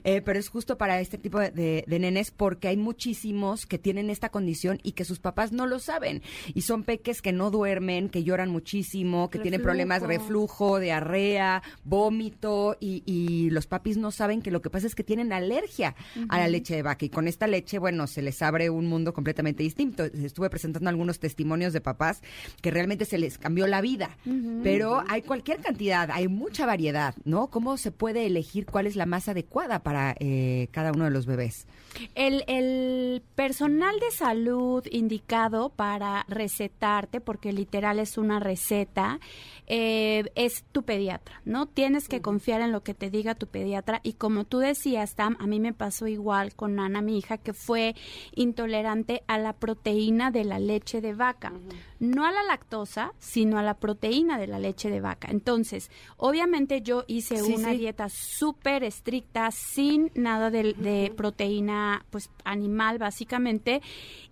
[0.04, 4.30] eh, pero es justo para este tipo de, nenes porque hay muchísimos que tienen esta
[4.30, 6.22] condición y que sus papás no lo saben.
[6.54, 11.62] Y son peques que no duermen, que lloran muchísimo, que tienen problemas de reflujo, diarrea,
[11.84, 15.94] vómito y, y, los papis no saben que lo que pasa es que tienen alergia
[16.28, 17.04] a la leche de vaca.
[17.04, 20.04] Y con esta leche, bueno, se les abre un mundo completamente distinto.
[20.04, 22.22] Estuve presentando algunos testimonios de papás
[22.60, 24.16] que realmente se les cambió la vida,
[24.62, 27.48] pero hay cualquier cantidad, hay mucha variedad, ¿no?
[27.48, 31.26] ¿Cómo se puede elegir cuál es la más adecuada para eh, cada uno de los
[31.26, 31.66] bebés?
[32.14, 39.20] El, el, personal de salud indicado para recetarte, porque literal es una receta,
[39.66, 41.66] eh, es tu pediatra, ¿no?
[41.66, 45.36] Tienes que confiar en lo que te diga tu pediatra y como tú decías, Tam,
[45.38, 47.94] a mí me pasó igual con Ana, mi hija, que fue
[48.34, 51.52] intolerante a la proteína de la leche de vaca.
[52.00, 55.28] No a la lactosa, sino a la proteína de la leche de vaca.
[55.30, 62.98] Entonces, obviamente yo hice una dieta súper estricta, sin nada de, de proteína pues animal,
[62.98, 63.80] básicamente,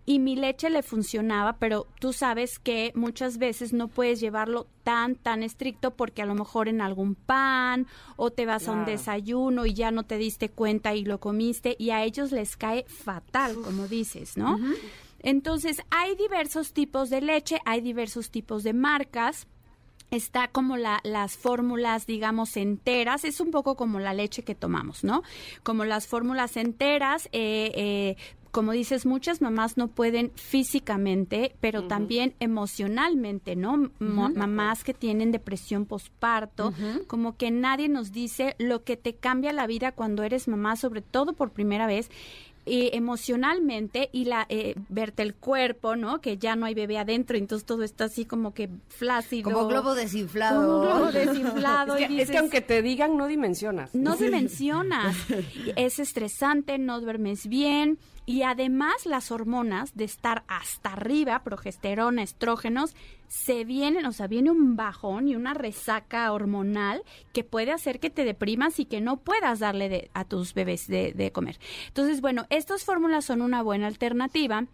[0.06, 5.16] y mi leche le funcionaba, pero tú sabes que muchas veces no puedes llevarlo tan,
[5.16, 7.86] tan estricto porque a lo mejor en algún pan
[8.16, 11.76] o te vas a un desayuno y ya no te diste cuenta y lo comiste
[11.78, 14.58] y a ellos les cae fatal, como dices, ¿no?
[15.22, 19.46] Entonces, hay diversos tipos de leche, hay diversos tipos de marcas.
[20.10, 25.04] Está como la, las fórmulas, digamos, enteras, es un poco como la leche que tomamos,
[25.04, 25.22] ¿no?
[25.62, 28.16] Como las fórmulas enteras, eh, eh,
[28.50, 33.90] como dices, muchas mamás no pueden físicamente, pero también emocionalmente, ¿no?
[33.98, 36.72] Mamás que tienen depresión posparto,
[37.06, 41.02] como que nadie nos dice lo que te cambia la vida cuando eres mamá, sobre
[41.02, 42.10] todo por primera vez
[42.66, 46.20] y emocionalmente y la eh, verte el cuerpo, ¿no?
[46.20, 49.50] Que ya no hay bebé adentro, entonces todo está así como que flácido.
[49.50, 50.62] Como globo desinflado.
[50.62, 51.96] Como globo desinflado.
[51.96, 53.94] es, que, es, que, aunque te digan, no dimensionas.
[53.94, 55.16] No dimensionas.
[55.76, 57.98] es estresante, no duermes bien.
[58.30, 62.94] Y además las hormonas de estar hasta arriba, progesterona, estrógenos,
[63.26, 67.02] se vienen, o sea, viene un bajón y una resaca hormonal
[67.32, 71.12] que puede hacer que te deprimas y que no puedas darle a tus bebés de,
[71.12, 71.58] de comer.
[71.88, 74.68] Entonces, bueno, estas fórmulas son una buena alternativa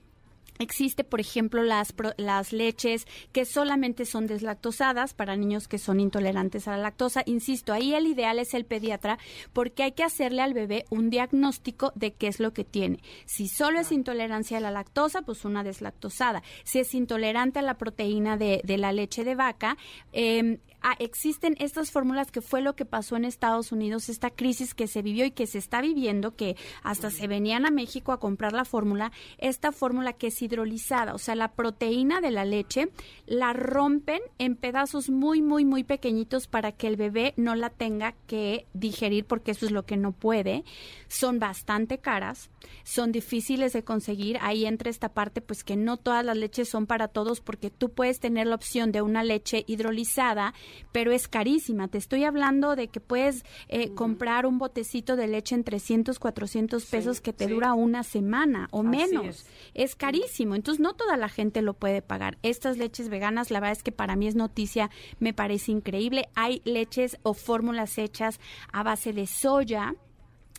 [0.59, 6.69] Existe, por ejemplo, las, las leches que solamente son deslactosadas para niños que son intolerantes
[6.69, 7.23] a la lactosa.
[7.27, 9.19] Insisto, ahí el ideal es el pediatra
[9.53, 13.01] porque hay que hacerle al bebé un diagnóstico de qué es lo que tiene.
[13.25, 16.43] Si solo es intolerancia a la lactosa, pues una deslactosada.
[16.65, 19.77] Si es intolerante a la proteína de, de la leche de vaca,
[20.13, 20.59] eh,
[20.89, 24.87] Ah, existen estas fórmulas que fue lo que pasó en Estados Unidos, esta crisis que
[24.87, 28.53] se vivió y que se está viviendo, que hasta se venían a México a comprar
[28.53, 32.89] la fórmula, esta fórmula que es hidrolizada, o sea, la proteína de la leche
[33.27, 38.15] la rompen en pedazos muy, muy, muy pequeñitos para que el bebé no la tenga
[38.29, 40.63] que digerir, porque eso es lo que no puede.
[41.09, 42.49] Son bastante caras,
[42.85, 44.39] son difíciles de conseguir.
[44.41, 47.91] Ahí entra esta parte, pues que no todas las leches son para todos, porque tú
[47.91, 50.55] puedes tener la opción de una leche hidrolizada
[50.93, 51.89] pero es carísima.
[51.89, 56.85] Te estoy hablando de que puedes eh, comprar un botecito de leche en 300, 400
[56.87, 59.47] pesos que te dura una semana o menos.
[59.75, 59.95] Es.
[59.97, 60.55] carísimo.
[60.55, 62.39] Entonces, no toda la gente lo puede pagar.
[62.43, 66.29] Estas leches veganas, la verdad es que para mí es noticia, me parece increíble.
[66.35, 68.41] Hay leches o fórmulas hechas
[68.73, 69.95] a base de soya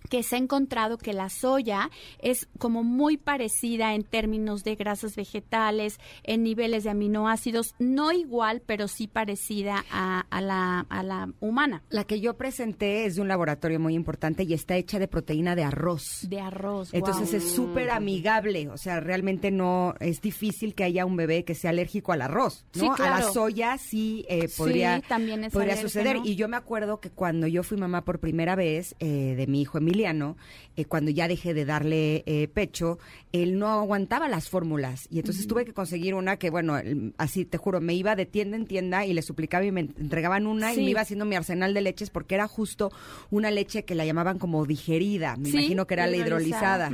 [0.10, 1.90] que se ha encontrado que la soya
[2.20, 8.62] es como muy parecida en términos de grasas vegetales, en niveles de aminoácidos, no igual,
[8.66, 11.84] pero sí parecida a, la, a la humana.
[11.90, 15.56] La que yo presenté es de un laboratorio muy importante y está hecha de proteína
[15.56, 16.28] de arroz.
[16.30, 16.94] De arroz.
[16.94, 21.56] Entonces es súper amigable, o sea, realmente no es difícil que haya un bebé que
[21.56, 22.94] sea alérgico al arroz, ¿no?
[22.94, 26.18] A la soya sí eh, podría, también podría suceder.
[26.24, 29.62] Y yo me acuerdo que cuando yo fui mamá por primera vez eh, de mi
[29.62, 32.99] hijo Emilio, eh, cuando ya dejé de darle eh, pecho,
[33.32, 35.07] él no aguantaba las fórmulas.
[35.10, 36.76] Y entonces tuve que conseguir una que, bueno,
[37.18, 40.48] así te juro, me iba de tienda en tienda y le suplicaba y me entregaban
[40.48, 42.91] una y me iba haciendo mi arsenal de leches porque era justo
[43.32, 45.36] una leche que la llamaban como digerida.
[45.38, 46.91] Me imagino que era la hidrolizada,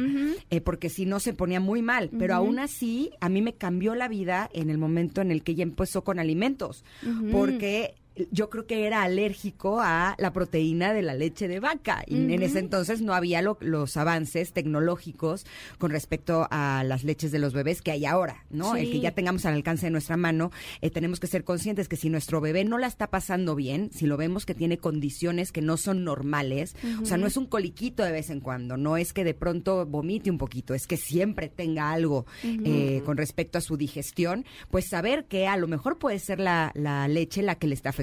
[0.49, 2.09] eh, porque si no se ponía muy mal.
[2.17, 5.53] Pero aún así, a mí me cambió la vida en el momento en el que
[5.53, 6.83] ella empezó con alimentos,
[7.31, 7.95] porque
[8.31, 12.03] yo creo que era alérgico a la proteína de la leche de vaca.
[12.07, 15.45] Y en ese entonces no había los avances tecnológicos
[15.77, 18.75] con respecto a las leches de los bebés que hay ahora, ¿no?
[18.75, 21.95] El que ya tengamos al alcance de nuestra mano, eh, tenemos que ser conscientes que
[21.95, 25.61] si nuestro bebé no la está pasando bien, si lo vemos que tiene condiciones que
[25.61, 29.13] no son normales, o sea, no es un coliquito de vez en cuando, no es
[29.13, 33.61] que de pronto vomite un poquito, es que siempre tenga algo eh, con respecto a
[33.61, 37.67] su digestión, pues saber que a lo mejor puede ser la, la leche la que
[37.67, 38.02] le está afectando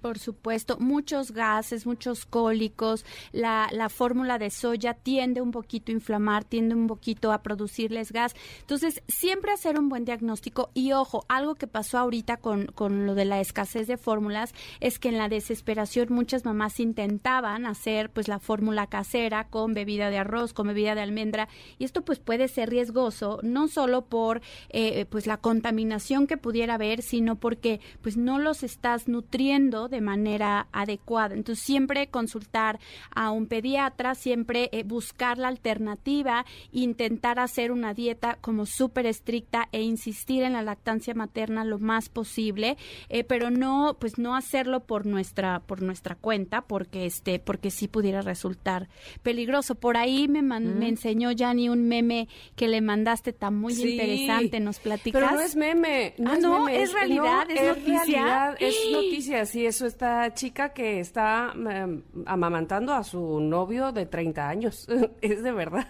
[0.00, 5.94] Por supuesto, muchos gases, muchos cólicos, la, la fórmula de soya tiende un poquito a
[5.94, 8.34] inflamar, tiende un poquito a producirles gas.
[8.60, 13.14] Entonces, siempre hacer un buen diagnóstico y ojo, algo que pasó ahorita con, con lo
[13.14, 18.28] de la escasez de fórmulas es que en la desesperación muchas mamás intentaban hacer pues
[18.28, 21.48] la fórmula casera con bebida de arroz, con bebida de almendra
[21.78, 24.40] y esto pues puede ser riesgoso, no solo por
[24.70, 29.88] eh, pues la contaminación que pudiera haber, sino porque pues no los estás nutriendo nutriendo
[29.88, 31.34] de manera adecuada.
[31.34, 32.78] Entonces, siempre consultar
[33.14, 39.68] a un pediatra, siempre eh, buscar la alternativa, intentar hacer una dieta como súper estricta
[39.70, 42.78] e insistir en la lactancia materna lo más posible,
[43.10, 47.86] eh, pero no, pues no hacerlo por nuestra, por nuestra cuenta, porque este, porque sí
[47.86, 48.88] pudiera resultar
[49.22, 49.74] peligroso.
[49.74, 54.78] Por ahí me, me enseñó Yanni un meme que le mandaste tan muy interesante, ¿nos
[54.78, 55.20] platicas?
[55.20, 58.56] Pero no es meme, no, ah, es, no es, realidad, es, noticia.
[58.58, 64.48] es noticia, sí, eso esta chica que está em, amamantando a su novio de 30
[64.48, 64.88] años,
[65.20, 65.86] es de verdad.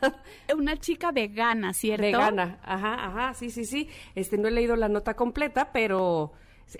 [0.57, 2.03] Una chica vegana, ¿cierto?
[2.03, 3.89] Vegana, ajá, ajá, sí, sí, sí.
[4.15, 6.33] Este, no he leído la nota completa, pero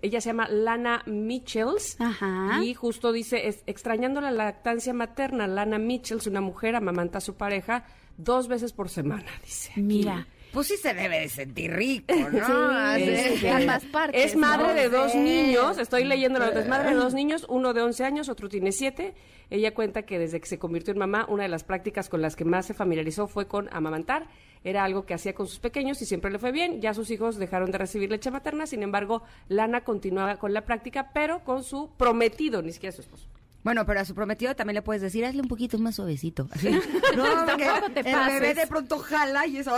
[0.03, 2.63] ella se llama Lana Mitchells Ajá.
[2.63, 7.85] y justo dice, extrañando la lactancia materna, Lana Mitchells, una mujer, amamanta a su pareja
[8.17, 9.73] dos veces por semana, dice.
[9.77, 10.27] Mira.
[10.53, 12.97] Pues sí se debe de sentir rico, ¿no?
[12.97, 14.25] es, ambas partes.
[14.25, 18.05] Es madre de dos niños, estoy leyendo es madre de dos niños, uno de 11
[18.05, 19.15] años, otro tiene 7.
[19.51, 22.37] Ella cuenta que desde que se convirtió en mamá, una de las prácticas con las
[22.37, 24.29] que más se familiarizó fue con amamantar.
[24.65, 26.81] Era algo que hacía con sus pequeños y siempre le fue bien.
[26.81, 31.11] Ya sus hijos dejaron de recibir leche materna, sin embargo, Lana continuaba con la práctica,
[31.15, 33.29] pero con su prometido, ni siquiera su esposo.
[33.65, 36.49] Bueno, pero a su prometido también le puedes decir, hazle un poquito más suavecito.
[37.17, 39.75] no, porque te el bebé de pronto jala y eso,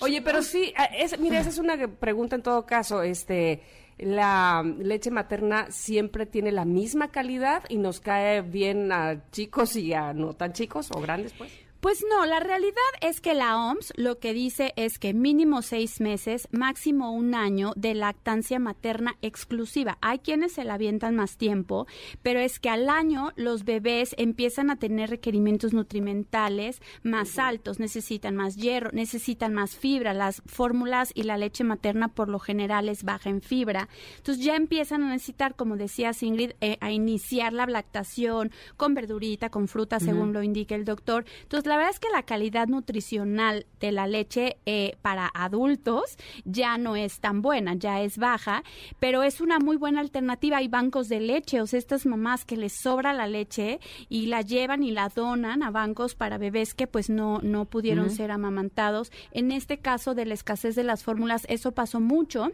[0.00, 3.62] Oye, pero sí, es, mira, esa es una pregunta en todo caso, este
[3.98, 9.92] la leche materna siempre tiene la misma calidad y nos cae bien a chicos y
[9.92, 11.52] a no tan chicos o grandes, pues.
[11.80, 15.98] Pues no, la realidad es que la OMS lo que dice es que mínimo seis
[16.02, 19.96] meses, máximo un año de lactancia materna exclusiva.
[20.02, 21.86] Hay quienes se la avientan más tiempo,
[22.22, 28.36] pero es que al año los bebés empiezan a tener requerimientos nutrimentales más altos, necesitan
[28.36, 30.12] más hierro, necesitan más fibra.
[30.12, 33.88] Las fórmulas y la leche materna por lo general es baja en fibra.
[34.18, 39.48] Entonces ya empiezan a necesitar, como decía Ingrid, eh, a iniciar la lactación con verdurita,
[39.48, 41.24] con fruta, según lo indica el doctor.
[41.44, 46.78] Entonces la verdad es que la calidad nutricional de la leche eh, para adultos ya
[46.78, 48.64] no es tan buena, ya es baja,
[48.98, 50.56] pero es una muy buena alternativa.
[50.56, 53.78] Hay bancos de leche, o sea, estas mamás que les sobra la leche
[54.08, 58.10] y la llevan y la donan a bancos para bebés que pues no, no pudieron
[58.10, 59.12] ser amamantados.
[59.30, 62.50] En este caso de la escasez de las fórmulas, eso pasó mucho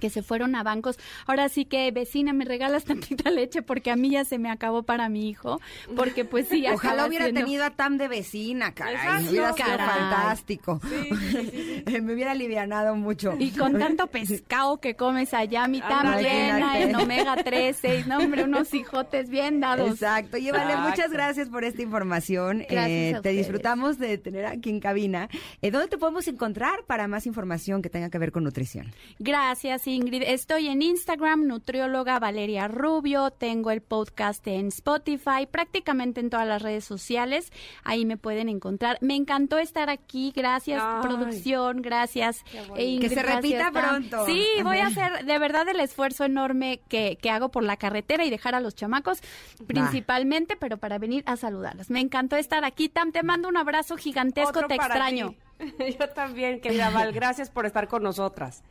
[0.00, 0.98] que se fueron a bancos.
[1.26, 4.82] Ahora sí que, vecina, me regalas tantita leche porque a mí ya se me acabó
[4.82, 5.60] para mi hijo.
[5.96, 9.26] Porque pues sí, Ojalá hubiera tenido a Tam de vecina, caray.
[9.28, 10.80] hubiera sido fantástico.
[12.02, 13.34] me hubiera alivianado mucho.
[13.38, 18.04] Y con tanto pescado que comes allá, mi Tam llena en omega 13.
[18.06, 19.90] No, hombre, unos hijotes bien dados.
[19.90, 20.36] Exacto.
[20.36, 22.64] Y vale, muchas gracias por esta información.
[22.68, 25.28] Eh, te disfrutamos de tener aquí en cabina.
[25.60, 28.92] Eh, ¿Dónde te podemos encontrar para más información que tenga que ver con nutrición?
[29.18, 30.22] Gracias, Ingrid.
[30.26, 33.30] Estoy en Instagram, nutrióloga Valeria Rubio.
[33.30, 37.52] Tengo el podcast en Spotify, prácticamente en todas las redes sociales.
[37.84, 38.98] Ahí me pueden encontrar.
[39.00, 40.32] Me encantó estar aquí.
[40.34, 41.82] Gracias, producción.
[41.82, 42.44] Gracias,
[42.76, 44.26] Que se repita pronto.
[44.26, 48.30] Sí, voy a hacer de verdad el esfuerzo enorme que, hago por la carretera y
[48.30, 49.20] dejar a los chamacos,
[49.66, 51.90] principalmente, pero para venir a saludarlos.
[51.90, 52.88] Me encantó estar aquí.
[52.88, 54.66] Tam, te mando un abrazo gigantesco.
[54.66, 55.34] te extraño.
[55.98, 57.12] Yo también, querida Val.
[57.12, 58.62] Gracias por estar con nosotras.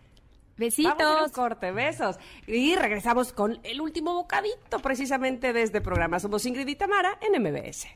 [0.61, 0.95] Besitos.
[0.95, 2.17] Vamos corte, besos.
[2.45, 6.19] Y regresamos con el último bocadito precisamente de este programa.
[6.19, 7.87] Somos Ingrid y Tamara en MBS.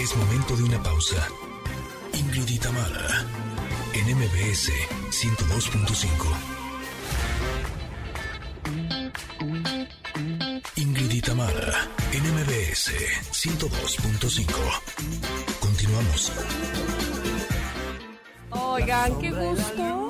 [0.00, 1.28] Es momento de una pausa.
[2.14, 3.26] Ingrid y Tamara
[3.92, 4.72] en MBS
[5.10, 6.56] 102.5.
[10.76, 12.92] Ingrid y Tamara en MBS
[13.30, 14.46] 102.5.
[15.60, 16.32] Continuamos.
[18.50, 20.08] Oigan, qué gusto.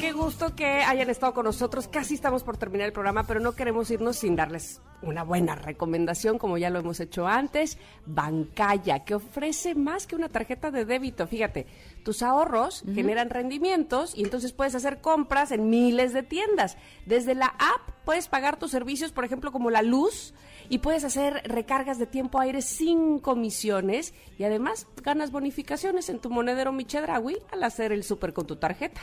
[0.00, 1.86] Qué gusto que hayan estado con nosotros.
[1.86, 6.38] Casi estamos por terminar el programa, pero no queremos irnos sin darles una buena recomendación,
[6.38, 7.76] como ya lo hemos hecho antes.
[8.06, 11.26] Bancaya, que ofrece más que una tarjeta de débito.
[11.26, 11.66] Fíjate,
[12.02, 16.78] tus ahorros generan rendimientos y entonces puedes hacer compras en miles de tiendas.
[17.04, 20.32] Desde la app puedes pagar tus servicios, por ejemplo, como la luz
[20.70, 26.30] y puedes hacer recargas de tiempo aire sin comisiones y además ganas bonificaciones en tu
[26.30, 29.02] monedero Michedrawi al hacer el súper con tu tarjeta.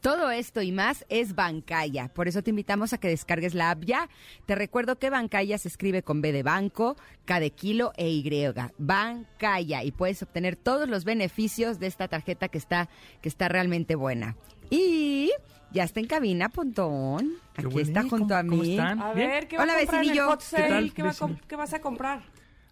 [0.00, 2.08] Todo esto y más es Bancaya.
[2.08, 4.08] Por eso te invitamos a que descargues la app ya.
[4.46, 8.52] Te recuerdo que Bancaya se escribe con B de banco, K de kilo e Y.
[8.78, 9.84] Bancaya.
[9.84, 12.88] Y puedes obtener todos los beneficios de esta tarjeta que está,
[13.20, 14.36] que está realmente buena.
[14.70, 15.30] Y
[15.72, 17.32] ya está en cabina, Pontón.
[17.56, 18.78] Aquí está junto a mí.
[18.78, 20.38] A ver, ¿qué, Hola, vecinillo.
[21.46, 22.22] ¿Qué, vas a comprar?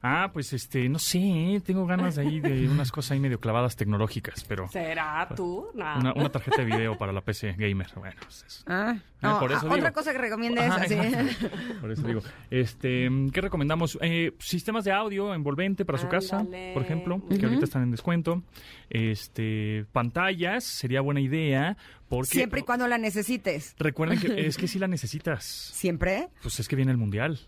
[0.02, 1.60] Ah, pues este, no sé, ¿eh?
[1.64, 4.68] tengo ganas de ahí de unas cosas ahí medio clavadas tecnológicas, pero...
[4.68, 5.68] ¿Será tú?
[5.74, 5.98] No.
[5.98, 8.64] Una, una tarjeta de video para la PC gamer, bueno, pues eso.
[8.66, 9.92] Ah, Ah, no, por eso ah, otra digo.
[9.92, 10.94] cosa que recomiende es así.
[10.94, 11.50] exacto.
[11.82, 12.20] Por eso digo,
[12.50, 13.98] este, ¿qué recomendamos?
[14.00, 18.42] Eh, sistemas de audio envolvente para su casa, por ejemplo, que ahorita están en descuento.
[18.88, 21.76] Este, pantallas, sería buena idea,
[22.08, 22.30] porque...
[22.30, 23.74] Siempre y cuando la necesites.
[23.78, 25.44] Recuerden que es que si la necesitas.
[25.44, 26.28] ¿Siempre?
[26.40, 27.40] Pues es que viene el mundial.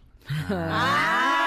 [0.51, 1.42] Ah,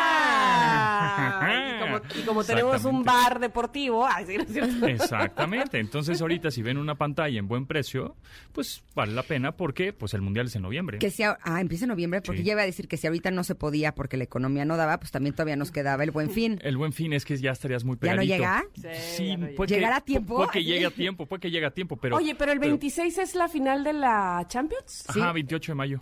[0.55, 3.05] y como, y como tenemos un Exactamente.
[3.11, 4.87] bar deportivo, ay, sí, ¿no es cierto?
[4.87, 5.79] Exactamente.
[5.79, 8.15] Entonces ahorita si ven una pantalla en buen precio,
[8.51, 10.99] pues vale la pena porque pues el mundial es en noviembre.
[10.99, 12.45] Que si, a- ah, empieza en noviembre, porque Sí.
[12.47, 14.99] ya iba a decir que si ahorita no se podía porque la economía no daba,
[14.99, 16.59] pues también todavía nos quedaba el buen fin.
[16.63, 18.35] El buen fin es que ya estarías muy ¿Ya no pegadito.
[18.35, 18.63] llega?
[18.75, 18.81] Sí,
[19.17, 19.57] Sí, ya no llega.
[19.57, 20.35] puede que- ¿Llegará a tiempo?
[20.37, 22.15] Puede que llegue a tiempo, puede que llegue a tiempo, pero...
[22.17, 25.05] Oye, pero el 26 es la final de la Champions.
[25.09, 26.01] Ajá, 28 de mayo.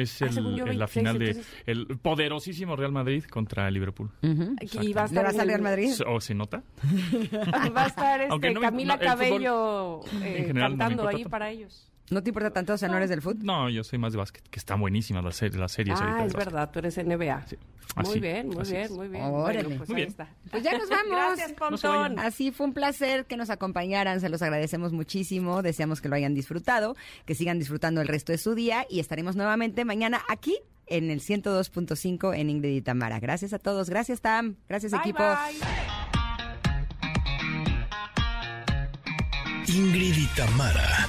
[0.00, 1.52] Es Ah, el- yo, la 26, final de entonces.
[1.66, 4.10] el poderosísimo Real Madrid contra el Liverpool.
[4.22, 5.92] Y va a ¿Le estar vas en al el- Real Madrid?
[6.06, 6.62] ¿O se nota?
[7.76, 11.30] Va a estar este, no Camila no, el fútbol, Cabello eh, general, cantando ahí tanto.
[11.30, 11.90] para ellos.
[12.10, 13.44] ¿No te importa tanto, o sea, no eres del fútbol?
[13.44, 16.24] No, yo soy más de básquet, que están buenísimas las, se- las series ahorita Ah,
[16.26, 17.46] es verdad, tú eres NBA.
[17.46, 17.56] Sí.
[18.04, 19.24] Muy bien, muy así bien, muy bien.
[19.24, 19.62] Órale.
[19.62, 20.08] Bueno, pues Muy ahí bien.
[20.10, 20.28] está.
[20.50, 21.06] Pues ya nos vamos.
[21.36, 21.56] Gracias, No.
[21.56, 22.18] Pontón.
[22.18, 26.34] Así fue un placer que nos acompañaran, se los agradecemos muchísimo, deseamos que lo hayan
[26.34, 30.56] disfrutado, que sigan disfrutando el resto de su día y estaremos nuevamente mañana aquí
[30.86, 33.20] en el 102.5 en Ingrid y Tamara.
[33.20, 35.18] Gracias a todos, gracias Tam, gracias Bye, equipo.
[35.22, 35.58] bye.
[39.74, 41.08] Ingrid y Tamara